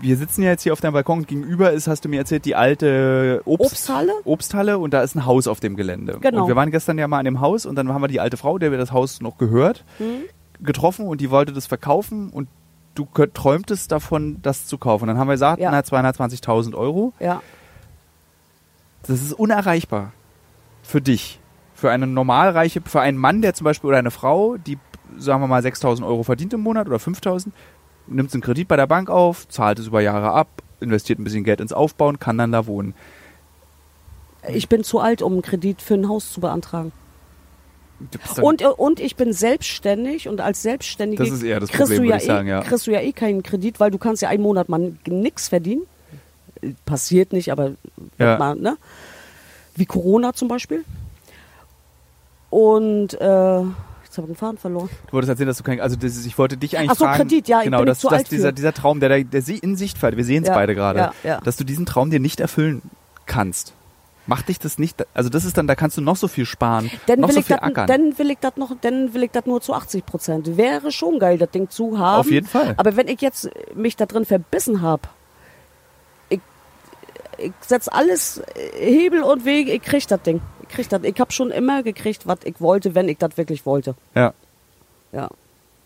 wir 0.00 0.16
sitzen 0.16 0.42
ja 0.42 0.50
jetzt 0.50 0.62
hier 0.64 0.72
auf 0.72 0.80
deinem 0.80 0.92
Balkon. 0.94 1.24
Gegenüber 1.24 1.70
ist, 1.72 1.86
hast 1.86 2.04
du 2.04 2.08
mir 2.08 2.18
erzählt, 2.18 2.44
die 2.44 2.56
alte 2.56 3.42
Obst 3.44 3.72
Obsthalle? 3.72 4.12
Obsthalle 4.24 4.78
und 4.78 4.92
da 4.92 5.02
ist 5.02 5.14
ein 5.14 5.24
Haus 5.24 5.46
auf 5.46 5.60
dem 5.60 5.76
Gelände. 5.76 6.18
Genau. 6.20 6.42
Und 6.42 6.48
wir 6.48 6.56
waren 6.56 6.70
gestern 6.72 6.98
ja 6.98 7.06
mal 7.08 7.18
an 7.20 7.24
dem 7.26 7.40
Haus 7.40 7.64
und 7.64 7.76
dann 7.76 7.88
haben 7.92 8.02
wir 8.02 8.08
die 8.08 8.18
alte 8.20 8.36
Frau, 8.36 8.58
der 8.58 8.70
wir 8.72 8.78
das 8.78 8.90
Haus 8.92 9.20
noch 9.20 9.38
gehört, 9.38 9.84
Mhm. 10.00 10.64
getroffen 10.64 11.06
und 11.06 11.20
die 11.20 11.30
wollte 11.30 11.52
das 11.52 11.66
verkaufen 11.66 12.30
und 12.30 12.48
du 12.98 13.06
träumtest 13.32 13.92
davon, 13.92 14.38
das 14.42 14.66
zu 14.66 14.78
kaufen. 14.78 15.04
Und 15.04 15.08
dann 15.08 15.18
haben 15.18 15.28
wir 15.28 15.34
gesagt, 15.34 15.60
Ja. 15.60 15.70
na 15.70 15.80
220.000 15.80 16.74
Euro. 16.74 17.12
Ja. 17.20 17.40
Das 19.02 19.22
ist 19.22 19.32
unerreichbar 19.32 20.12
für 20.82 21.00
dich. 21.00 21.40
Für 21.74 21.90
eine 21.92 22.06
normalreiche, 22.08 22.80
für 22.84 23.00
einen 23.00 23.16
Mann, 23.18 23.40
der 23.40 23.54
zum 23.54 23.64
Beispiel 23.64 23.88
oder 23.88 23.98
eine 23.98 24.10
Frau, 24.10 24.56
die, 24.56 24.78
sagen 25.16 25.40
wir 25.40 25.46
mal, 25.46 25.62
6.000 25.62 26.04
Euro 26.04 26.24
verdient 26.24 26.52
im 26.52 26.60
Monat 26.60 26.88
oder 26.88 26.96
5.000, 26.96 27.52
nimmt 28.08 28.34
einen 28.34 28.42
Kredit 28.42 28.66
bei 28.66 28.74
der 28.76 28.88
Bank 28.88 29.08
auf, 29.10 29.46
zahlt 29.48 29.78
es 29.78 29.86
über 29.86 30.00
Jahre 30.00 30.32
ab, 30.32 30.48
investiert 30.80 31.20
ein 31.20 31.24
bisschen 31.24 31.44
Geld 31.44 31.60
ins 31.60 31.72
Aufbauen, 31.72 32.18
kann 32.18 32.36
dann 32.36 32.50
da 32.50 32.66
wohnen. 32.66 32.94
Ich 34.48 34.68
bin 34.68 34.82
zu 34.82 34.98
alt, 34.98 35.22
um 35.22 35.34
einen 35.34 35.42
Kredit 35.42 35.80
für 35.80 35.94
ein 35.94 36.08
Haus 36.08 36.32
zu 36.32 36.40
beantragen. 36.40 36.90
Und, 38.40 38.62
und 38.62 39.00
ich 39.00 39.16
bin 39.16 39.32
selbstständig 39.32 40.28
und 40.28 40.40
als 40.40 40.62
Selbstständige 40.62 41.22
Das 41.22 41.32
ist 41.32 41.42
eher 41.42 41.58
das 41.60 41.68
kriegst, 41.70 41.82
Problem, 41.90 42.02
du 42.04 42.08
ja 42.10 42.16
ich 42.16 42.24
sagen, 42.24 42.46
eh, 42.46 42.50
ja. 42.52 42.60
kriegst 42.62 42.86
du 42.86 42.92
ja 42.92 43.00
eh 43.00 43.12
keinen 43.12 43.42
Kredit, 43.42 43.80
weil 43.80 43.90
du 43.90 43.98
kannst 43.98 44.22
ja 44.22 44.28
einen 44.28 44.42
Monat 44.42 44.68
mal 44.68 44.92
nix 45.06 45.48
verdienen. 45.48 45.82
Passiert 46.86 47.32
nicht, 47.32 47.50
aber 47.52 47.72
Ja. 48.18 48.38
mal, 48.38 48.54
ne? 48.56 48.76
Wie 49.76 49.86
Corona 49.86 50.32
zum 50.32 50.48
Beispiel. 50.48 50.84
Und 52.50 53.14
äh, 53.14 53.16
jetzt 53.18 53.20
habe 53.20 54.22
ich 54.22 54.26
den 54.26 54.36
Faden 54.36 54.58
verloren. 54.58 54.88
Du 55.08 55.12
wolltest 55.12 55.28
erzählen, 55.30 55.48
dass 55.48 55.58
du 55.58 55.64
kein, 55.64 55.80
also 55.80 55.96
das 55.96 56.24
ich 56.24 56.38
wollte 56.38 56.56
dich 56.56 56.78
eigentlich 56.78 56.90
Ach 56.92 56.96
so, 56.96 57.04
fragen, 57.04 57.22
Kredit, 57.28 57.48
ja, 57.48 57.58
ich 57.58 57.64
genau, 57.64 57.78
bin 57.78 57.86
dass, 57.86 57.98
zu 58.00 58.08
dass 58.08 58.18
alt 58.20 58.28
für. 58.28 58.34
dieser, 58.36 58.52
dieser 58.52 58.72
Traum, 58.72 59.00
der, 59.00 59.22
der 59.24 59.42
sie 59.42 59.58
in 59.58 59.76
Sichtfeld, 59.76 60.16
wir 60.16 60.24
sehen 60.24 60.42
es 60.42 60.48
Ja, 60.48 60.54
beide 60.54 60.74
gerade, 60.74 60.98
ja, 60.98 61.12
ja. 61.24 61.40
dass 61.42 61.56
du 61.56 61.64
diesen 61.64 61.84
Traum 61.86 62.10
dir 62.10 62.20
nicht 62.20 62.40
erfüllen 62.40 62.82
kannst. 63.26 63.74
Macht 64.28 64.48
dich 64.50 64.58
das 64.58 64.78
nicht, 64.78 65.06
also 65.14 65.30
das 65.30 65.44
ist 65.46 65.56
dann, 65.56 65.66
da 65.66 65.74
kannst 65.74 65.96
du 65.96 66.02
noch 66.02 66.16
so 66.16 66.28
viel 66.28 66.44
sparen, 66.44 66.90
Dann 67.06 67.18
noch 67.20 67.28
will, 67.28 67.34
so 67.34 67.40
ich 67.40 67.46
viel 67.46 67.56
dat, 67.56 67.64
ackern. 67.64 67.86
dann 67.86 68.18
will 68.18 68.30
ich 68.30 68.38
das 68.40 68.56
noch, 68.56 68.72
dann 68.80 69.14
will 69.14 69.22
ich 69.22 69.30
das 69.30 69.46
nur 69.46 69.60
zu 69.62 69.72
80 69.72 70.04
Prozent. 70.04 70.56
Wäre 70.58 70.92
schon 70.92 71.18
geil, 71.18 71.38
das 71.38 71.50
Ding 71.50 71.70
zu 71.70 71.98
haben. 71.98 72.20
Auf 72.20 72.30
jeden 72.30 72.46
Fall. 72.46 72.74
Aber 72.76 72.94
wenn 72.96 73.08
ich 73.08 73.22
jetzt 73.22 73.48
mich 73.74 73.96
da 73.96 74.04
drin 74.04 74.26
verbissen 74.26 74.82
habe, 74.82 75.02
ich, 76.28 76.40
ich 77.38 77.52
setz 77.62 77.88
alles 77.88 78.42
äh, 78.54 78.84
Hebel 78.84 79.22
und 79.22 79.46
Wege, 79.46 79.72
ich 79.72 79.82
krieg 79.82 80.06
das 80.06 80.20
Ding. 80.22 80.42
Ich 80.62 80.68
krieg 80.68 80.88
das. 80.90 81.02
Ich 81.04 81.18
habe 81.18 81.32
schon 81.32 81.50
immer 81.50 81.82
gekriegt, 81.82 82.26
was 82.26 82.40
ich 82.44 82.60
wollte, 82.60 82.94
wenn 82.94 83.08
ich 83.08 83.16
das 83.16 83.36
wirklich 83.38 83.64
wollte. 83.66 83.94
ja. 84.14 84.34
Ja. 85.10 85.28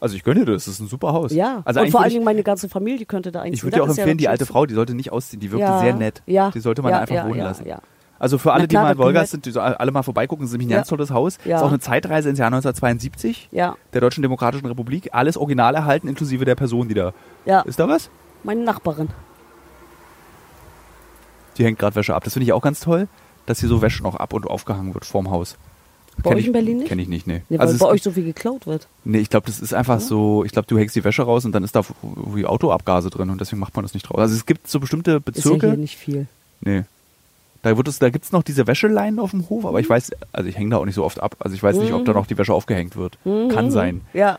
Also 0.01 0.17
ich 0.17 0.25
gönne 0.25 0.45
dir 0.45 0.55
das, 0.55 0.65
das 0.65 0.75
ist 0.75 0.81
ein 0.81 0.89
super 0.89 1.13
Haus. 1.13 1.33
Ja. 1.33 1.63
Also 1.65 1.79
und 1.79 1.85
eigentlich 1.85 1.93
vor 1.93 2.01
allen 2.01 2.11
Dingen 2.11 2.25
meine 2.25 2.43
ganze 2.43 2.69
Familie 2.69 3.07
könnte 3.07 3.31
da 3.31 3.43
einziehen. 3.43 3.55
ich 3.55 3.63
würde 3.63 3.77
dir 3.77 3.85
auch 3.85 3.89
ist 3.89 3.99
ja 3.99 4.03
empfehlen, 4.03 4.19
die 4.19 4.27
alte. 4.27 4.47
Frau, 4.47 4.67
die 4.67 4.75
sollte 4.75 4.95
nicht 4.97 5.13
ausziehen, 5.13 5.39
die 5.39 5.53
wirkte 5.53 5.65
ja, 5.65 5.79
sehr 5.79 5.95
nett. 5.95 6.23
Ja, 6.27 6.51
Die 6.51 6.59
sollte 6.59 6.83
man 6.83 6.91
ja, 6.91 6.99
einfach 6.99 7.15
ja, 7.15 7.25
wohnen 7.25 7.39
ja, 7.39 7.45
lassen. 7.45 7.69
Ja. 7.69 7.79
Also 8.23 8.39
für 8.39 8.53
alle, 8.53 8.69
klar, 8.69 8.83
die 8.85 8.87
mal 8.87 8.93
in 8.93 8.99
Wolgast 8.99 9.33
gehört- 9.33 9.45
sind, 9.45 9.47
die 9.47 9.51
so 9.51 9.61
alle 9.61 9.91
mal 9.91 10.05
vorbeigucken, 10.05 10.45
ist 10.45 10.53
nämlich 10.53 10.69
ein 10.69 10.71
Ja. 10.71 10.77
ganz 10.79 10.89
tolles 10.89 11.11
Haus. 11.11 11.39
Ja. 11.45 11.57
Ist 11.57 11.63
auch 11.65 11.69
eine 11.71 11.81
Zeitreise 11.81 12.29
ins 12.31 12.39
Jahr 12.39 12.51
1972 12.51 13.49
Ja, 13.51 13.75
der 13.93 14.01
Deutschen 14.01 14.23
Demokratischen 14.23 14.67
Republik. 14.67 15.09
Alles 15.13 15.37
original 15.37 15.75
erhalten, 15.75 16.07
inklusive 16.07 16.45
der 16.45 16.55
Person, 16.55 16.87
die 16.87 16.95
da. 16.95 17.13
ja. 17.47 17.63
Ist 17.63 17.81
da 17.81 17.89
was? 17.89 18.11
Meine 18.45 18.63
Nachbarin. 18.63 19.09
Die 21.59 21.65
hängt 21.65 21.79
gerade 21.79 21.95
Wäsche 21.97 22.15
ab. 22.15 22.25
Das 22.25 22.33
finde 22.35 22.45
ich 22.45 22.53
auch 22.53 22.63
ganz 22.63 22.81
toll, 22.81 23.09
dass 23.47 23.61
hier 23.61 23.69
so 23.69 23.83
Wäsche 23.83 24.03
noch 24.03 24.15
ab 24.17 24.33
und 24.33 24.47
aufgehangen 24.47 24.95
wird 24.95 25.05
vorm 25.05 25.31
Haus. 25.31 25.57
Bei 26.19 26.31
Kenn 26.31 26.35
euch 26.35 26.41
ich, 26.43 26.47
in 26.47 26.53
Berlin 26.53 26.77
nicht? 26.79 26.89
Kenne 26.89 27.03
ich 27.03 27.09
nicht, 27.09 27.27
nee. 27.27 27.43
Nee, 27.49 27.59
weil 27.59 27.63
also 27.63 27.75
es 27.75 27.81
bei 27.81 27.87
euch 27.87 28.03
so 28.03 28.11
viel 28.13 28.25
geklaut 28.25 28.67
wird. 28.67 28.87
Nee, 29.05 29.19
ich 29.19 29.31
glaube, 29.31 29.47
das 29.47 29.61
ist 29.61 29.73
einfach 29.75 29.99
so, 30.01 30.45
ich 30.45 30.53
glaube, 30.53 30.69
du 30.69 30.79
hängst 30.79 30.95
die 30.95 31.05
Wäsche 31.05 31.23
raus 31.23 31.45
und 31.45 31.53
dann 31.53 31.65
ist 31.65 31.75
da 31.75 31.83
irgendwie 32.05 32.45
Autoabgase 32.47 33.11
drin 33.11 33.31
und 33.31 33.41
deswegen 33.41 33.61
macht 33.61 33.75
man 33.75 33.83
das 33.85 33.95
nicht 33.95 34.05
draus. 34.09 34.19
Also 34.19 34.35
es 34.37 34.45
gibt 34.47 34.69
so 34.69 34.79
bestimmte 34.79 35.11
Ist 35.13 35.17
ja 35.17 35.21
Bezirke. 35.25 35.69
hier 35.69 35.77
nicht 35.77 35.97
viel. 35.97 36.27
nee. 36.61 36.85
Da, 37.63 37.77
wird 37.77 37.87
es, 37.89 37.99
da 38.01 38.11
gibt 38.11 38.25
es 38.25 38.33
noch 38.33 38.43
diese 38.43 38.67
Wäscheleinen 38.67 39.21
auf 39.21 39.31
dem 39.31 39.49
Hof, 39.49 39.65
aber 39.65 39.79
ich 39.79 39.89
weiß, 39.89 40.11
also 40.33 40.49
ich 40.49 40.57
hänge 40.59 40.71
da 40.71 40.79
auch 40.79 40.85
nicht 40.85 40.97
so 40.97 41.05
oft 41.05 41.21
ab. 41.23 41.37
Also 41.39 41.55
ich 41.55 41.63
weiß 41.63 41.77
nicht, 41.77 41.93
ob 41.93 42.05
da 42.05 42.13
noch 42.13 42.27
die 42.27 42.37
Wäsche 42.37 42.53
aufgehängt 42.53 42.97
wird. 42.97 43.19
Kann 43.25 43.71
sein. 43.71 44.01
Ja. 44.13 44.39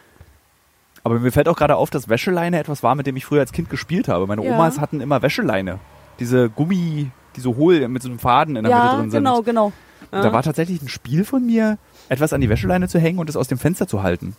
Aber 1.06 1.20
mir 1.20 1.32
fällt 1.32 1.48
auch 1.48 1.56
gerade 1.58 1.76
auf, 1.78 1.90
dass 1.90 2.10
Wäscheleine 2.10 2.60
etwas 2.60 2.84
war, 2.84 2.96
mit 2.96 3.08
dem 3.08 3.16
ich 3.16 3.26
früher 3.26 3.40
als 3.42 3.52
Kind 3.52 3.70
gespielt 3.70 4.08
habe. 4.08 4.28
Meine 4.28 4.46
Ja. 4.46 4.54
Omas 4.56 4.80
hatten 4.80 5.02
immer 5.02 5.22
Wäscheleine. 5.22 5.80
Diese 6.20 6.50
Gummi, 6.50 7.12
die 7.36 7.40
so 7.42 7.56
hohl 7.56 7.88
mit 7.88 8.02
so 8.04 8.10
einem 8.10 8.20
Faden 8.20 8.56
in 8.56 8.64
der 8.64 8.74
Mitte 8.74 8.86
Ja, 8.88 8.96
drin 8.98 9.12
sind. 9.12 9.20
genau, 9.20 9.42
genau. 9.42 9.72
Ja. 10.12 10.22
Da 10.22 10.34
war 10.34 10.44
tatsächlich 10.44 10.82
ein 10.82 10.88
Spiel 10.90 11.24
von 11.26 11.46
mir, 11.46 11.78
etwas 12.10 12.34
an 12.34 12.42
die 12.42 12.50
Wäscheleine 12.50 12.88
zu 12.88 13.00
hängen 13.00 13.20
und 13.20 13.30
es 13.30 13.36
aus 13.38 13.48
dem 13.48 13.58
Fenster 13.58 13.88
zu 13.88 14.04
halten. 14.04 14.36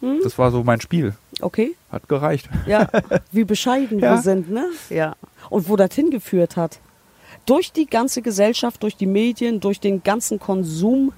Hm? 0.00 0.18
Das 0.22 0.36
war 0.38 0.50
so 0.50 0.62
mein 0.62 0.80
Spiel. 0.80 1.14
Okay. 1.40 1.74
Hat 1.90 2.08
gereicht. 2.08 2.48
Ja, 2.66 2.88
wie 3.32 3.44
bescheiden 3.44 4.00
wir 4.00 4.18
sind, 4.18 4.50
ne? 4.50 4.64
Ja. 4.90 5.14
Und 5.50 5.68
wo 5.68 5.76
das 5.76 5.94
hingeführt 5.94 6.56
hat. 6.56 6.78
Durch 7.48 7.72
die 7.72 7.86
ganze 7.86 8.20
Gesellschaft, 8.20 8.82
durch 8.82 8.94
die 8.96 9.06
Medien, 9.06 9.60
durch 9.60 9.80
den 9.80 10.02
ganzen 10.02 10.38
Konsum. 10.38 11.12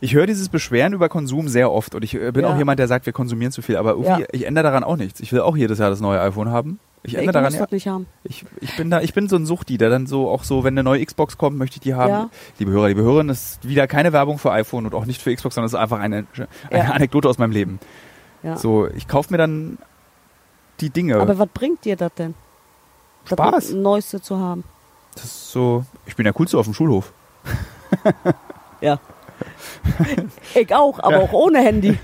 Ich 0.00 0.14
höre 0.14 0.26
dieses 0.26 0.48
Beschweren 0.48 0.94
über 0.94 1.10
Konsum 1.10 1.46
sehr 1.48 1.70
oft 1.70 1.94
und 1.94 2.02
ich 2.02 2.14
äh, 2.14 2.32
bin 2.32 2.44
Ja. 2.44 2.54
auch 2.54 2.56
jemand, 2.56 2.78
der 2.78 2.88
sagt, 2.88 3.04
wir 3.04 3.12
konsumieren 3.12 3.52
zu 3.52 3.60
viel. 3.60 3.76
Aber 3.76 3.90
irgendwie, 3.90 4.22
Ja. 4.22 4.28
ich 4.32 4.46
ändere 4.46 4.64
daran 4.64 4.82
auch 4.82 4.96
nichts. 4.96 5.20
Ich 5.20 5.30
will 5.30 5.40
auch 5.40 5.58
jedes 5.58 5.78
Jahr 5.78 5.90
das 5.90 6.00
neue 6.00 6.22
iPhone 6.22 6.50
haben. 6.50 6.80
Ich 7.02 7.16
ändere 7.16 7.32
daran 7.32 7.52
ja. 7.52 7.66
nicht 7.70 7.86
haben. 7.86 8.06
Ich, 8.22 8.46
ich 8.62 8.74
bin 8.78 8.88
da, 8.90 9.02
ich 9.02 9.12
bin 9.12 9.28
so 9.28 9.36
ein 9.36 9.44
Suchti, 9.44 9.76
der 9.76 9.90
dann 9.90 10.06
so 10.06 10.30
auch 10.30 10.42
so, 10.42 10.64
wenn 10.64 10.72
eine 10.72 10.82
neue 10.82 11.04
Xbox 11.04 11.36
kommt, 11.36 11.58
möchte 11.58 11.76
ich 11.76 11.80
die 11.80 11.92
haben. 11.94 12.08
Ja. 12.10 12.30
Liebe 12.58 12.70
Hörer, 12.70 12.88
liebe 12.88 13.02
Hörerinnen, 13.02 13.28
das 13.28 13.56
ist 13.56 13.68
wieder 13.68 13.86
keine 13.86 14.14
Werbung 14.14 14.38
für 14.38 14.52
iPhone 14.52 14.86
und 14.86 14.94
auch 14.94 15.04
nicht 15.04 15.20
für 15.20 15.34
Xbox, 15.34 15.54
sondern 15.54 15.66
es 15.66 15.74
ist 15.74 15.78
einfach 15.78 16.00
eine, 16.00 16.24
eine. 16.70 16.94
Anekdote 16.94 17.28
aus 17.28 17.36
meinem 17.36 17.52
Leben. 17.52 17.78
Ja. 18.42 18.56
So, 18.56 18.88
ich 18.88 19.06
kaufe 19.06 19.30
mir 19.32 19.36
dann 19.38 19.76
die 20.80 20.88
Dinge. 20.88 21.16
Aber 21.20 21.38
was 21.38 21.48
bringt 21.52 21.84
dir 21.84 21.96
das 21.96 22.14
denn? 22.14 22.34
Das 23.28 23.38
Spaß. 23.38 23.70
Neueste 23.72 24.20
zu 24.20 24.38
haben. 24.38 24.64
Das 25.14 25.24
ist 25.24 25.50
so, 25.50 25.84
ich 26.06 26.16
bin 26.16 26.24
der 26.24 26.32
Coolste 26.32 26.58
auf 26.58 26.66
dem 26.66 26.74
Schulhof. 26.74 27.12
Ja. 28.80 29.00
ich 30.54 30.74
auch, 30.74 30.98
aber 30.98 31.20
auch 31.20 31.32
ohne 31.32 31.60
Handy. 31.60 31.98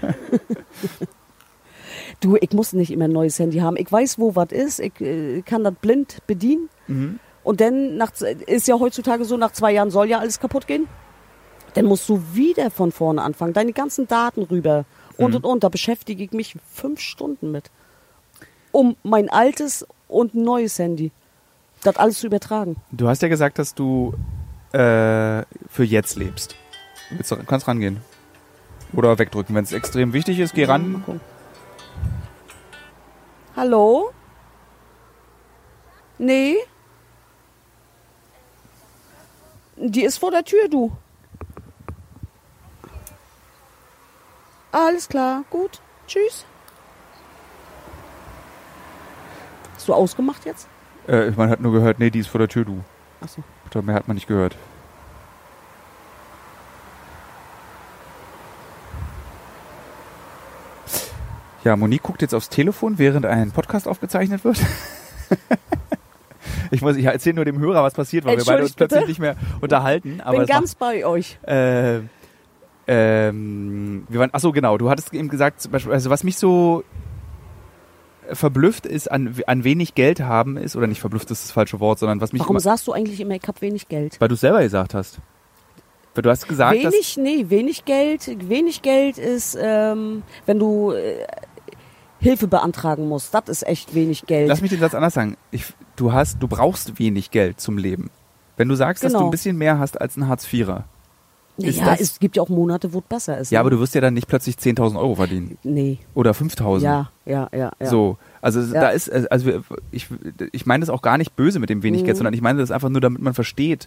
du, 2.20 2.36
ich 2.40 2.52
muss 2.52 2.72
nicht 2.72 2.90
immer 2.90 3.04
ein 3.04 3.12
neues 3.12 3.38
Handy 3.38 3.58
haben. 3.58 3.76
Ich 3.76 3.90
weiß, 3.90 4.18
wo 4.18 4.34
was 4.34 4.50
ist. 4.50 4.80
Ich 4.80 4.98
äh, 5.00 5.42
kann 5.42 5.62
das 5.62 5.74
blind 5.74 6.18
bedienen. 6.26 6.70
Und 7.42 7.60
dann 7.60 7.96
nach, 7.98 8.12
ist 8.46 8.66
ja 8.66 8.78
heutzutage 8.78 9.26
so, 9.26 9.36
nach 9.36 9.52
zwei 9.52 9.72
Jahren 9.72 9.90
soll 9.90 10.08
ja 10.08 10.20
alles 10.20 10.40
kaputt 10.40 10.66
gehen. 10.66 10.88
Dann 11.74 11.84
musst 11.84 12.08
du 12.08 12.22
wieder 12.32 12.70
von 12.70 12.92
vorne 12.92 13.22
anfangen. 13.22 13.52
Deine 13.52 13.72
ganzen 13.72 14.08
Daten 14.08 14.42
rüber. 14.42 14.86
Und 15.18 15.34
und 15.34 15.44
und. 15.44 15.64
Da 15.64 15.68
beschäftige 15.68 16.24
ich 16.24 16.32
mich 16.32 16.56
fünf 16.72 17.00
Stunden 17.00 17.50
mit. 17.50 17.70
Um 18.72 18.96
mein 19.02 19.28
altes 19.28 19.86
und 20.10 20.34
neues 20.34 20.78
Handy. 20.78 21.12
Das 21.82 21.96
alles 21.96 22.18
zu 22.18 22.26
übertragen. 22.26 22.76
Du 22.92 23.08
hast 23.08 23.22
ja 23.22 23.28
gesagt, 23.28 23.58
dass 23.58 23.74
du 23.74 24.12
äh, 24.72 25.42
für 25.68 25.84
jetzt 25.84 26.16
lebst. 26.16 26.56
Willst 27.10 27.30
du, 27.30 27.36
kannst 27.44 27.66
rangehen. 27.66 28.00
Oder 28.92 29.18
wegdrücken. 29.18 29.54
Wenn 29.54 29.64
es 29.64 29.72
extrem 29.72 30.12
wichtig 30.12 30.38
ist, 30.40 30.54
geh 30.54 30.64
ran. 30.64 31.04
Hallo? 33.56 34.10
Nee? 36.18 36.56
Die 39.76 40.04
ist 40.04 40.18
vor 40.18 40.30
der 40.30 40.44
Tür, 40.44 40.68
du. 40.68 40.92
Alles 44.72 45.08
klar, 45.08 45.44
gut. 45.50 45.80
Tschüss. 46.06 46.44
Hast 49.80 49.88
du 49.88 49.94
ausgemacht 49.94 50.44
jetzt? 50.44 50.68
Äh, 51.08 51.30
man 51.30 51.48
hat 51.48 51.62
nur 51.62 51.72
gehört, 51.72 52.00
nee, 52.00 52.10
die 52.10 52.18
ist 52.18 52.26
vor 52.26 52.38
der 52.38 52.48
Tür, 52.48 52.66
du. 52.66 52.84
Achso. 53.22 53.42
Mehr 53.80 53.94
hat 53.94 54.08
man 54.08 54.14
nicht 54.14 54.26
gehört. 54.26 54.54
Ja, 61.64 61.76
Monique 61.76 62.02
guckt 62.02 62.20
jetzt 62.20 62.34
aufs 62.34 62.50
Telefon, 62.50 62.98
während 62.98 63.24
ein 63.24 63.52
Podcast 63.52 63.88
aufgezeichnet 63.88 64.44
wird. 64.44 64.60
ich 66.70 66.82
muss, 66.82 66.96
ich 66.96 67.06
erzähle 67.06 67.36
nur 67.36 67.46
dem 67.46 67.58
Hörer, 67.58 67.82
was 67.82 67.94
passiert, 67.94 68.26
weil 68.26 68.36
wir 68.36 68.44
beide 68.44 68.64
uns 68.64 68.72
Entschuldigt 68.72 68.76
bitte. 68.76 68.88
plötzlich 68.88 69.08
nicht 69.08 69.20
mehr 69.20 69.36
unterhalten. 69.62 70.20
Aber 70.20 70.40
Bin 70.40 70.46
ganz 70.46 70.74
bei 70.74 71.06
euch. 71.06 71.38
macht, 71.40 71.50
äh, 71.50 72.00
ähm, 72.86 74.04
wir 74.10 74.20
waren, 74.20 74.28
ach 74.34 74.40
so, 74.40 74.52
genau. 74.52 74.76
Du 74.76 74.90
hattest 74.90 75.14
eben 75.14 75.30
gesagt, 75.30 75.62
zum 75.62 75.72
Beispiel, 75.72 75.94
also 75.94 76.10
was 76.10 76.22
mich 76.22 76.36
so 76.36 76.84
verblüfft 78.32 78.86
ist, 78.86 79.10
an, 79.10 79.34
an 79.46 79.64
wenig 79.64 79.94
Geld 79.94 80.20
haben 80.20 80.56
ist, 80.56 80.76
oder 80.76 80.86
nicht 80.86 81.00
verblüfft 81.00 81.30
ist 81.30 81.44
das 81.44 81.52
falsche 81.52 81.80
Wort, 81.80 81.98
sondern 81.98 82.20
was 82.20 82.32
mich 82.32 82.40
Warum 82.40 82.54
immer, 82.56 82.60
sagst 82.60 82.86
du 82.86 82.92
eigentlich 82.92 83.20
immer, 83.20 83.34
ich 83.34 83.42
habe 83.46 83.60
wenig 83.60 83.88
Geld? 83.88 84.20
weil 84.20 84.28
du 84.28 84.34
es 84.34 84.40
selber 84.40 84.60
gesagt 84.62 84.94
hast. 84.94 85.18
Weil 86.14 86.22
du 86.22 86.30
hast 86.30 86.48
gesagt, 86.48 86.82
dass 86.84 86.92
wenig, 86.92 87.16
nee, 87.18 87.44
wenig 87.48 87.84
Geld. 87.84 88.48
Wenig 88.48 88.82
Geld 88.82 89.16
ist, 89.18 89.56
ähm, 89.60 90.22
wenn 90.44 90.58
du 90.58 90.90
äh, 90.92 91.24
Hilfe 92.18 92.48
beantragen 92.48 93.08
musst. 93.08 93.32
Das 93.32 93.48
ist 93.48 93.66
echt 93.66 93.94
wenig 93.94 94.26
Geld. 94.26 94.48
Lass 94.48 94.60
mich 94.60 94.70
den 94.70 94.80
Satz 94.80 94.94
anders 94.94 95.14
sagen. 95.14 95.36
Ich, 95.52 95.64
du 95.96 96.12
hast, 96.12 96.42
du 96.42 96.48
brauchst 96.48 96.98
wenig 96.98 97.30
Geld 97.30 97.60
zum 97.60 97.78
Leben. 97.78 98.10
Wenn 98.56 98.68
du 98.68 98.74
sagst, 98.74 99.04
dass 99.04 99.12
du 99.12 99.18
Genau. 99.18 99.28
ein 99.28 99.30
bisschen 99.30 99.56
mehr 99.56 99.78
hast 99.78 100.00
als 100.00 100.16
ein 100.16 100.26
Hartz-Vierer. 100.28 100.84
Ist 101.68 101.78
ja, 101.78 101.86
das- 101.86 102.00
es 102.00 102.18
gibt 102.18 102.36
ja 102.36 102.42
auch 102.42 102.48
Monate, 102.48 102.92
wo 102.92 102.98
es 102.98 103.04
besser 103.08 103.38
ist. 103.38 103.50
Ja, 103.52 103.58
ne? 103.58 103.60
aber 103.60 103.70
du 103.70 103.80
wirst 103.80 103.94
ja 103.94 104.00
dann 104.00 104.14
nicht 104.14 104.28
plötzlich 104.28 104.56
10.000 104.56 104.98
Euro 104.98 105.14
verdienen. 105.14 105.58
Nee. 105.62 105.98
Oder 106.14 106.32
5.000. 106.32 106.82
Ja, 106.82 107.10
ja, 107.26 107.48
ja, 107.52 107.72
ja. 107.80 107.86
So. 107.86 108.18
Also 108.42 108.60
Ja. 108.60 108.80
da 108.80 108.88
ist, 108.90 109.08
äh, 109.08 109.26
also 109.30 109.46
wir- 109.46 109.62
ich, 109.90 110.08
ich 110.52 110.66
meine 110.66 110.80
das 110.80 110.90
auch 110.90 111.02
gar 111.02 111.18
nicht 111.18 111.36
böse 111.36 111.58
mit 111.58 111.70
dem 111.70 111.82
wenig 111.82 112.02
Mhm. 112.02 112.06
Geld, 112.06 112.16
sondern 112.16 112.34
ich 112.34 112.40
meine 112.42 112.60
das 112.60 112.70
einfach 112.70 112.88
nur, 112.88 113.00
damit 113.00 113.20
man 113.22 113.34
versteht, 113.34 113.86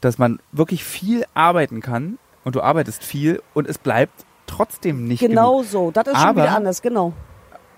dass 0.00 0.18
man 0.18 0.38
wirklich 0.52 0.84
viel 0.84 1.24
arbeiten 1.34 1.80
kann 1.80 2.18
und 2.44 2.54
du 2.56 2.60
arbeitest 2.60 3.02
viel 3.04 3.40
und 3.54 3.68
es 3.68 3.78
bleibt 3.78 4.24
trotzdem 4.46 5.08
nicht 5.08 5.20
Genau 5.20 5.56
genug. 5.58 5.66
so. 5.70 5.90
Das 5.90 6.06
ist 6.06 6.16
schon 6.18 6.28
Aber- 6.28 6.42
wieder 6.42 6.56
anders, 6.56 6.82
genau. 6.82 7.12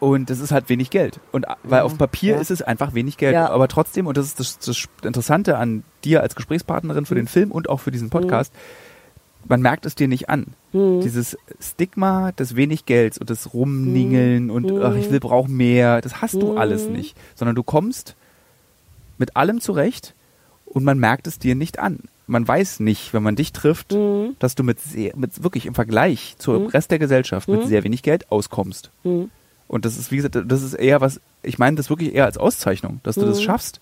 Und 0.01 0.31
das 0.31 0.39
ist 0.39 0.53
halt 0.53 0.69
wenig 0.69 0.91
Geld. 0.91 1.19
Und 1.33 1.45
weil 1.65 1.79
Ja, 1.81 1.85
auf 1.85 1.99
Papier 1.99 2.35
ja. 2.37 2.41
ist 2.41 2.53
es 2.53 2.63
einfach 2.63 2.95
wenig 2.95 3.17
Geld. 3.17 3.35
Ja. 3.35 3.51
Aber 3.51 3.67
trotzdem, 3.67 4.07
und 4.07 4.17
das 4.17 4.27
ist 4.27 4.39
das, 4.39 4.59
das 4.61 4.85
Interessante 5.03 5.59
an 5.59 5.83
dir 6.05 6.23
als 6.23 6.37
Gesprächspartnerin 6.37 7.05
für 7.05 7.17
den 7.17 7.25
Mhm. 7.25 7.29
Film 7.29 7.51
und 7.51 7.69
auch 7.69 7.81
für 7.81 7.91
diesen 7.91 8.09
Podcast, 8.09 8.53
man 9.49 9.61
merkt 9.63 9.87
es 9.87 9.95
dir 9.95 10.09
nicht 10.09 10.29
an. 10.29 10.49
Mhm. 10.73 11.01
Dieses 11.01 11.37
Stigma 11.61 12.33
des 12.33 12.55
wenig 12.57 12.87
Gelds 12.87 13.19
und 13.19 13.31
das 13.31 13.55
Rumningeln 13.55 14.45
Mhm. 14.45 14.51
und 14.51 14.83
ach, 14.83 14.95
ich 14.95 15.11
will 15.11 15.21
brauche 15.21 15.51
mehr, 15.51 16.01
das 16.01 16.21
hast 16.21 16.35
du 16.35 16.57
alles 16.57 16.87
nicht. 16.89 17.17
Sondern 17.35 17.55
du 17.57 17.63
kommst 17.63 18.15
mit 19.19 19.37
allem 19.37 19.61
zurecht 19.61 20.15
und 20.67 20.85
man 20.85 20.99
merkt 20.99 21.27
es 21.27 21.39
dir 21.39 21.55
nicht 21.55 21.79
an. 21.79 22.01
Man 22.27 22.47
weiß 22.47 22.81
nicht, 22.81 23.15
wenn 23.15 23.23
man 23.23 23.37
dich 23.37 23.53
trifft, 23.53 23.93
Mhm. 23.93 24.37
dass 24.39 24.55
du 24.55 24.63
mit, 24.63 24.81
sehr, 24.81 25.17
mit 25.17 25.43
wirklich 25.43 25.65
im 25.67 25.75
Vergleich 25.75 26.35
zum 26.39 26.67
Rest 26.67 26.91
der 26.91 26.99
Gesellschaft 26.99 27.49
mit 27.49 27.67
sehr 27.67 27.85
wenig 27.85 28.03
Geld 28.03 28.31
auskommst. 28.31 28.91
Und 29.03 29.85
das 29.85 29.97
ist, 29.99 30.11
wie 30.13 30.17
gesagt, 30.17 30.39
das 30.47 30.63
ist 30.63 30.75
eher 30.75 31.01
was, 31.01 31.21
ich 31.43 31.59
meine 31.59 31.77
das 31.77 31.89
wirklich 31.91 32.15
eher 32.15 32.25
als 32.27 32.37
Auszeichnung, 32.39 33.01
dass 33.03 33.15
du 33.17 33.25
das 33.25 33.43
schaffst. 33.43 33.81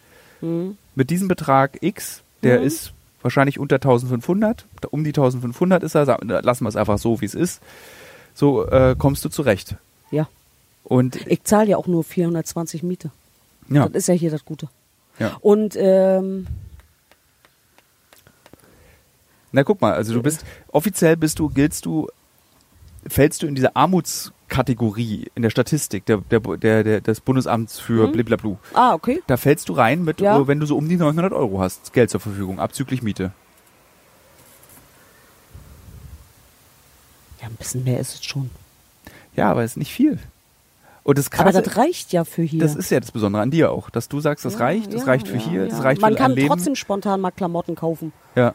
Mit 0.94 1.10
diesem 1.10 1.26
Betrag 1.28 1.78
X, 1.80 2.22
der 2.42 2.60
ist 2.62 2.92
wahrscheinlich 3.26 3.58
unter 3.58 3.76
1500, 3.76 4.64
da- 4.80 4.88
um 4.90 5.04
die 5.04 5.10
1500 5.10 5.82
ist 5.82 5.94
er, 5.94 6.06
lassen 6.24 6.64
wir 6.64 6.68
es 6.68 6.76
einfach 6.76 6.98
so, 6.98 7.20
wie 7.20 7.26
es 7.26 7.34
ist. 7.34 7.60
So 8.34 8.66
äh, 8.66 8.94
kommst 8.98 9.24
du 9.24 9.28
zurecht. 9.28 9.76
Ja. 10.10 10.28
Und 10.84 11.16
Ich 11.26 11.42
zahle 11.44 11.70
ja 11.70 11.76
auch 11.76 11.86
nur 11.86 12.04
420 12.04 12.82
Miete. 12.82 13.10
ja, 13.68 13.88
Das 13.88 14.02
ist 14.04 14.06
ja 14.08 14.14
hier 14.14 14.30
das 14.30 14.44
Gute. 14.44 14.68
ja. 15.18 15.36
Und 15.40 15.74
ähm, 15.76 16.46
Na 19.52 19.62
guck 19.64 19.80
mal, 19.80 19.92
also 19.94 20.12
du 20.12 20.22
bist, 20.22 20.44
offiziell 20.68 21.16
bist 21.16 21.38
du, 21.38 21.48
giltst 21.48 21.86
du, 21.86 22.08
fällst 23.08 23.42
du 23.42 23.46
in 23.46 23.54
diese 23.54 23.74
Armutskategorie 24.48 25.30
in 25.34 25.42
der 25.42 25.50
Statistik 25.50 26.06
der, 26.06 26.18
der, 26.18 26.40
der, 26.40 26.84
der, 26.84 27.00
des 27.00 27.20
Bundesamts 27.20 27.78
für 27.78 28.08
Bliblablu. 28.08 28.56
ah, 28.74 28.94
okay. 28.94 29.20
Da 29.26 29.36
fällst 29.36 29.68
du 29.68 29.72
rein 29.74 30.04
mit, 30.04 30.20
Ja. 30.20 30.38
äh, 30.38 30.46
wenn 30.46 30.60
du 30.60 30.66
so 30.66 30.76
um 30.76 30.88
die 30.88 30.96
900 30.96 31.32
Euro 31.32 31.60
hast, 31.60 31.92
Geld 31.92 32.10
zur 32.10 32.20
Verfügung, 32.20 32.58
abzüglich 32.60 33.02
Miete. 33.02 33.32
Ja, 37.40 37.48
ein 37.48 37.54
bisschen 37.56 37.84
mehr 37.84 38.00
ist 38.00 38.14
es 38.14 38.24
schon. 38.24 38.50
Ja, 39.34 39.50
aber 39.50 39.64
ist 39.64 39.76
nicht 39.76 39.92
viel. 39.92 40.18
Und 41.02 41.18
das 41.18 41.30
Aber 41.32 41.44
Krasse, 41.50 41.62
das 41.62 41.76
reicht 41.76 42.12
ja 42.12 42.24
für 42.24 42.42
hier. 42.42 42.60
das 42.60 42.74
ist 42.74 42.90
ja 42.90 42.98
das 42.98 43.12
Besondere 43.12 43.42
an 43.42 43.50
dir 43.50 43.70
auch, 43.70 43.90
dass 43.90 44.08
du 44.08 44.18
sagst, 44.20 44.44
das 44.44 44.54
Ja, 44.54 44.60
reicht, 44.60 44.92
das 44.92 45.02
ja, 45.02 45.06
reicht 45.06 45.28
für 45.28 45.36
hier, 45.38 45.68
das 45.68 45.82
reicht 45.84 46.00
Man 46.00 46.14
für 46.14 46.18
kann 46.18 46.32
ein 46.32 46.36
Leben. 46.36 46.48
trotzdem 46.48 46.74
spontan 46.74 47.20
mal 47.20 47.30
Klamotten 47.30 47.76
kaufen. 47.76 48.12
Ja. 48.34 48.54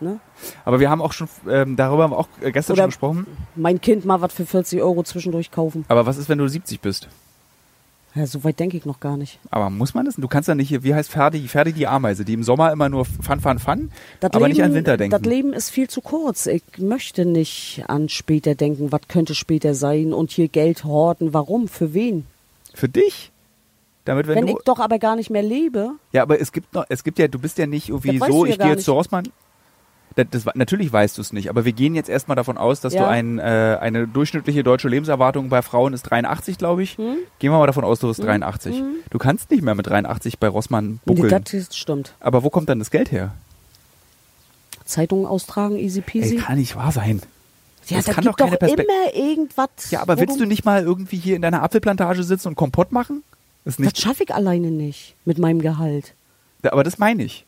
Ne? 0.00 0.20
Aber 0.64 0.80
wir 0.80 0.90
haben 0.90 1.02
auch 1.02 1.12
schon, 1.12 1.28
ähm, 1.48 1.76
darüber 1.76 2.04
haben 2.04 2.12
wir 2.12 2.18
auch 2.18 2.28
äh, 2.40 2.52
gestern 2.52 2.74
Oder- 2.74 2.82
schon 2.84 2.90
gesprochen. 2.90 3.26
Mein 3.56 3.80
Kind 3.80 4.04
mal 4.04 4.20
was 4.20 4.32
für 4.32 4.46
40 4.46 4.80
Euro 4.80 5.02
zwischendurch 5.02 5.50
kaufen. 5.50 5.84
Aber 5.88 6.06
was 6.06 6.16
ist, 6.18 6.28
wenn 6.28 6.38
du 6.38 6.48
70 6.48 6.80
bist? 6.80 7.08
Ja, 8.14 8.26
so 8.26 8.42
weit 8.42 8.58
denke 8.58 8.76
ich 8.76 8.84
noch 8.86 9.00
gar 9.00 9.16
nicht. 9.16 9.38
Aber 9.50 9.70
muss 9.70 9.94
man 9.94 10.06
das? 10.06 10.16
Du 10.16 10.26
kannst 10.28 10.48
ja 10.48 10.54
nicht 10.54 10.68
hier, 10.68 10.82
wie 10.82 10.94
heißt 10.94 11.10
Ferdi, 11.10 11.46
Ferdi 11.46 11.72
die 11.72 11.86
Ameise, 11.86 12.24
die 12.24 12.32
im 12.32 12.42
Sommer 12.42 12.72
immer 12.72 12.88
nur 12.88 13.04
Fun, 13.04 13.40
Fun, 13.40 13.58
Fun, 13.58 13.90
Das 14.20 14.32
aber 14.32 14.48
Leben, 14.48 14.56
nicht 14.56 14.64
an 14.64 14.74
Winter 14.74 14.96
denken. 14.96 15.10
Das 15.10 15.22
Leben 15.30 15.52
ist 15.52 15.70
viel 15.70 15.88
zu 15.88 16.00
kurz. 16.00 16.46
Ich 16.46 16.62
möchte 16.78 17.26
nicht 17.26 17.84
an 17.86 18.08
später 18.08 18.54
denken, 18.54 18.90
was 18.92 19.02
könnte 19.08 19.34
später 19.34 19.74
sein 19.74 20.12
und 20.12 20.30
hier 20.30 20.48
Geld 20.48 20.84
horten. 20.84 21.34
Warum? 21.34 21.68
Für 21.68 21.92
wen? 21.92 22.26
Für 22.74 22.88
dich? 22.88 23.30
Damit, 24.04 24.26
wenn, 24.26 24.36
Wenn, 24.36 24.48
ich 24.48 24.56
doch 24.64 24.78
aber 24.78 24.98
gar 24.98 25.16
nicht 25.16 25.28
mehr 25.28 25.42
lebe. 25.42 25.90
ja, 26.12 26.22
aber 26.22 26.40
es 26.40 26.50
gibt 26.50 26.72
noch, 26.72 26.86
es 26.88 27.04
gibt 27.04 27.18
ja, 27.18 27.28
du 27.28 27.38
bist 27.38 27.58
ja 27.58 27.66
nicht 27.66 27.90
irgendwie 27.90 28.18
so, 28.18 28.46
ich 28.46 28.58
gehe 28.58 28.68
jetzt 28.70 28.84
zu 28.84 28.94
Rossmann. 28.94 29.28
Das, 30.18 30.26
das, 30.44 30.54
natürlich 30.56 30.92
weißt 30.92 31.16
du 31.16 31.22
es 31.22 31.32
nicht, 31.32 31.48
aber 31.48 31.64
wir 31.64 31.70
gehen 31.72 31.94
jetzt 31.94 32.08
erstmal 32.08 32.34
davon 32.34 32.58
aus, 32.58 32.80
dass 32.80 32.92
Ja. 32.92 33.02
du 33.02 33.08
ein, 33.08 33.38
äh, 33.38 33.78
eine 33.80 34.08
durchschnittliche 34.08 34.64
deutsche 34.64 34.88
Lebenserwartung 34.88 35.48
bei 35.48 35.62
Frauen 35.62 35.92
ist 35.92 36.02
83, 36.02 36.58
glaube 36.58 36.82
ich. 36.82 36.98
Hm? 36.98 37.18
Gehen 37.38 37.52
wir 37.52 37.58
mal 37.58 37.66
davon 37.68 37.84
aus, 37.84 38.00
du 38.00 38.08
bist 38.08 38.20
83. 38.22 38.82
Du 39.10 39.18
kannst 39.18 39.48
nicht 39.52 39.62
mehr 39.62 39.76
mit 39.76 39.86
83 39.86 40.40
bei 40.40 40.48
Rossmann 40.48 40.98
buckeln. 41.04 41.28
Das 41.44 41.54
ist- 41.54 41.76
stimmt. 41.76 42.14
aber 42.18 42.42
wo 42.42 42.50
kommt 42.50 42.68
dann 42.68 42.80
das 42.80 42.90
Geld 42.90 43.12
her? 43.12 43.32
Zeitungen 44.84 45.26
austragen, 45.26 45.76
easy 45.76 46.00
peasy. 46.00 46.34
Ey, 46.36 46.40
kann 46.40 46.58
nicht 46.58 46.74
wahr 46.74 46.92
sein. 46.92 47.20
ja, 47.86 47.98
das 47.98 48.06
da 48.06 48.12
kann 48.14 48.24
gibt 48.24 48.32
doch 48.34 48.38
keine 48.46 48.52
doch 48.52 48.58
Perspekt- 48.58 48.90
immer 48.90 49.14
irgendwas. 49.14 49.68
Ja, 49.90 50.00
aber 50.02 50.18
willst 50.18 50.40
du 50.40 50.46
nicht 50.46 50.64
mal 50.64 50.82
irgendwie 50.82 51.16
hier 51.18 51.36
in 51.36 51.42
deiner 51.42 51.62
Apfelplantage 51.62 52.22
sitzen 52.24 52.48
und 52.48 52.54
Kompott 52.56 52.90
machen? 52.90 53.22
Das 53.64 53.78
nicht, 53.78 53.98
schaffe 54.00 54.24
ich 54.24 54.34
alleine 54.34 54.70
nicht 54.70 55.14
mit 55.24 55.38
meinem 55.38 55.60
Gehalt. 55.60 56.14
aber 56.64 56.82
das 56.84 56.98
meine 56.98 57.22
ich. 57.22 57.44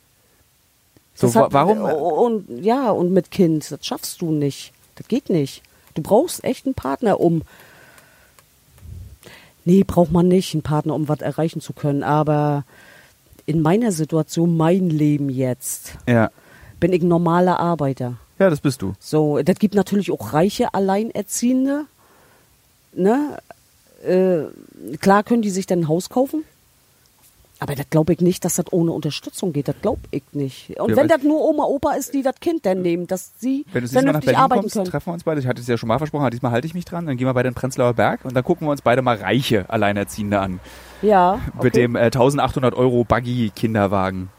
So, 1.15 1.33
hat- 1.35 1.53
warum? 1.53 1.81
Und 1.83 2.63
ja, 2.65 2.91
und 2.91 3.13
mit 3.13 3.31
Kind, 3.31 3.71
das 3.71 3.85
schaffst 3.85 4.21
du 4.23 4.31
nicht. 4.33 4.73
Das 4.97 5.09
geht 5.09 5.29
nicht. 5.31 5.63
Du 5.95 6.03
brauchst 6.03 6.45
echt 6.45 6.67
einen 6.67 6.75
Partner, 6.75 7.21
um. 7.21 7.43
Nee, 9.65 9.85
braucht 9.85 10.11
man 10.11 10.29
nicht, 10.29 10.55
einen 10.55 10.63
Partner, 10.63 10.95
um 10.95 11.09
was 11.09 11.21
erreichen 11.21 11.61
zu 11.61 11.73
können. 11.73 12.03
Aber 12.03 12.65
in 13.47 13.61
meiner 13.61 13.93
Situation, 13.93 14.57
mein 14.57 14.89
Leben 14.91 15.29
jetzt, 15.29 15.95
Ja. 16.09 16.31
bin 16.79 16.93
ich 16.93 17.03
ein 17.03 17.09
normaler 17.09 17.59
Arbeiter. 17.61 18.15
ja, 18.39 18.49
das 18.49 18.61
bist 18.61 18.81
du. 18.81 18.95
So, 18.99 19.43
das 19.43 19.59
gibt 19.59 19.75
natürlich 19.75 20.11
auch 20.11 20.33
reiche 20.33 20.73
Alleinerziehende. 20.73 21.85
Ne? 22.95 23.37
Äh, 24.03 24.97
klar 24.97 25.23
können 25.25 25.43
die 25.43 25.51
sich 25.51 25.67
dann 25.67 25.81
ein 25.81 25.89
Haus 25.89 26.09
kaufen. 26.09 26.45
Aber 27.63 27.75
das 27.75 27.91
glaube 27.91 28.15
ich 28.15 28.21
nicht, 28.21 28.45
dass 28.47 28.55
das 28.57 28.73
ohne 28.73 28.91
Unterstützung 28.93 29.53
geht. 29.53 29.69
Das 29.69 29.77
glaube 29.83 30.01
ich 30.11 30.23
nicht. 30.33 30.81
Und 30.81 30.91
Ja, 30.91 30.97
wenn 30.97 31.09
das 31.09 31.23
nur 31.23 31.47
Oma, 31.47 31.65
Opa 31.65 31.93
ist, 31.93 32.15
die 32.15 32.23
das 32.23 32.37
Kind 32.41 32.65
dann 32.65 32.81
nehmen, 32.81 33.07
dass 33.07 33.33
sie 33.39 33.67
Wenn 33.73 33.85
du 33.85 33.89
Mal 33.93 34.03
nach 34.03 34.03
vernünftig 34.03 34.25
Berlin 34.25 34.41
arbeiten 34.41 34.61
kommst, 34.63 34.75
können. 34.77 34.87
treffen 34.87 35.07
wir 35.09 35.13
uns 35.13 35.25
beide. 35.25 35.41
Ich 35.41 35.47
hatte 35.47 35.61
es 35.61 35.67
ja 35.69 35.77
schon 35.77 35.89
mal 35.89 35.99
versprochen, 35.99 36.23
aber 36.23 36.31
diesmal 36.31 36.53
halte 36.53 36.67
ich 36.67 36.73
mich 36.73 36.87
dran. 36.87 37.05
Dann 37.07 37.19
gehen 37.19 37.27
wir 37.27 37.35
beide 37.35 37.49
in 37.51 37.55
Prenzlauer 37.55 37.93
Berg 37.93 38.25
und 38.25 38.35
dann 38.35 38.43
gucken 38.45 38.67
wir 38.67 38.71
uns 38.73 38.81
beide 38.81 39.03
mal 39.03 39.17
reiche 39.17 39.67
Alleinerziehende 39.69 40.41
an. 40.41 40.59
Ja, 41.03 41.39
Mit 41.55 41.59
okay. 41.59 41.71
dem 41.71 41.97
äh, 41.97 42.01
1800 42.01 42.75
Euro 42.75 43.05
Buggy-Kinderwagen. 43.05 44.31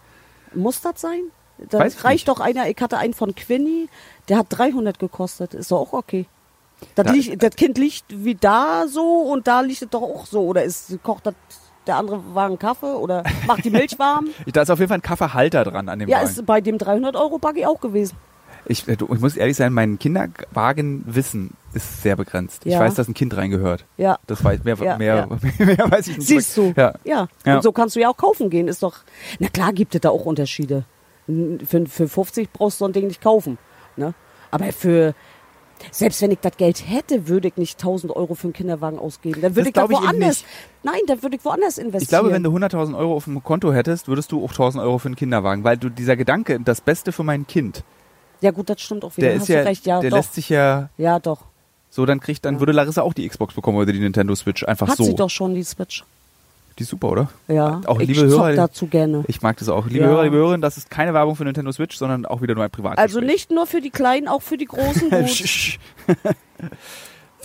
Muss 0.56 0.82
das 0.82 1.00
sein? 1.02 1.22
Da 1.70 1.78
Weiß 1.80 1.94
ich 1.96 2.04
reicht 2.04 2.14
nicht. 2.16 2.28
doch 2.28 2.40
einer, 2.40 2.68
ich 2.70 2.78
hatte 2.82 2.98
einen 2.98 3.14
von 3.14 3.36
Quinny, 3.36 3.88
der 4.30 4.38
hat 4.40 4.48
300 4.50 4.98
gekostet. 4.98 5.54
Ist 5.54 5.72
doch 5.72 5.80
auch 5.82 5.94
okay. 5.94 6.26
Das, 6.96 7.06
Da- 7.06 7.12
liegt, 7.14 7.44
das 7.44 7.56
Kind 7.56 7.78
liegt 7.78 8.06
wie 8.10 8.34
da 8.34 8.86
so 8.88 9.20
und 9.22 9.46
da 9.48 9.62
liegt 9.62 9.84
es 9.84 9.90
doch 9.90 10.02
auch 10.02 10.26
so. 10.26 10.42
Oder 10.42 10.64
ist, 10.64 10.92
kocht 11.04 11.28
das 11.28 11.36
der 11.92 11.98
andere 11.98 12.22
Wagen 12.34 12.58
Kaffee 12.58 12.96
oder 12.96 13.24
macht 13.46 13.66
die 13.66 13.70
Milch 13.70 14.00
warm? 14.00 14.30
Da 14.54 14.62
ist 14.62 14.70
auf 14.70 14.80
jeden 14.80 14.90
Fall 14.90 14.98
ein 15.00 15.02
Kaffeehalter 15.02 15.64
dran 15.66 15.90
an 15.90 16.00
dem 16.00 16.10
ja, 16.10 16.18
Wagen. 16.18 16.30
ist 16.30 16.46
bei 16.46 16.62
dem 16.62 16.78
300 16.78 17.16
Euro 17.16 17.38
Buggy 17.38 17.66
auch 17.66 17.80
gewesen. 17.82 18.16
Ich, 18.66 18.88
äh, 18.88 18.94
ich 18.94 19.20
muss 19.20 19.36
ehrlich 19.38 19.58
sein, 19.58 19.74
mein 19.74 20.00
Kinderwagenwissen 20.00 21.52
ist 21.74 22.02
sehr 22.02 22.16
begrenzt. 22.16 22.66
Ich 22.66 22.74
Ja. 22.74 22.80
weiß, 22.80 22.96
dass 22.96 23.08
ein 23.08 23.14
Kind 23.14 23.36
reingehört. 23.36 23.86
Ja. 23.98 24.20
Das 24.28 24.44
weiß 24.44 24.64
mehr, 24.64 24.78
Ja, 24.82 24.98
mehr, 24.98 25.28
ja. 25.30 25.66
mehr 25.66 25.92
weiß 25.92 26.08
ich 26.08 26.18
nicht. 26.18 26.28
Siehst 26.28 26.56
du? 26.58 26.74
Ja. 26.76 26.94
ja. 27.04 27.28
Und 27.46 27.64
so 27.64 27.72
kannst 27.72 27.96
du 27.96 28.00
ja 28.00 28.10
auch 28.10 28.18
kaufen 28.18 28.50
gehen. 28.50 28.68
Ist 28.68 28.84
doch. 28.84 28.98
Na 29.40 29.48
klar 29.50 29.74
gibt 29.74 29.96
es 29.96 30.02
da 30.02 30.10
auch 30.10 30.26
Unterschiede. 30.26 30.86
Für, 31.28 31.86
für 31.88 32.08
50 32.08 32.52
brauchst 32.52 32.80
du 32.80 32.86
so 32.86 32.90
ein 32.90 32.94
Ding 32.94 33.08
nicht 33.08 33.22
kaufen. 33.22 33.58
Ne? 33.96 34.14
Aber 34.52 34.72
für. 34.72 35.14
Selbst 35.92 36.22
wenn 36.22 36.32
ich 36.32 36.40
das 36.40 36.58
Geld 36.58 36.84
hätte, 36.88 37.28
würde 37.28 37.48
ich 37.48 37.58
nicht 37.58 37.80
1000 37.80 38.16
Euro 38.16 38.36
für 38.36 38.46
einen 38.46 38.54
Kinderwagen 38.54 39.00
ausgeben. 39.00 39.42
Dann 39.42 39.56
würde 39.56 39.70
ich 39.70 39.78
eben 39.78 39.90
woanders. 39.90 40.44
Nein, 40.84 41.02
dann 41.08 41.22
würde 41.24 41.36
ich 41.38 41.46
woanders 41.46 41.78
investieren. 41.78 42.02
Ich 42.04 42.10
glaube, 42.10 42.32
wenn 42.32 42.44
du 42.44 42.56
100.000 42.56 42.98
Euro 42.98 43.16
auf 43.16 43.26
dem 43.26 43.44
Konto 43.44 43.74
hättest, 43.74 44.08
würdest 44.08 44.32
du 44.32 44.44
auch 44.44 44.52
1.000 44.52 44.82
Euro 44.82 44.98
für 44.98 45.08
einen 45.08 45.16
Kinderwagen, 45.16 45.64
weil 45.64 45.78
du 45.78 45.90
dieser 45.90 46.16
Gedanke, 46.16 46.60
das 46.60 46.82
Beste 46.82 47.12
für 47.12 47.24
mein 47.24 47.48
Kind, 47.48 47.84
ja, 48.42 48.50
gut, 48.52 48.70
das 48.70 48.82
stimmt 48.82 49.06
auch 49.06 49.16
wieder. 49.16 49.28
der 49.28 49.36
Hast 49.40 49.44
ist 49.44 49.50
ja, 49.50 49.62
recht. 49.62 49.86
Ja, 49.86 50.02
der 50.02 50.10
doch. 50.10 50.18
lässt 50.18 50.34
sich 50.34 50.50
ja 50.50 50.90
ja, 50.98 51.20
doch. 51.20 51.46
so, 51.90 52.06
dann 52.06 52.20
kriegt, 52.20 52.44
dann 52.44 52.60
würde 52.60 52.72
Larissa 52.72 53.04
auch 53.04 53.14
die 53.14 53.28
Xbox 53.28 53.54
bekommen 53.54 53.78
oder 53.78 53.92
die 53.92 54.00
Nintendo 54.00 54.36
Switch 54.36 54.64
einfach 54.64 54.88
Hat 54.88 54.98
so. 54.98 55.04
sie 55.04 55.16
doch 55.16 55.30
schon, 55.30 55.54
die 55.54 55.64
Switch. 55.64 56.04
Die 56.80 56.84
ist 56.84 56.90
super, 56.90 57.10
oder? 57.10 57.30
Ja. 57.48 57.82
Auch 57.86 58.00
ich 58.00 58.08
liebe 58.08 58.26
Hörer, 58.26 58.54
dazu 58.56 58.88
gerne. 58.88 59.24
ich 59.28 59.42
mag 59.42 59.58
das 59.58 59.70
auch. 59.70 59.88
Liebe 59.88 60.06
Ja. 60.06 60.08
Hörer, 60.08 60.24
liebe 60.24 60.38
Hörerinnen, 60.38 60.62
das 60.62 60.78
ist 60.78 60.90
keine 60.90 61.14
Werbung 61.14 61.36
für 61.36 61.44
Nintendo 61.44 61.72
Switch, 61.72 61.98
sondern 61.98 62.26
auch 62.26 62.42
wieder 62.42 62.56
nur 62.56 62.64
ein 62.64 62.72
Privat. 62.72 62.98
Also 62.98 63.20
nicht 63.20 63.52
nur 63.52 63.68
für 63.68 63.82
die 63.82 63.90
Kleinen, 63.90 64.28
auch 64.28 64.42
für 64.42 64.58
die 64.58 64.66
Großen 64.66 65.10
gut. 65.10 65.80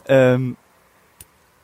ähm, 0.08 0.56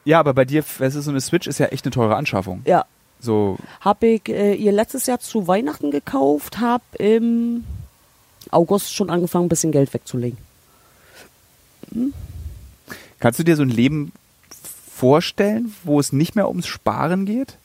ja, 0.05 0.19
aber 0.19 0.35
bei 0.35 0.45
dir, 0.45 0.65
es 0.81 0.95
ist 0.95 1.05
so 1.05 1.11
eine 1.11 1.21
Switch, 1.21 1.47
ist 1.47 1.59
ja 1.59 1.67
echt 1.67 1.85
eine 1.85 1.93
teure 1.93 2.17
Anschaffung. 2.17 2.63
ja. 2.67 2.85
So, 3.25 3.57
Habe 3.81 4.07
ich 4.09 4.29
äh, 4.29 4.53
ihr 4.55 4.73
letztes 4.73 5.07
Jahr 5.07 5.21
zu 5.21 5.47
Weihnachten 5.47 5.93
gekauft, 5.93 6.59
habe 6.59 6.83
im 6.99 7.63
August 8.51 8.93
schon 8.93 9.11
angefangen, 9.11 9.45
ein 9.47 9.49
bisschen 9.49 9.71
Geld 9.71 9.95
wegzulegen. 9.95 10.39
kannst 13.21 13.39
du 13.39 13.45
dir 13.45 13.55
so 13.55 13.63
ein 13.63 13.69
Leben 13.69 14.11
vorstellen, 15.03 15.75
wo 15.83 15.99
es 15.99 16.13
nicht 16.13 16.37
mehr 16.37 16.49
ums 16.49 16.69
Sparen 16.69 17.27
geht? 17.27 17.57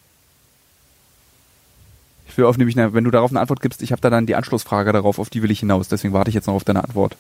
Ich 2.28 2.36
will 2.36 2.46
auf 2.46 2.58
nämlich, 2.58 2.76
wenn 2.76 3.04
du 3.04 3.12
darauf 3.12 3.30
eine 3.30 3.40
Antwort 3.40 3.62
gibst, 3.62 3.84
ich 3.84 3.92
habe 3.92 4.02
da 4.02 4.10
dann 4.10 4.26
die 4.26 4.34
Anschlussfrage 4.34 4.92
darauf, 4.92 5.20
auf 5.20 5.30
die 5.30 5.44
will 5.44 5.52
ich 5.52 5.60
hinaus. 5.60 5.88
Deswegen 5.88 6.16
warte 6.16 6.30
ich 6.30 6.36
jetzt 6.36 6.48
noch 6.48 6.56
auf 6.56 6.64
deine 6.64 6.84
Antwort. 6.84 7.16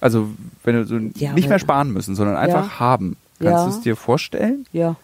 Also, 0.00 0.28
wenn 0.62 0.76
du 0.76 0.84
so 0.86 0.96
Ja, 1.16 1.32
nicht 1.32 1.48
mehr 1.48 1.58
sparen 1.58 1.92
müssen, 1.92 2.14
sondern 2.14 2.36
einfach 2.36 2.74
Ja. 2.74 2.78
haben. 2.78 3.16
Kannst 3.40 3.64
Ja. 3.64 3.64
du 3.64 3.70
es 3.70 3.80
dir 3.80 3.96
vorstellen? 3.96 4.64
Ja, 4.72 4.94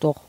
doch. 0.00 0.20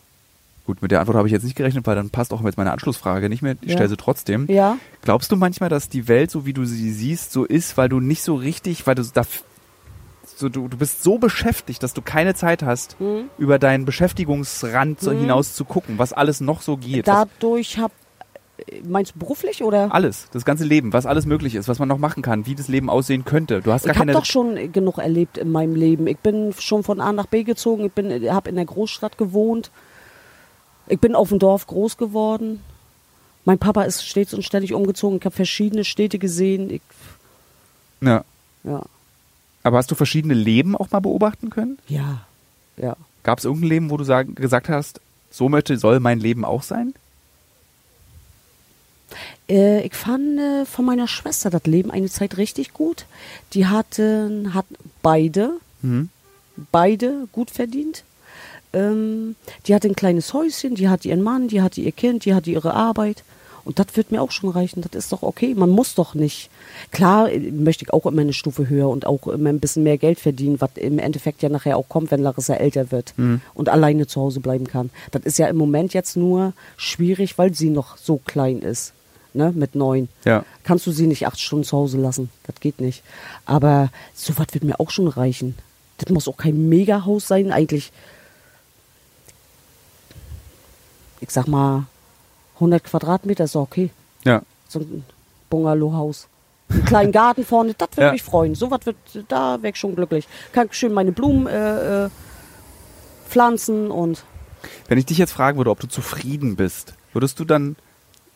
Gut, 0.65 0.81
mit 0.81 0.91
der 0.91 1.01
Antwort 1.01 1.17
habe 1.17 1.27
ich 1.27 1.33
jetzt 1.33 1.43
nicht 1.43 1.55
gerechnet, 1.57 1.85
weil 1.85 1.95
dann 1.97 2.11
passt 2.11 2.31
auch 2.31 2.41
jetzt 2.45 2.57
meine 2.57 2.71
Anschlussfrage 2.71 3.27
nicht 3.27 3.41
mehr. 3.41 3.57
Ich 3.61 3.73
stelle 3.73 3.89
sie 3.89 3.97
trotzdem. 3.97 4.45
Ja, 4.49 4.77
Glaubst 5.01 5.33
du 5.33 5.35
manchmal, 5.35 5.67
dass 5.69 5.89
die 5.89 6.07
Welt, 6.07 6.31
so 6.31 6.45
wie 6.45 6.53
du 6.53 6.63
sie 6.63 6.93
siehst, 6.93 7.33
so 7.33 7.43
ist, 7.43 7.75
weil 7.75 7.89
du 7.89 7.99
nicht 7.99 8.23
so 8.23 8.35
richtig, 8.35 8.87
weil 8.87 8.95
du 8.95 9.03
da, 9.03 9.23
so, 10.41 10.49
du, 10.49 10.67
du 10.67 10.77
bist 10.77 11.03
so 11.03 11.17
beschäftigt, 11.17 11.81
dass 11.83 11.93
du 11.93 12.01
keine 12.01 12.35
Zeit 12.35 12.63
hast, 12.63 12.99
Hm. 12.99 13.29
über 13.37 13.59
deinen 13.59 13.85
Beschäftigungsrand 13.85 14.99
so 14.99 15.11
hinaus 15.11 15.53
zu 15.53 15.63
gucken, 15.63 15.97
was 15.97 16.11
alles 16.11 16.41
noch 16.41 16.61
so 16.61 16.75
geht. 16.75 17.07
Dadurch 17.07 17.77
habe, 17.77 17.93
meinst 18.83 19.15
du 19.15 19.19
beruflich 19.19 19.63
oder? 19.63 19.93
alles, 19.93 20.27
das 20.33 20.43
ganze 20.43 20.65
Leben, 20.65 20.91
was 20.91 21.05
alles 21.05 21.25
möglich 21.25 21.55
ist, 21.55 21.67
was 21.69 21.79
man 21.79 21.87
noch 21.87 21.97
machen 21.97 22.21
kann, 22.21 22.45
wie 22.45 22.55
das 22.55 22.67
Leben 22.67 22.89
aussehen 22.89 23.23
könnte. 23.23 23.61
Du 23.61 23.71
hast 23.71 23.85
gar 23.85 23.93
Ich 23.93 23.99
habe 23.99 24.11
doch 24.11 24.25
schon 24.25 24.71
genug 24.73 24.97
erlebt 24.97 25.37
in 25.37 25.51
meinem 25.51 25.75
Leben. 25.75 26.07
Ich 26.07 26.17
bin 26.17 26.53
schon 26.57 26.83
von 26.83 26.99
A 26.99 27.13
nach 27.13 27.27
B 27.27 27.43
gezogen. 27.43 27.85
Ich 27.85 27.91
bin, 27.93 28.11
habe 28.31 28.49
in 28.49 28.55
der 28.55 28.65
Großstadt 28.65 29.17
gewohnt. 29.17 29.71
Ich 30.87 30.99
bin 30.99 31.15
auf 31.15 31.29
dem 31.29 31.39
Dorf 31.39 31.67
groß 31.67 31.95
geworden. 31.97 32.61
Mein 33.45 33.57
Papa 33.57 33.83
ist 33.83 34.05
stets 34.05 34.33
und 34.33 34.43
ständig 34.43 34.73
umgezogen. 34.73 35.17
Ich 35.19 35.25
habe 35.25 35.35
verschiedene 35.35 35.83
Städte 35.83 36.19
gesehen. 36.19 36.69
Ich, 36.69 36.81
ja. 38.01 38.23
ja, 38.63 38.83
Aber 39.63 39.77
hast 39.77 39.91
du 39.91 39.95
verschiedene 39.95 40.33
Leben 40.33 40.75
auch 40.75 40.89
mal 40.91 40.99
beobachten 40.99 41.49
können? 41.49 41.77
ja, 41.87 42.25
ja. 42.77 42.95
Gab 43.23 43.37
es 43.37 43.45
irgendein 43.45 43.69
Leben, 43.69 43.89
wo 43.91 43.97
du 43.97 44.03
sagen, 44.03 44.33
gesagt 44.33 44.67
hast, 44.67 44.99
so 45.29 45.47
möchte, 45.47 45.77
soll 45.77 45.99
mein 45.99 46.19
Leben 46.19 46.43
auch 46.43 46.63
sein? 46.63 46.95
Äh, 49.49 49.81
ich 49.85 49.93
fand 49.93 50.39
äh, 50.39 50.65
von 50.65 50.85
meiner 50.85 51.07
Schwester 51.07 51.49
das 51.49 51.65
Leben 51.65 51.91
eine 51.91 52.09
Zeit 52.09 52.37
richtig 52.37 52.73
gut. 52.73 53.05
Die 53.53 53.67
hatten, 53.67 54.53
hatten 54.53 54.75
beide, 55.01 55.51
Mhm. 55.83 56.09
beide 56.71 57.27
gut 57.31 57.51
verdient. 57.51 58.03
Ähm, 58.73 59.35
die 59.67 59.75
hatte 59.75 59.87
ein 59.87 59.95
kleines 59.95 60.33
Häuschen, 60.33 60.75
die 60.75 60.87
hatte 60.89 61.07
ihren 61.09 61.21
Mann, 61.21 61.47
die 61.47 61.61
hatte 61.61 61.81
ihr 61.81 61.91
Kind, 61.91 62.23
die 62.25 62.33
hatte 62.33 62.49
ihre 62.51 62.73
Arbeit. 62.73 63.23
Und 63.63 63.79
das 63.79 63.87
wird 63.95 64.11
mir 64.11 64.21
auch 64.21 64.31
schon 64.31 64.49
reichen. 64.49 64.81
Das 64.81 64.91
ist 64.93 65.11
doch 65.11 65.21
okay. 65.23 65.53
Man 65.55 65.69
muss 65.69 65.95
doch 65.95 66.15
nicht. 66.15 66.49
Klar 66.91 67.31
äh, 67.31 67.39
möchte 67.51 67.85
ich 67.85 67.93
auch 67.93 68.05
immer 68.05 68.21
eine 68.21 68.33
Stufe 68.33 68.69
höher 68.69 68.89
und 68.89 69.05
auch 69.05 69.27
immer 69.27 69.49
ein 69.49 69.59
bisschen 69.59 69.83
mehr 69.83 69.97
Geld 69.97 70.19
verdienen, 70.19 70.59
was 70.61 70.71
im 70.75 70.99
Endeffekt 70.99 71.41
ja 71.41 71.49
nachher 71.49 71.77
auch 71.77 71.89
kommt, 71.89 72.11
wenn 72.11 72.21
Larissa 72.21 72.55
älter 72.55 72.91
wird 72.91 73.13
und 73.53 73.69
alleine 73.69 74.07
zu 74.07 74.21
Hause 74.21 74.39
bleiben 74.39 74.67
kann. 74.67 74.89
Das 75.11 75.23
ist 75.23 75.37
ja 75.37 75.47
im 75.47 75.57
Moment 75.57 75.93
jetzt 75.93 76.17
nur 76.17 76.53
schwierig, 76.77 77.37
weil 77.37 77.53
sie 77.53 77.69
noch 77.69 77.97
so 77.97 78.17
klein 78.17 78.59
ist. 78.59 78.93
Ne, 79.33 79.53
mit 79.55 79.75
neun. 79.75 80.09
Ja. 80.25 80.43
Kannst 80.65 80.85
du 80.87 80.91
sie 80.91 81.07
nicht 81.07 81.25
acht 81.25 81.39
Stunden 81.39 81.63
zu 81.63 81.77
Hause 81.77 81.97
lassen. 81.97 82.29
Das 82.47 82.59
geht 82.59 82.81
nicht. 82.81 83.01
Aber 83.45 83.89
so 84.13 84.37
was 84.37 84.47
wird 84.51 84.65
mir 84.65 84.77
auch 84.77 84.89
schon 84.89 85.07
reichen. 85.07 85.55
Das 85.99 86.09
muss 86.09 86.27
auch 86.27 86.35
kein 86.35 86.67
Megahaus 86.67 87.27
sein, 87.27 87.53
eigentlich. 87.53 87.93
Ich 91.21 91.29
sag 91.29 91.47
mal, 91.47 91.85
100 92.61 92.83
Quadratmeter 92.83 93.43
ist 93.45 93.55
okay. 93.55 93.89
Ja. 94.23 94.41
So 94.69 94.79
ein 94.79 95.03
Bungalowhaus. 95.49 96.27
Einen 96.69 96.85
kleinen 96.85 97.11
Garten 97.11 97.43
vorne, 97.43 97.73
das 97.77 97.89
würde 97.95 98.05
Ja. 98.07 98.11
mich 98.13 98.23
freuen. 98.23 98.55
So 98.55 98.71
was 98.71 98.85
wird, 98.85 98.95
da 99.27 99.61
wäre 99.61 99.71
ich 99.71 99.77
schon 99.77 99.95
glücklich. 99.95 100.27
Kann 100.53 100.69
schön 100.71 100.93
meine 100.93 101.11
Blumen 101.11 101.47
äh, 101.47 102.05
äh, 102.05 102.09
pflanzen 103.27 103.91
und 103.91 104.23
Wenn 104.87 104.97
ich 104.97 105.05
dich 105.05 105.17
jetzt 105.17 105.31
fragen 105.31 105.57
würde, 105.57 105.71
ob 105.71 105.79
du 105.79 105.87
zufrieden 105.87 106.55
bist, 106.55 106.93
würdest 107.13 107.39
du 107.39 107.45
dann 107.45 107.75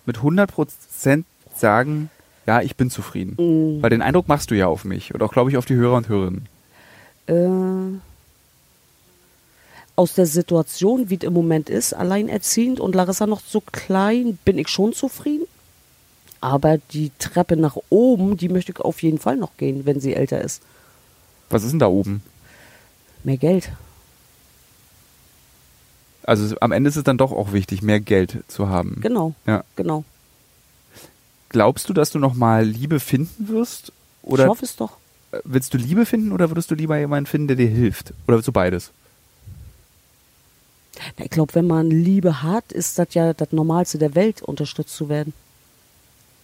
mit 0.05 0.17
100% 0.17 1.23
sagen, 1.55 2.09
ja, 2.47 2.61
ich 2.61 2.75
bin 2.75 2.89
zufrieden? 2.89 3.35
Mm. 3.77 3.81
Weil 3.83 3.89
den 3.91 4.01
Eindruck 4.01 4.27
machst 4.27 4.49
du 4.51 4.55
ja 4.55 4.67
auf 4.67 4.85
mich 4.85 5.13
und 5.13 5.21
auch, 5.23 5.31
glaube 5.31 5.49
ich, 5.51 5.57
auf 5.57 5.65
die 5.65 5.75
Hörer 5.75 5.95
und 5.97 6.09
Hörerinnen. 6.09 6.47
äh, 7.27 7.99
aus 9.95 10.13
der 10.13 10.25
Situation, 10.25 11.09
wie 11.09 11.15
es 11.15 11.23
im 11.23 11.33
Moment 11.33 11.69
ist, 11.69 11.93
alleinerziehend 11.93 12.79
und 12.79 12.95
Larissa 12.95 13.27
noch 13.27 13.39
so 13.41 13.61
klein, 13.61 14.37
bin 14.43 14.57
ich 14.57 14.67
schon 14.67 14.93
zufrieden. 14.93 15.45
Aber 16.41 16.77
die 16.91 17.11
Treppe 17.17 17.55
nach 17.55 17.77
oben, 17.89 18.37
die 18.37 18.49
möchte 18.49 18.71
ich 18.73 18.79
auf 18.79 19.01
jeden 19.01 19.19
Fall 19.19 19.37
noch 19.37 19.55
gehen, 19.57 19.85
wenn 19.85 19.99
sie 19.99 20.13
älter 20.13 20.41
ist. 20.41 20.61
Was 21.49 21.63
ist 21.63 21.71
denn 21.71 21.79
da 21.79 21.87
oben? 21.87 22.21
Mehr 23.23 23.37
Geld. 23.37 23.71
Also 26.23 26.55
am 26.59 26.71
Ende 26.71 26.89
ist 26.89 26.95
es 26.95 27.03
dann 27.03 27.17
doch 27.17 27.31
auch 27.31 27.53
wichtig, 27.53 27.81
mehr 27.81 27.99
Geld 27.99 28.43
zu 28.47 28.67
haben. 28.69 28.99
Genau, 29.01 29.33
Ja. 29.45 29.63
genau. 29.75 30.03
Glaubst 31.49 31.87
du, 31.87 31.93
dass 31.93 32.09
du 32.11 32.19
nochmal 32.19 32.65
Liebe 32.65 32.99
finden 32.99 33.47
wirst? 33.47 33.91
Oder 34.23 34.43
ich 34.45 34.49
hoffe 34.49 34.65
es 34.65 34.75
doch. 34.75 34.97
äh, 35.31 35.37
willst 35.45 35.73
du 35.73 35.77
Liebe 35.77 36.05
finden 36.05 36.31
oder 36.31 36.49
würdest 36.49 36.69
du 36.71 36.75
lieber 36.75 36.97
jemanden 36.97 37.27
finden, 37.27 37.47
der 37.47 37.55
dir 37.55 37.67
hilft? 37.69 38.13
Oder 38.27 38.37
willst 38.37 38.47
du 38.47 38.51
beides? 38.51 38.91
Na, 41.17 41.25
Ich 41.25 41.31
glaube, 41.31 41.55
wenn 41.55 41.67
man 41.67 41.89
Liebe 41.89 42.43
hat, 42.43 42.71
ist 42.71 42.97
das 42.99 43.13
ja 43.13 43.33
das 43.33 43.51
Normalste 43.51 43.97
der 43.97 44.15
Welt, 44.15 44.41
unterstützt 44.41 44.95
zu 44.95 45.09
werden. 45.09 45.33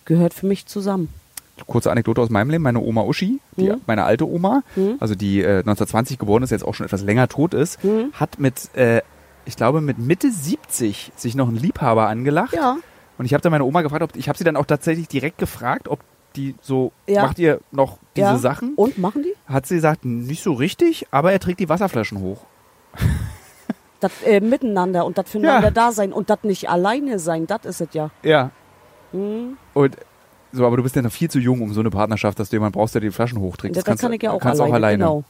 Gehört 0.06 0.34
für 0.34 0.46
mich 0.48 0.66
zusammen. 0.66 1.10
Kurze 1.68 1.92
Anekdote 1.92 2.22
aus 2.22 2.30
meinem 2.30 2.50
Leben. 2.50 2.64
Meine 2.64 2.80
Oma 2.80 3.04
Uschi, 3.04 3.40
die, 3.56 3.70
Mhm. 3.70 3.82
meine 3.86 4.04
alte 4.04 4.28
Oma, 4.28 4.64
Mhm. 4.76 4.96
also 5.00 5.14
die 5.14 5.42
äh, 5.42 5.60
1920 5.60 6.18
geboren 6.18 6.42
ist, 6.42 6.50
jetzt 6.50 6.66
auch 6.66 6.74
schon 6.74 6.86
etwas 6.88 7.04
länger 7.04 7.28
tot 7.28 7.54
ist, 7.54 7.84
Mhm. 7.84 8.12
hat 8.14 8.40
mit, 8.40 8.74
äh, 8.76 9.02
ich 9.46 9.56
glaube, 9.58 9.80
mit 9.82 10.00
Mitte 10.00 10.32
70 10.32 11.12
sich 11.16 11.36
noch 11.36 11.48
einen 11.50 11.58
Liebhaber 11.58 12.08
angelacht. 12.08 12.54
Ja. 12.56 12.78
Und 13.20 13.26
ich 13.26 13.34
habe 13.34 13.42
dann 13.44 13.52
meine 13.52 13.64
Oma 13.66 13.84
gefragt, 13.84 14.02
ob 14.02 14.16
ich 14.16 14.28
habe 14.28 14.38
sie 14.38 14.44
dann 14.44 14.56
auch 14.56 14.66
tatsächlich 14.66 15.08
direkt 15.08 15.38
gefragt, 15.38 15.88
ob 15.88 16.00
die 16.36 16.56
so, 16.62 16.92
Ja. 17.08 17.24
macht 17.24 17.38
ihr 17.38 17.60
noch 17.72 18.00
diese 18.16 18.26
ja. 18.28 18.38
Sachen? 18.38 18.74
Und 18.76 18.98
machen 18.98 19.22
die? 19.22 19.34
Hat 19.46 19.68
sie 19.68 19.76
gesagt, 19.76 20.04
nicht 20.06 20.42
so 20.42 20.54
richtig, 20.54 21.06
aber 21.12 21.32
er 21.32 21.40
trägt 21.40 21.60
die 21.60 21.70
Wasserflaschen 21.70 22.20
hoch. 22.22 22.40
Das 24.02 24.12
äh, 24.26 24.42
Miteinander 24.42 25.06
und 25.06 25.18
das 25.18 25.30
füreinander 25.30 25.72
da 25.72 25.92
sein 25.94 26.12
und 26.12 26.30
das 26.30 26.40
nicht 26.44 26.70
alleine 26.70 27.20
sein, 27.20 27.48
das 27.48 27.64
ist 27.66 27.80
es 27.82 27.88
ja. 27.94 28.10
Ja. 28.24 28.52
Mhm. 29.14 29.58
Und 29.74 29.96
so, 30.52 30.66
aber 30.66 30.76
du 30.76 30.84
bist 30.84 30.96
ja 30.98 31.02
noch 31.02 31.12
viel 31.12 31.30
zu 31.30 31.40
jung, 31.40 31.62
um 31.62 31.72
so 31.74 31.80
eine 31.80 31.90
Partnerschaft, 31.92 32.38
dass 32.40 32.50
du 32.50 32.58
jemanden 32.58 32.74
brauchst, 32.78 32.94
der 32.94 33.00
die 33.02 33.12
Flaschen 33.12 33.40
hochträgt. 33.40 33.78
Das, 33.78 33.86
kannst 33.86 34.02
kann 34.04 34.12
ich 34.12 34.22
ja 34.22 34.32
auch 34.32 34.42
alleine, 34.42 34.64
auch 34.64 34.74
alleine. 34.74 34.98
Genau. 34.98 35.24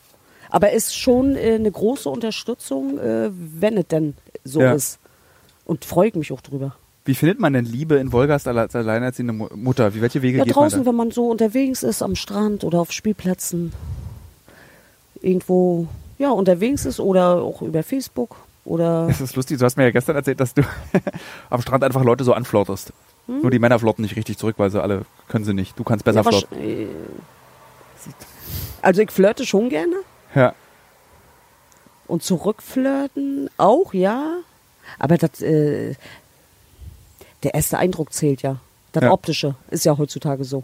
Aber 0.49 0.71
ist 0.71 0.97
schon 0.97 1.35
äh, 1.35 1.53
eine 1.55 1.69
große 1.71 2.09
Unterstützung, 2.09 2.97
äh, 2.97 3.29
wenn 3.31 3.77
es 3.77 3.87
denn 3.87 4.15
so 4.43 4.61
Ja. 4.61 4.73
ist. 4.73 4.97
Und 5.65 5.85
freue 5.85 6.07
ich 6.09 6.15
mich 6.15 6.31
auch 6.33 6.41
drüber. 6.41 6.75
Wie 7.05 7.13
findet 7.15 7.39
man 7.39 7.53
denn 7.53 7.65
Liebe 7.65 7.95
in 7.95 8.11
Wolgast 8.11 8.47
als 8.47 8.75
alleinerziehende 8.75 9.33
Mu- 9.33 9.47
Mutter? 9.55 9.93
Wie, 9.93 10.01
welche 10.01 10.21
Wege 10.21 10.39
Ja, 10.39 10.43
geht 10.43 10.55
draußen, 10.55 10.79
man 10.79 10.85
da? 10.85 10.89
wenn 10.89 10.95
man 10.97 11.11
so 11.11 11.27
unterwegs 11.29 11.83
ist, 11.83 12.01
am 12.01 12.15
Strand 12.15 12.63
oder 12.63 12.79
auf 12.79 12.91
Spielplätzen, 12.91 13.73
irgendwo 15.21 15.87
ja, 16.17 16.29
unterwegs 16.31 16.85
ist 16.85 16.99
oder 16.99 17.41
auch 17.41 17.61
über 17.61 17.83
Facebook 17.83 18.35
oder 18.65 19.07
Das 19.07 19.21
ist 19.21 19.35
lustig, 19.35 19.57
du 19.59 19.65
hast 19.65 19.75
mir 19.77 19.83
ja 19.85 19.91
gestern 19.91 20.15
erzählt, 20.15 20.39
dass 20.39 20.53
du 20.53 20.61
am 21.49 21.61
Strand 21.61 21.83
einfach 21.83 22.03
Leute 22.03 22.23
so 22.23 22.33
anflotterst. 22.33 22.93
Hm? 23.27 23.41
Nur 23.41 23.51
die 23.51 23.59
Männer 23.59 23.79
flotten 23.79 24.01
nicht 24.03 24.15
richtig 24.15 24.37
zurück, 24.37 24.55
weil 24.57 24.69
sie 24.69 24.81
alle 24.81 25.05
können 25.27 25.45
sie 25.45 25.53
nicht. 25.53 25.77
Du 25.79 25.83
kannst 25.83 26.05
besser 26.05 26.21
Ja, 26.23 26.29
flotten. 26.29 26.57
äh, 26.59 26.87
Also 28.81 29.01
ich 29.01 29.11
flirte 29.11 29.45
schon 29.45 29.69
gerne 29.69 29.95
Ja. 30.35 30.53
und 32.07 32.23
zurückflirten 32.23 33.49
auch, 33.57 33.93
ja. 33.93 34.37
Aber 34.99 35.17
das, 35.17 35.41
äh, 35.41 35.95
der 37.43 37.53
erste 37.53 37.77
Eindruck 37.77 38.11
zählt 38.13 38.41
ja. 38.41 38.57
Das 38.91 39.03
Ja. 39.03 39.11
Optische 39.11 39.55
ist 39.69 39.85
ja 39.85 39.97
heutzutage 39.97 40.43
so. 40.43 40.63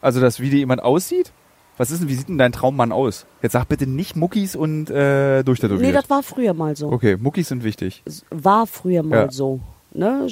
Also, 0.00 0.20
dass 0.20 0.38
wie 0.38 0.50
dir 0.50 0.58
jemand 0.58 0.82
aussieht? 0.82 1.32
Was 1.76 1.90
ist 1.90 2.00
denn, 2.02 2.08
wie 2.08 2.14
sieht 2.14 2.28
denn 2.28 2.38
dein 2.38 2.52
Traummann 2.52 2.92
aus? 2.92 3.26
Jetzt 3.42 3.52
sag 3.52 3.68
bitte 3.68 3.86
nicht 3.86 4.14
Muckis 4.16 4.54
und 4.54 4.90
äh, 4.90 5.42
durchtätowiert. 5.42 5.82
Nee, 5.82 5.92
das 5.92 6.08
war 6.08 6.22
früher 6.22 6.54
mal 6.54 6.76
so. 6.76 6.90
okay, 6.92 7.16
Muckis 7.16 7.48
sind 7.48 7.64
wichtig. 7.64 8.02
Es 8.04 8.24
war 8.30 8.66
früher 8.66 9.02
mal 9.02 9.16
Ja. 9.24 9.30
so. 9.30 9.60
Ne? 9.92 10.26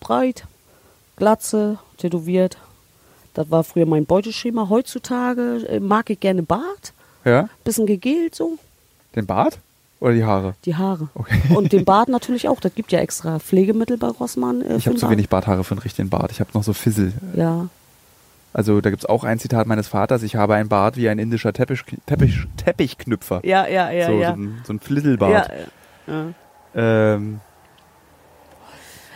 Breit, 0.00 0.44
Glatze, 1.16 1.78
tätowiert. 1.98 2.58
Das 3.34 3.50
war 3.50 3.64
früher 3.64 3.86
mein 3.86 4.06
Beuteschema. 4.06 4.68
Heutzutage 4.68 5.66
äh, 5.68 5.80
mag 5.80 6.10
ich 6.10 6.20
gerne 6.20 6.42
Bart, 6.42 6.92
Ja? 7.24 7.48
bisschen 7.64 7.86
gegelt 7.86 8.34
so, 8.34 8.58
Den 9.16 9.26
Bart 9.26 9.58
oder 10.00 10.12
die 10.14 10.24
Haare? 10.24 10.54
die 10.64 10.76
Haare. 10.76 11.08
Okay. 11.14 11.40
Und 11.56 11.72
den 11.72 11.84
Bart 11.92 12.08
natürlich 12.08 12.48
auch. 12.48 12.60
Das 12.60 12.74
gibt 12.74 12.92
ja 12.92 13.00
extra 13.00 13.38
Pflegemittel 13.40 13.96
bei 13.98 14.08
Rossmann. 14.08 14.60
Äh, 14.62 14.76
Ich 14.76 14.84
für 14.84 14.90
habe 14.90 14.94
den 14.94 14.98
zu 15.00 15.06
Bart. 15.06 15.12
wenig 15.12 15.28
Barthaare 15.28 15.64
für 15.64 15.72
einen 15.72 15.82
richtigen 15.82 16.08
Bart. 16.10 16.30
Ich 16.30 16.38
habe 16.40 16.50
noch 16.54 16.62
so 16.62 16.72
Fissel. 16.72 17.12
Ja. 17.36 17.66
Also 18.54 18.80
da 18.80 18.90
gibt's 18.90 19.04
auch 19.04 19.24
ein 19.24 19.40
Zitat 19.40 19.66
meines 19.66 19.88
Vaters, 19.88 20.22
ich 20.22 20.36
habe 20.36 20.54
einen 20.54 20.68
Bart 20.68 20.96
wie 20.96 21.08
ein 21.08 21.18
indischer 21.18 21.52
Teppich, 21.52 21.82
Teppich, 22.06 22.46
Teppichknüpfer. 22.56 23.40
Ja, 23.44 23.66
ja, 23.66 23.90
ja, 23.90 24.06
so, 24.06 24.12
ja. 24.12 24.28
so 24.28 24.40
ein, 24.40 24.62
so 24.64 24.72
ein 24.72 24.80
Flisselbart. 24.80 25.50
ja, 26.06 26.32
ja. 26.74 27.14
Ähm, 27.14 27.40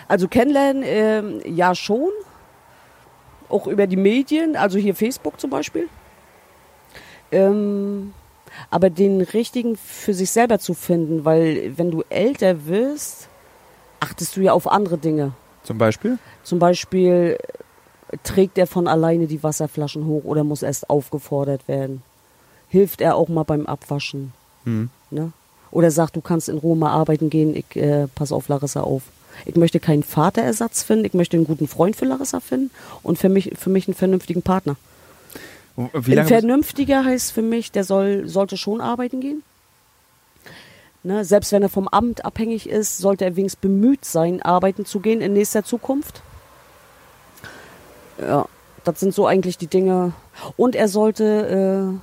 Also 0.09 0.27
kennenlernen, 0.27 0.83
ähm, 0.85 1.41
ja 1.45 1.75
schon. 1.77 2.11
Auch 3.49 3.69
über 3.69 3.87
die 3.87 3.97
Medien, 3.97 4.57
also 4.57 4.77
hier 4.77 4.95
Facebook 4.95 5.39
zum 5.41 5.51
Beispiel. 5.51 5.89
Ähm, 7.31 8.13
aber 8.71 8.91
den 8.91 9.21
richtigen 9.21 9.77
für 9.77 10.15
sich 10.15 10.31
selber 10.31 10.59
zu 10.59 10.75
finden, 10.75 11.25
weil 11.25 11.75
wenn 11.77 11.91
du 11.93 12.03
älter 12.09 12.67
wirst, 12.67 13.29
achtest 14.01 14.37
du 14.37 14.41
ja 14.41 14.53
auf 14.53 14.67
andere 14.67 14.99
Dinge. 14.99 15.33
zum 15.63 15.79
Beispiel? 15.79 16.19
Zum 16.43 16.59
Beispiel 16.59 17.39
trägt 18.23 18.59
er 18.59 18.67
von 18.67 18.89
alleine 18.89 19.27
die 19.27 19.43
Wasserflaschen 19.43 20.07
hoch 20.07 20.25
oder 20.25 20.45
muss 20.45 20.63
erst 20.63 20.91
aufgefordert 20.91 21.69
werden? 21.69 22.03
Hilft 22.69 23.01
er 23.01 23.17
auch 23.17 23.29
mal 23.29 23.45
beim 23.45 23.67
Abwaschen? 23.67 24.33
Hm. 24.65 24.91
Ne? 25.11 25.33
Oder 25.71 25.91
sagt, 25.91 26.17
du 26.17 26.21
kannst 26.21 26.49
in 26.49 26.59
Ruhe 26.59 26.77
mal 26.77 26.91
arbeiten 26.91 27.31
gehen, 27.31 27.55
ich 27.55 27.77
äh, 27.77 28.07
pass 28.15 28.33
auf 28.33 28.49
Larissa 28.49 28.81
auf. 28.81 29.03
Ich 29.45 29.55
möchte 29.55 29.81
keinen 29.81 30.03
Vaterersatz 30.03 30.83
finden, 30.83 31.05
ich 31.05 31.15
möchte 31.15 31.37
einen 31.37 31.47
guten 31.47 31.69
Freund 31.69 31.97
für 31.97 32.07
Larissa 32.07 32.41
finden 32.41 32.71
und 33.03 33.19
für 33.19 33.29
mich, 33.29 33.53
für 33.57 33.71
mich 33.71 33.87
einen 33.87 33.95
vernünftigen 33.95 34.43
Partner. 34.43 34.77
Ein 35.77 36.27
vernünftiger 36.27 37.05
heißt 37.05 37.31
für 37.31 37.43
mich, 37.43 37.71
der 37.71 37.85
soll, 37.85 38.27
sollte 38.27 38.57
schon 38.57 38.81
arbeiten 38.81 39.21
gehen. 39.21 39.45
Ne? 41.05 41.25
Selbst 41.25 41.53
wenn 41.53 41.63
er 41.63 41.69
vom 41.69 41.87
Amt 41.87 42.25
abhängig 42.25 42.69
ist, 42.69 42.99
sollte 42.99 43.25
er 43.25 43.37
wenigstens 43.37 43.61
bemüht 43.61 44.05
sein, 44.05 44.43
arbeiten 44.43 44.85
zu 44.85 44.99
gehen 44.99 45.21
in 45.21 45.35
nächster 45.35 45.65
Zukunft. 45.65 46.23
Ja, 48.21 48.47
das 48.85 49.01
sind 49.01 49.15
so 49.15 49.27
eigentlich 49.27 49.59
die 49.59 49.67
Dinge. 49.67 50.13
Und 50.57 50.75
er 50.75 50.89
sollte 50.89 51.99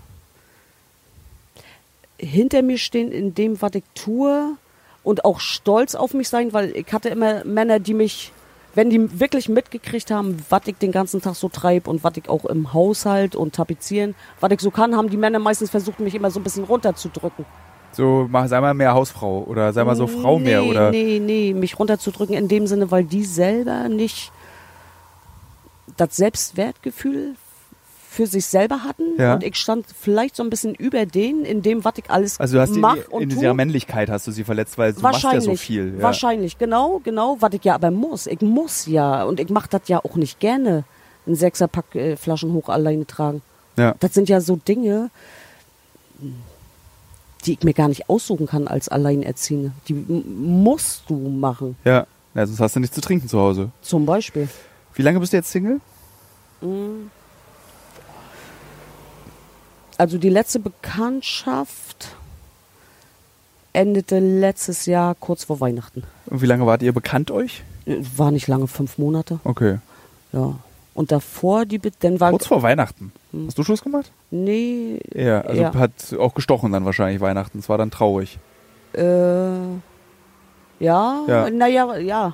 äh, 2.19 2.25
hinter 2.25 2.61
mir 2.61 2.77
stehen 2.77 3.11
in 3.11 3.33
dem, 3.33 3.61
was 3.61 3.73
ich 3.75 3.83
tue 3.93 4.55
und 5.03 5.25
auch 5.25 5.39
stolz 5.39 5.95
auf 5.95 6.13
mich 6.13 6.29
sein, 6.29 6.53
weil 6.53 6.75
ich 6.75 6.91
hatte 6.91 7.09
immer 7.09 7.43
Männer, 7.45 7.79
die 7.79 7.93
mich, 7.93 8.31
wenn 8.73 8.89
die 8.89 9.19
wirklich 9.19 9.49
mitgekriegt 9.49 10.11
haben, 10.11 10.37
was 10.49 10.61
ich 10.65 10.77
den 10.77 10.91
ganzen 10.91 11.21
Tag 11.21 11.35
so 11.35 11.49
treibe 11.49 11.89
und 11.89 12.03
was 12.03 12.17
ich 12.17 12.27
auch 12.29 12.45
im 12.45 12.73
Haushalt 12.73 13.35
und 13.35 13.55
tapezieren, 13.55 14.15
was 14.39 14.51
ich 14.51 14.59
so 14.59 14.71
kann, 14.71 14.95
haben 14.95 15.09
die 15.09 15.17
Männer 15.17 15.39
meistens 15.39 15.69
versucht, 15.69 15.99
mich 15.99 16.15
immer 16.15 16.31
so 16.31 16.39
ein 16.39 16.43
bisschen 16.43 16.63
runterzudrücken. 16.63 17.45
so, 17.91 18.27
mach, 18.29 18.47
sei 18.47 18.59
mal 18.59 18.73
mehr 18.73 18.93
Hausfrau 18.93 19.45
oder 19.47 19.71
sei 19.73 19.83
mal 19.83 19.95
so 19.95 20.07
Frau 20.07 20.39
mehr 20.39 20.61
nee, 20.61 20.69
oder. 20.69 20.91
Nee, 20.91 21.19
nee, 21.19 21.53
mich 21.53 21.77
runterzudrücken 21.77 22.35
in 22.35 22.47
dem 22.47 22.67
Sinne, 22.67 22.91
weil 22.91 23.03
die 23.03 23.23
selber 23.23 23.87
nicht 23.89 24.31
das 25.97 26.15
Selbstwertgefühl 26.15 27.35
für 28.09 28.27
sich 28.27 28.45
selber 28.45 28.83
hatten 28.83 29.03
Ja. 29.17 29.33
und 29.33 29.43
ich 29.43 29.57
stand 29.57 29.85
vielleicht 29.99 30.37
so 30.37 30.43
ein 30.43 30.49
bisschen 30.49 30.73
über 30.73 31.05
denen 31.05 31.43
in 31.43 31.61
dem, 31.61 31.83
was 31.83 31.95
ich 31.97 32.09
alles 32.09 32.39
Also 32.39 32.55
du 32.55 32.61
hast 32.61 32.73
die, 32.73 32.79
mach 32.79 32.95
in, 32.95 33.03
und 33.03 33.21
in 33.23 33.29
dieser 33.29 33.53
Männlichkeit 33.53 34.09
hast 34.09 34.25
du 34.27 34.31
sie 34.31 34.45
verletzt, 34.45 34.77
weil 34.77 34.93
du 34.93 35.01
machst 35.01 35.23
ja 35.23 35.41
so 35.41 35.55
viel. 35.55 35.95
Ja. 35.97 36.01
wahrscheinlich, 36.03 36.57
genau, 36.57 37.01
genau, 37.03 37.35
was 37.41 37.53
ich 37.53 37.63
ja 37.65 37.75
aber 37.75 37.91
muss. 37.91 38.27
Ich 38.27 38.39
muss 38.41 38.85
ja 38.85 39.23
und 39.25 39.39
ich 39.41 39.49
mache 39.49 39.67
das 39.69 39.81
ja 39.87 39.99
auch 39.99 40.15
nicht 40.15 40.39
gerne, 40.39 40.85
ein 41.27 41.35
Sechserpack 41.35 41.93
äh, 41.95 42.15
Flaschen 42.15 42.53
hoch 42.53 42.69
alleine 42.69 43.05
tragen. 43.05 43.41
Ja. 43.77 43.95
Das 43.99 44.13
sind 44.13 44.29
ja 44.29 44.39
so 44.39 44.55
Dinge, 44.55 45.09
die 47.45 47.53
ich 47.53 47.63
mir 47.63 47.73
gar 47.73 47.89
nicht 47.89 48.09
aussuchen 48.09 48.47
kann 48.47 48.67
als 48.67 48.87
Alleinerziehende. 48.87 49.71
Die 49.87 49.93
musst 49.93 51.03
du 51.09 51.15
machen, 51.15 51.75
ja. 51.83 52.07
ja, 52.33 52.47
sonst 52.47 52.59
hast 52.61 52.75
du 52.75 52.79
nichts 52.79 52.95
zu 52.95 53.01
trinken 53.01 53.27
zu 53.27 53.39
Hause. 53.39 53.71
zum 53.81 54.05
Beispiel. 54.05 54.47
Wie 54.95 55.01
lange 55.01 55.19
bist 55.19 55.33
du 55.33 55.37
jetzt 55.37 55.51
Single? 55.51 55.79
Also 59.97 60.17
die 60.17 60.29
letzte 60.29 60.59
Bekanntschaft 60.59 62.15
endete 63.73 64.19
letztes 64.19 64.85
Jahr 64.85 65.15
kurz 65.15 65.43
vor 65.45 65.59
Weihnachten. 65.59 66.03
Und 66.27 66.41
wie 66.41 66.45
lange 66.45 66.65
wart 66.65 66.81
ihr 66.81 66.93
bekannt 66.93 67.31
euch? 67.31 67.63
War 67.85 68.31
nicht 68.31 68.47
lange, 68.47 68.67
fünf 68.67 68.97
Monate. 68.97 69.39
Okay. 69.43 69.79
Ja. 70.33 70.55
Und 70.93 71.11
davor 71.11 71.65
die, 71.65 71.77
Be- 71.77 71.91
dann 71.99 72.19
war 72.21 72.31
Kurz 72.31 72.47
vor 72.47 72.63
Weihnachten. 72.63 73.11
Hast 73.47 73.57
du 73.57 73.63
Schluss 73.63 73.81
gemacht? 73.83 74.11
nee, 74.31 74.99
Ja, 75.13 75.41
also 75.41 75.61
Ja. 75.61 75.73
hat 75.73 76.15
auch 76.17 76.33
gestochen 76.33 76.71
dann 76.71 76.85
wahrscheinlich 76.85 77.19
Weihnachten. 77.21 77.59
Es 77.59 77.67
war 77.69 77.77
dann 77.77 77.91
traurig. 77.91 78.39
äh, 78.93 79.01
ja, 80.79 81.23
Ja. 81.27 81.49
naja, 81.49 81.97
ja, 81.97 82.33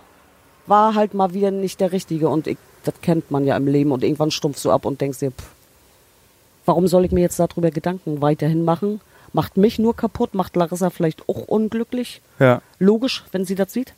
war 0.67 0.95
halt 0.95 1.13
mal 1.13 1.33
wieder 1.33 1.51
nicht 1.51 1.79
der 1.79 1.91
Richtige 1.91 2.29
und 2.29 2.47
ich, 2.47 2.57
das 2.83 2.95
kennt 3.01 3.31
man 3.31 3.45
ja 3.45 3.57
im 3.57 3.67
Leben 3.67 3.91
und 3.91 4.03
irgendwann 4.03 4.31
stumpfst 4.31 4.63
du 4.65 4.71
ab 4.71 4.85
und 4.85 5.01
denkst 5.01 5.19
dir, 5.19 5.31
pff, 5.31 5.49
warum 6.65 6.87
soll 6.87 7.05
ich 7.05 7.11
mir 7.11 7.21
jetzt 7.21 7.39
darüber 7.39 7.71
Gedanken 7.71 8.21
weiterhin 8.21 8.63
machen? 8.63 9.01
Macht 9.33 9.55
mich 9.57 9.79
nur 9.79 9.95
kaputt, 9.95 10.33
macht 10.33 10.55
Larissa 10.55 10.89
vielleicht 10.89 11.27
auch 11.29 11.47
unglücklich. 11.47 12.21
Ja, 12.39 12.61
Logisch, 12.79 13.23
wenn 13.31 13.45
sie 13.45 13.55
das 13.55 13.71
sieht. 13.71 13.93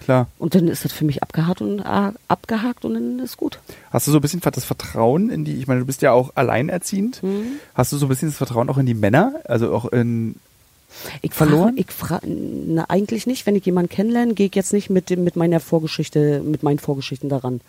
klar. 0.00 0.28
Und 0.38 0.54
dann 0.54 0.68
ist 0.68 0.84
das 0.84 0.92
für 0.92 1.04
mich 1.04 1.22
abgehakt 1.22 1.60
und 1.60 1.80
äh, 1.80 2.12
abgehakt 2.28 2.84
und 2.84 2.94
dann 2.94 3.18
ist 3.18 3.36
gut. 3.36 3.58
Hast 3.90 4.06
du 4.06 4.12
so 4.12 4.18
ein 4.18 4.20
bisschen 4.20 4.40
das 4.40 4.64
Vertrauen 4.64 5.30
in 5.30 5.44
die, 5.44 5.54
ich 5.58 5.66
meine, 5.66 5.80
du 5.80 5.86
bist 5.86 6.00
ja 6.02 6.12
auch 6.12 6.30
alleinerziehend. 6.36 7.22
Mhm. 7.24 7.54
Hast 7.74 7.92
du 7.92 7.96
so 7.96 8.06
ein 8.06 8.08
bisschen 8.08 8.28
das 8.28 8.36
Vertrauen 8.38 8.68
auch 8.70 8.78
in 8.78 8.86
die 8.86 8.94
Männer? 8.94 9.34
Also 9.44 9.74
auch 9.74 9.86
in, 9.86 10.36
Ich 11.22 11.32
Verloren? 11.32 11.76
Frage, 11.76 11.80
ich 11.80 11.90
frage, 11.92 12.26
na, 12.28 12.84
eigentlich 12.88 13.26
nicht. 13.26 13.46
Wenn 13.46 13.56
ich 13.56 13.64
jemanden 13.66 13.88
kennenlerne, 13.90 14.34
gehe 14.34 14.46
ich 14.46 14.54
jetzt 14.54 14.72
nicht 14.72 14.90
mit, 14.90 15.10
dem- 15.10 15.24
mit 15.24 15.36
meiner 15.36 15.60
Vorgeschichte, 15.60 16.40
mit 16.44 16.62
meinen 16.62 16.78
Vorgeschichten 16.78 17.28
daran. 17.28 17.60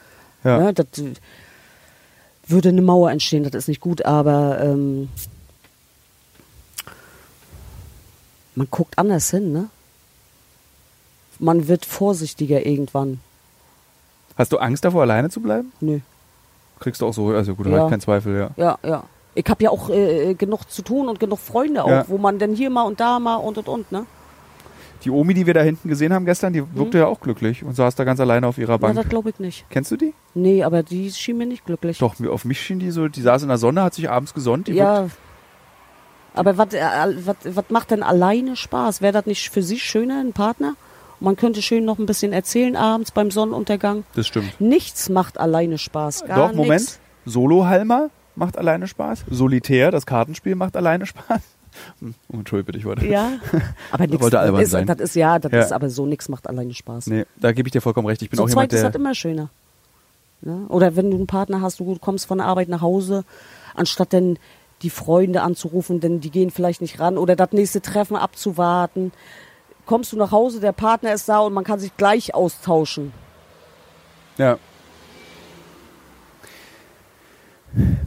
ja. 0.43 0.61
Ja, 0.61 0.71
das 0.71 0.85
äh, 0.99 1.13
würde 2.47 2.69
eine 2.69 2.81
Mauer 2.81 3.09
entstehen, 3.11 3.43
das 3.43 3.53
ist 3.53 3.67
nicht 3.69 3.79
gut, 3.81 4.03
aber 4.05 4.59
ähm, 4.61 5.07
man 8.55 8.67
guckt 8.69 8.97
anders 8.97 9.29
hin, 9.31 9.51
ne? 9.51 9.69
Man 11.39 11.67
wird 11.67 11.85
vorsichtiger 11.85 12.65
irgendwann. 12.65 13.19
Hast 14.37 14.51
du 14.51 14.57
Angst 14.57 14.85
davor, 14.85 15.01
alleine 15.01 15.29
zu 15.29 15.41
bleiben? 15.41 15.71
Nö. 15.81 15.99
Kriegst 16.79 17.01
du 17.01 17.07
auch 17.07 17.13
so, 17.13 17.29
also 17.29 17.55
gut, 17.55 17.67
Ja. 17.67 17.79
halt 17.81 17.89
kein 17.89 18.01
Zweifel, 18.01 18.37
ja. 18.37 18.49
Ja, 18.55 18.77
ja. 18.83 19.03
Ich 19.35 19.45
habe 19.49 19.63
ja 19.63 19.69
auch 19.71 19.89
äh, 19.89 20.33
genug 20.35 20.69
zu 20.69 20.81
tun 20.83 21.09
und 21.09 21.19
genug 21.19 21.39
Freunde 21.39 21.83
auch, 21.83 21.89
Ja. 21.89 22.05
wo 22.07 22.17
man 22.17 22.37
dann 22.39 22.53
hier 22.55 22.69
mal 22.69 22.83
und 22.83 22.99
da 22.99 23.19
mal 23.19 23.35
und 23.37 23.57
und 23.57 23.67
und, 23.67 23.91
ne? 23.91 24.05
Die 25.03 25.09
Omi, 25.09 25.33
die 25.33 25.45
wir 25.45 25.53
da 25.53 25.61
hinten 25.61 25.89
gesehen 25.89 26.13
haben 26.13 26.23
gestern, 26.25 26.53
die 26.53 26.63
wirkte 26.75 26.99
ja 26.99 27.07
auch 27.07 27.19
glücklich 27.19 27.63
und 27.63 27.75
saß 27.75 27.95
da 27.95 28.05
ganz 28.05 28.19
alleine 28.21 28.47
auf 28.47 28.57
ihrer 28.57 28.73
Mhm. 28.75 28.79
Na, 28.81 28.87
Bank. 28.87 28.95
das 28.95 29.09
glaube 29.09 29.29
ich 29.31 29.39
nicht. 29.39 29.65
Kennst 29.69 29.91
du 29.91 29.97
die? 29.97 30.13
Nee, 30.33 30.63
aber 30.63 30.81
die 30.83 31.11
schien 31.11 31.37
mir 31.37 31.45
nicht 31.45 31.65
glücklich. 31.65 31.97
Doch, 31.97 32.15
auf 32.29 32.45
mich 32.45 32.61
schien 32.61 32.79
die 32.79 32.89
so, 32.91 33.07
die 33.09 33.21
saß 33.21 33.41
in 33.43 33.49
der 33.49 33.57
Sonne, 33.57 33.83
hat 33.83 33.93
sich 33.95 34.09
abends 34.09 34.33
gesonnt. 34.33 34.67
Wirkt- 34.67 34.77
Ja. 34.77 35.07
Aber 36.35 36.57
was 36.57 36.73
äh, 36.73 37.63
macht 37.69 37.91
denn 37.91 38.01
alleine 38.01 38.55
Spaß? 38.55 39.01
Wäre 39.01 39.13
das 39.13 39.25
nicht 39.25 39.49
für 39.49 39.61
Sie 39.61 39.77
schöner, 39.79 40.19
ein 40.19 40.33
Partner? 40.33 40.75
Man 41.19 41.35
könnte 41.35 41.61
schön 41.61 41.85
noch 41.85 41.99
ein 41.99 42.05
bisschen 42.05 42.33
erzählen 42.33 42.75
abends 42.75 43.11
beim 43.11 43.29
Sonnenuntergang. 43.29 44.03
Das 44.15 44.27
stimmt. 44.27 44.59
Nichts 44.59 45.09
macht 45.09 45.39
alleine 45.39 45.77
Spaß. 45.77 46.25
Gar 46.25 46.49
Doch, 46.49 46.55
Moment. 46.55 46.81
Nix. 46.81 46.99
Solo-Halmer 47.25 48.09
macht 48.35 48.57
alleine 48.57 48.87
Spaß. 48.87 49.25
Solitär, 49.29 49.91
das 49.91 50.05
Kartenspiel, 50.05 50.55
macht 50.55 50.75
alleine 50.75 51.05
Spaß. 51.05 51.41
Hm, 52.01 52.13
Oh, 52.31 52.37
Entschuldigung 52.37 52.67
bitte, 52.67 52.77
ich 52.77 52.85
wollte. 52.85 53.07
Ja. 53.07 53.31
Aber 53.91 54.05
nichts. 54.05 54.21
Wollte 54.21 54.39
albern 54.39 54.61
ist, 54.61 54.69
sein. 54.69 54.85
Das 54.85 54.99
ist 54.99 55.15
ja, 55.15 55.39
das 55.39 55.51
Ja. 55.51 55.59
ist 55.61 55.71
aber 55.73 55.89
so 55.89 56.05
nichts 56.05 56.29
macht 56.29 56.47
alleine 56.47 56.71
Spaß. 56.71 57.07
Nee, 57.07 57.25
da 57.35 57.51
gebe 57.51 57.67
ich 57.67 57.71
dir 57.71 57.81
vollkommen 57.81 58.05
recht. 58.05 58.21
Ich 58.21 58.29
bin 58.29 58.37
Zu 58.37 58.43
auch 58.43 58.49
jemand, 58.49 58.71
ist 58.71 58.83
der. 58.83 58.91
das 58.91 58.95
immer 58.99 59.15
schöner. 59.15 59.49
Ne? 60.41 60.65
Oder 60.69 60.95
wenn 60.95 61.09
du 61.09 61.17
einen 61.17 61.25
Partner 61.25 61.61
hast, 61.61 61.79
du 61.79 61.97
kommst 61.99 62.27
von 62.27 62.37
der 62.37 62.45
Arbeit 62.45 62.69
nach 62.69 62.81
Hause, 62.81 63.23
anstatt 63.73 64.13
dann 64.13 64.37
die 64.83 64.91
Freunde 64.91 65.41
anzurufen, 65.41 65.99
denn 65.99 66.19
die 66.19 66.29
gehen 66.29 66.51
vielleicht 66.51 66.79
nicht 66.81 66.99
ran 66.99 67.17
oder 67.17 67.35
das 67.35 67.53
nächste 67.53 67.81
Treffen 67.81 68.17
abzuwarten. 68.17 69.11
Kommst 69.87 70.11
du 70.13 70.17
nach 70.17 70.31
Hause, 70.31 70.59
der 70.59 70.73
Partner 70.73 71.11
ist 71.13 71.27
da 71.27 71.39
und 71.39 71.53
man 71.53 71.63
kann 71.63 71.79
sich 71.79 71.97
gleich 71.97 72.35
austauschen. 72.35 73.13
Ja. 74.37 74.59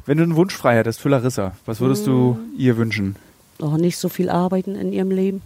Wenn 0.06 0.18
du 0.18 0.22
einen 0.24 0.36
Wunsch 0.36 0.54
frei 0.56 0.76
hättest 0.76 1.00
für 1.00 1.08
Larissa, 1.08 1.52
was 1.66 1.80
würdest 1.80 2.06
du 2.06 2.34
Hm. 2.36 2.52
ihr 2.58 2.76
wünschen? 2.76 3.16
Auch 3.60 3.76
nicht 3.76 3.98
so 3.98 4.08
viel 4.08 4.30
arbeiten 4.30 4.74
in 4.76 4.92
ihrem 4.92 5.10
Leben. 5.10 5.42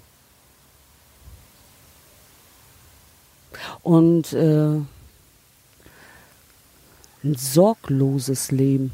Und 3.82 4.32
äh, 4.32 4.80
ein 7.24 7.34
sorgloses 7.36 8.50
Leben. 8.50 8.92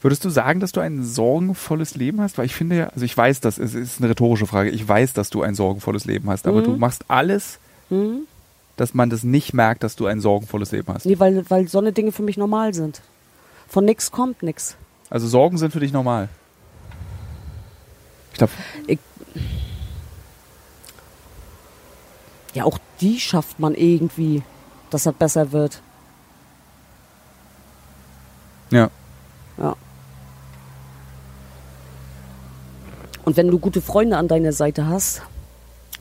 Würdest 0.00 0.24
du 0.24 0.30
sagen, 0.30 0.60
dass 0.60 0.72
du 0.72 0.80
ein 0.80 1.02
sorgenvolles 1.02 1.94
Leben 1.94 2.20
hast? 2.20 2.36
Weil 2.36 2.44
ich 2.46 2.54
finde 2.54 2.76
ja, 2.76 2.86
also 2.88 3.04
ich 3.04 3.16
weiß, 3.16 3.40
das 3.40 3.56
ist, 3.58 3.74
ist 3.74 4.00
eine 4.00 4.10
rhetorische 4.10 4.46
Frage. 4.46 4.70
Ich 4.70 4.86
weiß, 4.86 5.14
dass 5.14 5.30
du 5.30 5.42
ein 5.42 5.54
sorgenvolles 5.54 6.04
Leben 6.04 6.28
hast, 6.28 6.46
aber 6.46 6.60
Mhm. 6.60 6.64
du 6.64 6.76
machst 6.76 7.04
alles, 7.08 7.58
Hm? 7.88 8.26
dass 8.76 8.92
man 8.92 9.08
das 9.08 9.22
nicht 9.22 9.54
merkt, 9.54 9.82
dass 9.82 9.96
du 9.96 10.06
ein 10.06 10.20
sorgenvolles 10.20 10.72
Leben 10.72 10.92
hast. 10.92 11.06
Nee, 11.06 11.18
weil, 11.18 11.48
weil 11.48 11.68
so 11.68 11.78
eine 11.78 11.92
Dinge 11.92 12.12
für 12.12 12.22
mich 12.22 12.36
normal 12.36 12.74
sind. 12.74 13.00
Von 13.68 13.84
nix 13.84 14.10
kommt 14.10 14.42
nix. 14.42 14.76
Also 15.10 15.26
Sorgen 15.28 15.58
sind 15.58 15.72
für 15.72 15.80
dich 15.80 15.92
normal. 15.92 16.28
Ich 18.32 18.38
glaube, 18.38 18.52
Ja, 22.54 22.64
auch 22.64 22.78
die 23.00 23.18
schafft 23.18 23.58
man 23.58 23.74
irgendwie, 23.74 24.42
dass 24.90 25.02
das 25.04 25.14
besser 25.14 25.52
wird. 25.52 25.80
ja. 28.70 28.90
Ja. 29.58 29.76
Und 33.24 33.36
wenn 33.36 33.48
du 33.48 33.58
gute 33.58 33.80
Freunde 33.80 34.16
an 34.18 34.28
deiner 34.28 34.52
Seite 34.52 34.86
hast 34.86 35.22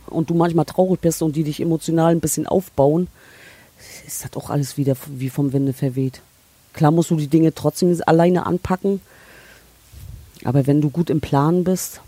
und 0.07 0.29
du 0.29 0.33
manchmal 0.33 0.65
traurig 0.65 0.99
bist 0.99 1.21
und 1.21 1.35
die 1.35 1.43
dich 1.43 1.61
emotional 1.61 2.11
ein 2.11 2.19
bisschen 2.19 2.47
aufbauen, 2.47 3.07
ist 4.05 4.25
das 4.25 4.35
auch 4.35 4.49
alles 4.49 4.75
wieder 4.77 4.95
wie 5.07 5.29
vom 5.29 5.53
Winde 5.53 5.73
verweht. 5.73 6.21
Klar 6.73 6.91
musst 6.91 7.11
du 7.11 7.15
die 7.15 7.27
Dinge 7.27 7.53
trotzdem 7.53 7.99
alleine 8.05 8.45
anpacken, 8.45 9.01
aber 10.43 10.67
wenn 10.67 10.81
du 10.81 10.89
gut 10.89 11.09
im 11.09 11.21
Plan 11.21 11.63
bist 11.63 12.01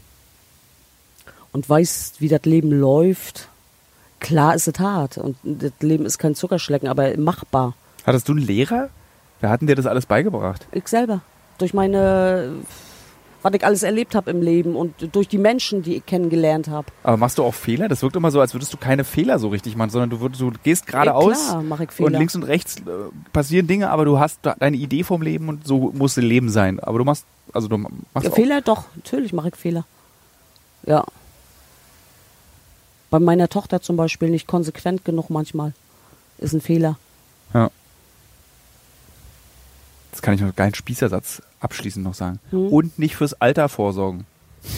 und 1.52 1.70
weißt, 1.70 2.20
wie 2.20 2.28
das 2.28 2.44
Leben 2.44 2.72
läuft, 2.72 3.48
klar 4.20 4.56
ist 4.56 4.68
es 4.68 4.80
hart 4.80 5.18
und 5.18 5.38
das 5.44 5.72
Leben 5.80 6.06
ist 6.06 6.18
kein 6.18 6.36
Zuckerschlecken, 6.36 6.90
aber 6.90 7.16
machbar. 7.18 7.76
Hattest 8.06 8.28
du 8.28 8.34
einen 8.34 8.42
Lehrer? 8.42 8.90
Wer 9.40 9.50
hat 9.50 9.62
denn 9.62 9.68
dir 9.68 9.76
das 9.76 9.86
alles 9.86 10.06
beigebracht? 10.06 10.68
Ich 10.72 10.88
selber. 10.88 11.22
Durch 11.58 11.74
meine, 11.74 12.52
was 13.46 13.54
ich 13.54 13.64
alles 13.64 13.84
erlebt 13.84 14.16
habe 14.16 14.32
im 14.32 14.42
Leben 14.42 14.76
und 14.76 15.16
durch 15.16 15.28
die 15.28 15.38
Menschen, 15.38 15.84
die 15.84 15.98
ich 15.98 16.06
kennengelernt 16.08 16.68
habe. 16.68 16.88
Aber 17.04 17.16
machst 17.18 17.38
du 17.38 17.44
auch 17.44 17.54
Fehler? 17.54 17.88
Das 17.88 18.02
wirkt 18.02 18.16
immer 18.16 18.32
so, 18.32 18.42
als 18.42 18.56
würdest 18.56 18.74
du 18.74 18.78
keine 18.78 19.04
Fehler 19.04 19.38
so 19.38 19.50
richtig 19.50 19.76
machen, 19.76 19.92
sondern 19.92 20.10
du, 20.10 20.20
würdest, 20.20 20.42
du 20.42 20.52
gehst 20.64 20.88
geradeaus 20.88 21.50
Klar 21.50 21.62
mache 21.62 21.84
ich 21.84 21.90
und 21.90 21.96
Fehler. 21.96 22.18
links 22.18 22.36
und 22.36 22.42
rechts 22.42 22.78
äh, 22.78 22.82
passieren 23.34 23.68
Dinge, 23.68 23.92
aber 23.92 24.04
du 24.04 24.18
hast 24.18 24.40
deine 24.42 24.76
Idee 24.76 25.04
vom 25.04 25.22
Leben 25.22 25.48
und 25.48 25.68
so 25.68 25.92
muss 25.94 26.16
das 26.16 26.24
Leben 26.24 26.50
sein. 26.50 26.80
Aber 26.80 26.98
du 26.98 27.06
machst, 27.06 27.26
also 27.54 27.68
du 27.68 27.78
machst 27.78 28.00
ja, 28.24 28.32
Fehler 28.32 28.62
doch, 28.62 28.86
natürlich 28.96 29.32
mache 29.32 29.50
ich 29.50 29.56
Fehler. 29.56 29.86
Ja. 30.88 31.06
Bei 33.12 33.20
meiner 33.20 33.48
Tochter 33.48 33.80
zum 33.80 33.96
Beispiel 33.96 34.32
nicht 34.32 34.48
konsequent 34.48 35.06
genug 35.06 35.30
manchmal. 35.30 35.74
Ist 36.40 36.54
ein 36.54 36.62
Fehler. 36.62 36.98
Ja. 37.54 37.70
Kann 40.26 40.34
ich 40.34 40.42
noch 40.42 40.56
keinen 40.56 40.74
Spießersatz 40.74 41.44
abschließend 41.60 42.04
noch 42.04 42.16
sagen. 42.16 42.40
Hm. 42.50 42.70
Und 42.70 42.98
nicht 42.98 43.16
fürs 43.16 43.40
Alter 43.40 43.70
vorsorgen. 43.70 44.26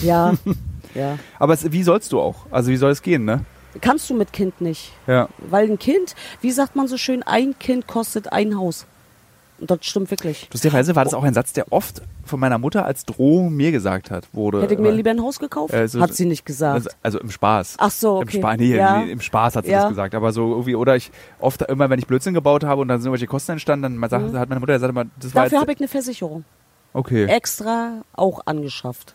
Ja. 0.02 0.34
ja. 0.94 1.18
Aber 1.38 1.54
es, 1.54 1.72
wie 1.72 1.82
sollst 1.82 2.12
du 2.12 2.20
auch? 2.20 2.44
Also 2.50 2.70
wie 2.70 2.76
soll 2.76 2.90
es 2.90 3.00
gehen, 3.00 3.24
ne? 3.24 3.46
Kannst 3.80 4.10
du 4.10 4.14
mit 4.14 4.34
Kind 4.34 4.60
nicht. 4.60 4.92
Ja. 5.06 5.30
Weil 5.38 5.70
ein 5.70 5.78
Kind, 5.78 6.14
wie 6.42 6.50
sagt 6.50 6.76
man 6.76 6.86
so 6.86 6.98
schön, 6.98 7.22
ein 7.22 7.58
Kind 7.58 7.86
kostet 7.86 8.30
ein 8.30 8.58
Haus. 8.58 8.84
Und 9.60 9.70
das 9.70 9.78
stimmt 9.82 10.10
wirklich. 10.10 10.48
Lustigerweise 10.52 10.94
war 10.94 11.04
das 11.04 11.14
auch 11.14 11.24
ein 11.24 11.34
Satz, 11.34 11.52
der 11.52 11.72
oft 11.72 12.00
von 12.24 12.38
meiner 12.38 12.58
Mutter 12.58 12.84
als 12.84 13.04
Drohung 13.04 13.52
mir 13.54 13.72
gesagt 13.72 14.10
hat 14.10 14.28
wurde. 14.32 14.62
Hätte 14.62 14.74
ich 14.74 14.80
mir 14.80 14.92
lieber 14.92 15.10
ein 15.10 15.20
Haus 15.20 15.38
gekauft? 15.40 15.74
Äh, 15.74 15.88
so- 15.88 16.00
Hat 16.00 16.14
sie 16.14 16.26
nicht 16.26 16.46
gesagt. 16.46 16.74
Also, 16.74 16.90
also 17.02 17.18
im 17.20 17.30
Spaß. 17.30 17.74
Ach 17.78 17.90
so, 17.90 18.18
Im, 18.20 18.28
okay. 18.28 18.38
Spa 18.38 18.56
nee, 18.56 18.76
Ja. 18.76 19.02
Im 19.02 19.20
Spaß 19.20 19.56
hat 19.56 19.64
sie 19.64 19.72
Ja. 19.72 19.80
das 19.82 19.88
gesagt. 19.90 20.14
Aber 20.14 20.32
so 20.32 20.50
irgendwie, 20.52 20.76
oder 20.76 20.94
ich 20.94 21.10
oft 21.40 21.62
immer, 21.62 21.90
wenn 21.90 21.98
ich 21.98 22.06
Blödsinn 22.06 22.34
gebaut 22.34 22.62
habe 22.64 22.80
und 22.82 22.88
dann 22.88 22.98
sind 23.00 23.06
irgendwelche 23.08 23.26
Kosten 23.26 23.52
entstanden, 23.52 24.00
dann 24.00 24.10
sagt, 24.10 24.32
hat 24.34 24.48
meine 24.48 24.60
Mutter 24.60 24.74
gesagt, 24.74 24.90
immer, 24.92 25.06
das 25.20 25.34
war 25.34 25.42
Mhm. 25.42 25.46
Dafür 25.46 25.60
habe 25.60 25.72
ich 25.72 25.78
eine 25.80 25.88
Versicherung. 25.88 26.44
Okay. 26.92 27.24
Extra 27.26 28.02
auch 28.14 28.40
angeschafft. 28.46 29.14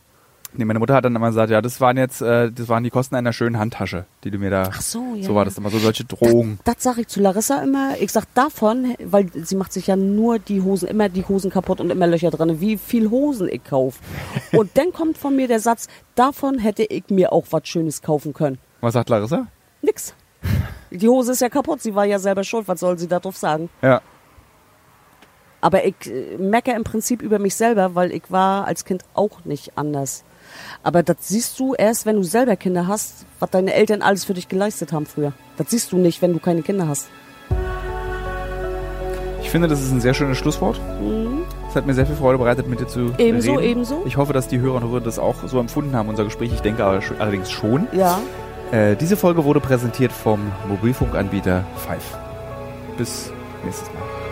Nee, 0.55 0.65
meine 0.65 0.79
Mutter 0.79 0.93
hat 0.93 1.05
dann 1.05 1.15
immer 1.15 1.27
gesagt, 1.27 1.49
ja, 1.49 1.61
das 1.61 1.81
waren 1.81 1.97
jetzt, 1.97 2.21
äh, 2.21 2.51
das 2.51 2.69
waren 2.69 2.83
die 2.83 2.91
Kosten 2.91 3.15
einer 3.15 3.33
schönen 3.33 3.57
Handtasche, 3.57 4.05
die 4.23 4.29
du 4.29 4.37
mir 4.37 4.51
da. 4.51 4.69
Ach 4.71 4.81
so, 4.81 5.15
ja. 5.15 5.23
So 5.23 5.33
war 5.33 5.45
das 5.45 5.57
immer, 5.57 5.69
so 5.69 5.79
solche 5.79 6.05
Drohungen. 6.05 6.59
Das, 6.63 6.75
das 6.75 6.83
sage 6.83 7.01
ich 7.01 7.07
zu 7.07 7.21
Larissa 7.21 7.63
immer. 7.63 7.95
Ich 7.99 8.11
sag 8.11 8.25
davon, 8.35 8.95
weil 9.03 9.31
sie 9.33 9.55
macht 9.55 9.73
sich 9.73 9.87
ja 9.87 9.95
nur 9.95 10.37
die 10.37 10.61
Hosen, 10.61 10.87
immer 10.87 11.09
die 11.09 11.25
Hosen 11.27 11.49
kaputt 11.49 11.81
und 11.81 11.89
immer 11.89 12.05
Löcher 12.05 12.29
drin, 12.29 12.61
wie 12.61 12.77
viel 12.77 13.09
Hosen 13.09 13.49
ich 13.49 13.63
kaufe. 13.63 13.99
und 14.51 14.77
dann 14.77 14.93
kommt 14.93 15.17
von 15.17 15.35
mir 15.35 15.47
der 15.47 15.59
Satz, 15.59 15.87
davon 16.15 16.59
hätte 16.59 16.83
ich 16.83 17.05
mir 17.09 17.33
auch 17.33 17.45
was 17.49 17.67
Schönes 17.67 18.01
kaufen 18.01 18.33
können. 18.33 18.59
Was 18.81 18.93
sagt 18.93 19.09
Larissa? 19.09 19.47
Nix. 19.81 20.13
Die 20.91 21.07
Hose 21.07 21.31
ist 21.31 21.41
ja 21.41 21.49
kaputt, 21.49 21.81
sie 21.81 21.95
war 21.95 22.05
ja 22.05 22.19
selber 22.19 22.43
schuld, 22.43 22.67
was 22.67 22.79
soll 22.79 22.99
sie 22.99 23.07
darauf 23.07 23.35
sagen? 23.35 23.69
Ja. 23.81 24.01
Aber 25.61 25.85
ich 25.85 25.95
äh, 26.05 26.37
meckere 26.37 26.75
im 26.75 26.83
Prinzip 26.83 27.21
über 27.21 27.39
mich 27.39 27.55
selber, 27.55 27.95
weil 27.95 28.11
ich 28.11 28.23
war 28.29 28.67
als 28.67 28.85
Kind 28.85 29.03
auch 29.15 29.45
nicht 29.45 29.77
anders. 29.77 30.23
Aber 30.83 31.03
das 31.03 31.17
siehst 31.21 31.59
du 31.59 31.73
erst, 31.75 32.05
wenn 32.05 32.15
du 32.15 32.23
selber 32.23 32.55
Kinder 32.55 32.87
hast, 32.87 33.25
was 33.39 33.49
deine 33.49 33.73
Eltern 33.73 34.01
alles 34.01 34.25
für 34.25 34.33
dich 34.33 34.47
geleistet 34.49 34.91
haben 34.93 35.05
früher. 35.05 35.33
Das 35.57 35.69
siehst 35.69 35.91
du 35.91 35.97
nicht, 35.97 36.21
wenn 36.21 36.33
du 36.33 36.39
keine 36.39 36.61
Kinder 36.61 36.87
hast. 36.87 37.07
Ich 39.41 39.49
finde, 39.49 39.67
das 39.67 39.81
ist 39.81 39.91
ein 39.91 40.01
sehr 40.01 40.13
schönes 40.13 40.37
Schlusswort. 40.37 40.79
Es 41.69 41.75
hat 41.75 41.85
mir 41.85 41.93
sehr 41.93 42.05
viel 42.07 42.15
Freude 42.15 42.37
bereitet, 42.39 42.67
mit 42.67 42.79
dir 42.79 42.87
zu 42.87 42.99
Mhm. 42.99 43.13
Ebenso, 43.17 43.53
reden. 43.55 43.69
ebenso. 43.71 44.03
Ich 44.05 44.17
hoffe, 44.17 44.33
dass 44.33 44.47
die 44.47 44.59
Hörer 44.59 44.75
und 44.75 44.81
Hörerinnen 44.83 45.03
das 45.05 45.19
auch 45.19 45.35
so 45.47 45.59
empfunden 45.59 45.95
haben, 45.95 46.09
unser 46.09 46.23
Gespräch. 46.23 46.51
Ich 46.53 46.61
denke 46.61 46.83
allerdings 46.85 47.51
schon. 47.51 47.87
Ja. 47.91 48.19
Äh, 48.71 48.95
diese 48.95 49.15
Folge 49.17 49.43
wurde 49.43 49.59
präsentiert 49.59 50.11
vom 50.11 50.39
Mobilfunkanbieter 50.67 51.63
Five. 51.87 52.17
Bis 52.97 53.31
nächstes 53.63 53.87
Mal. 53.93 54.22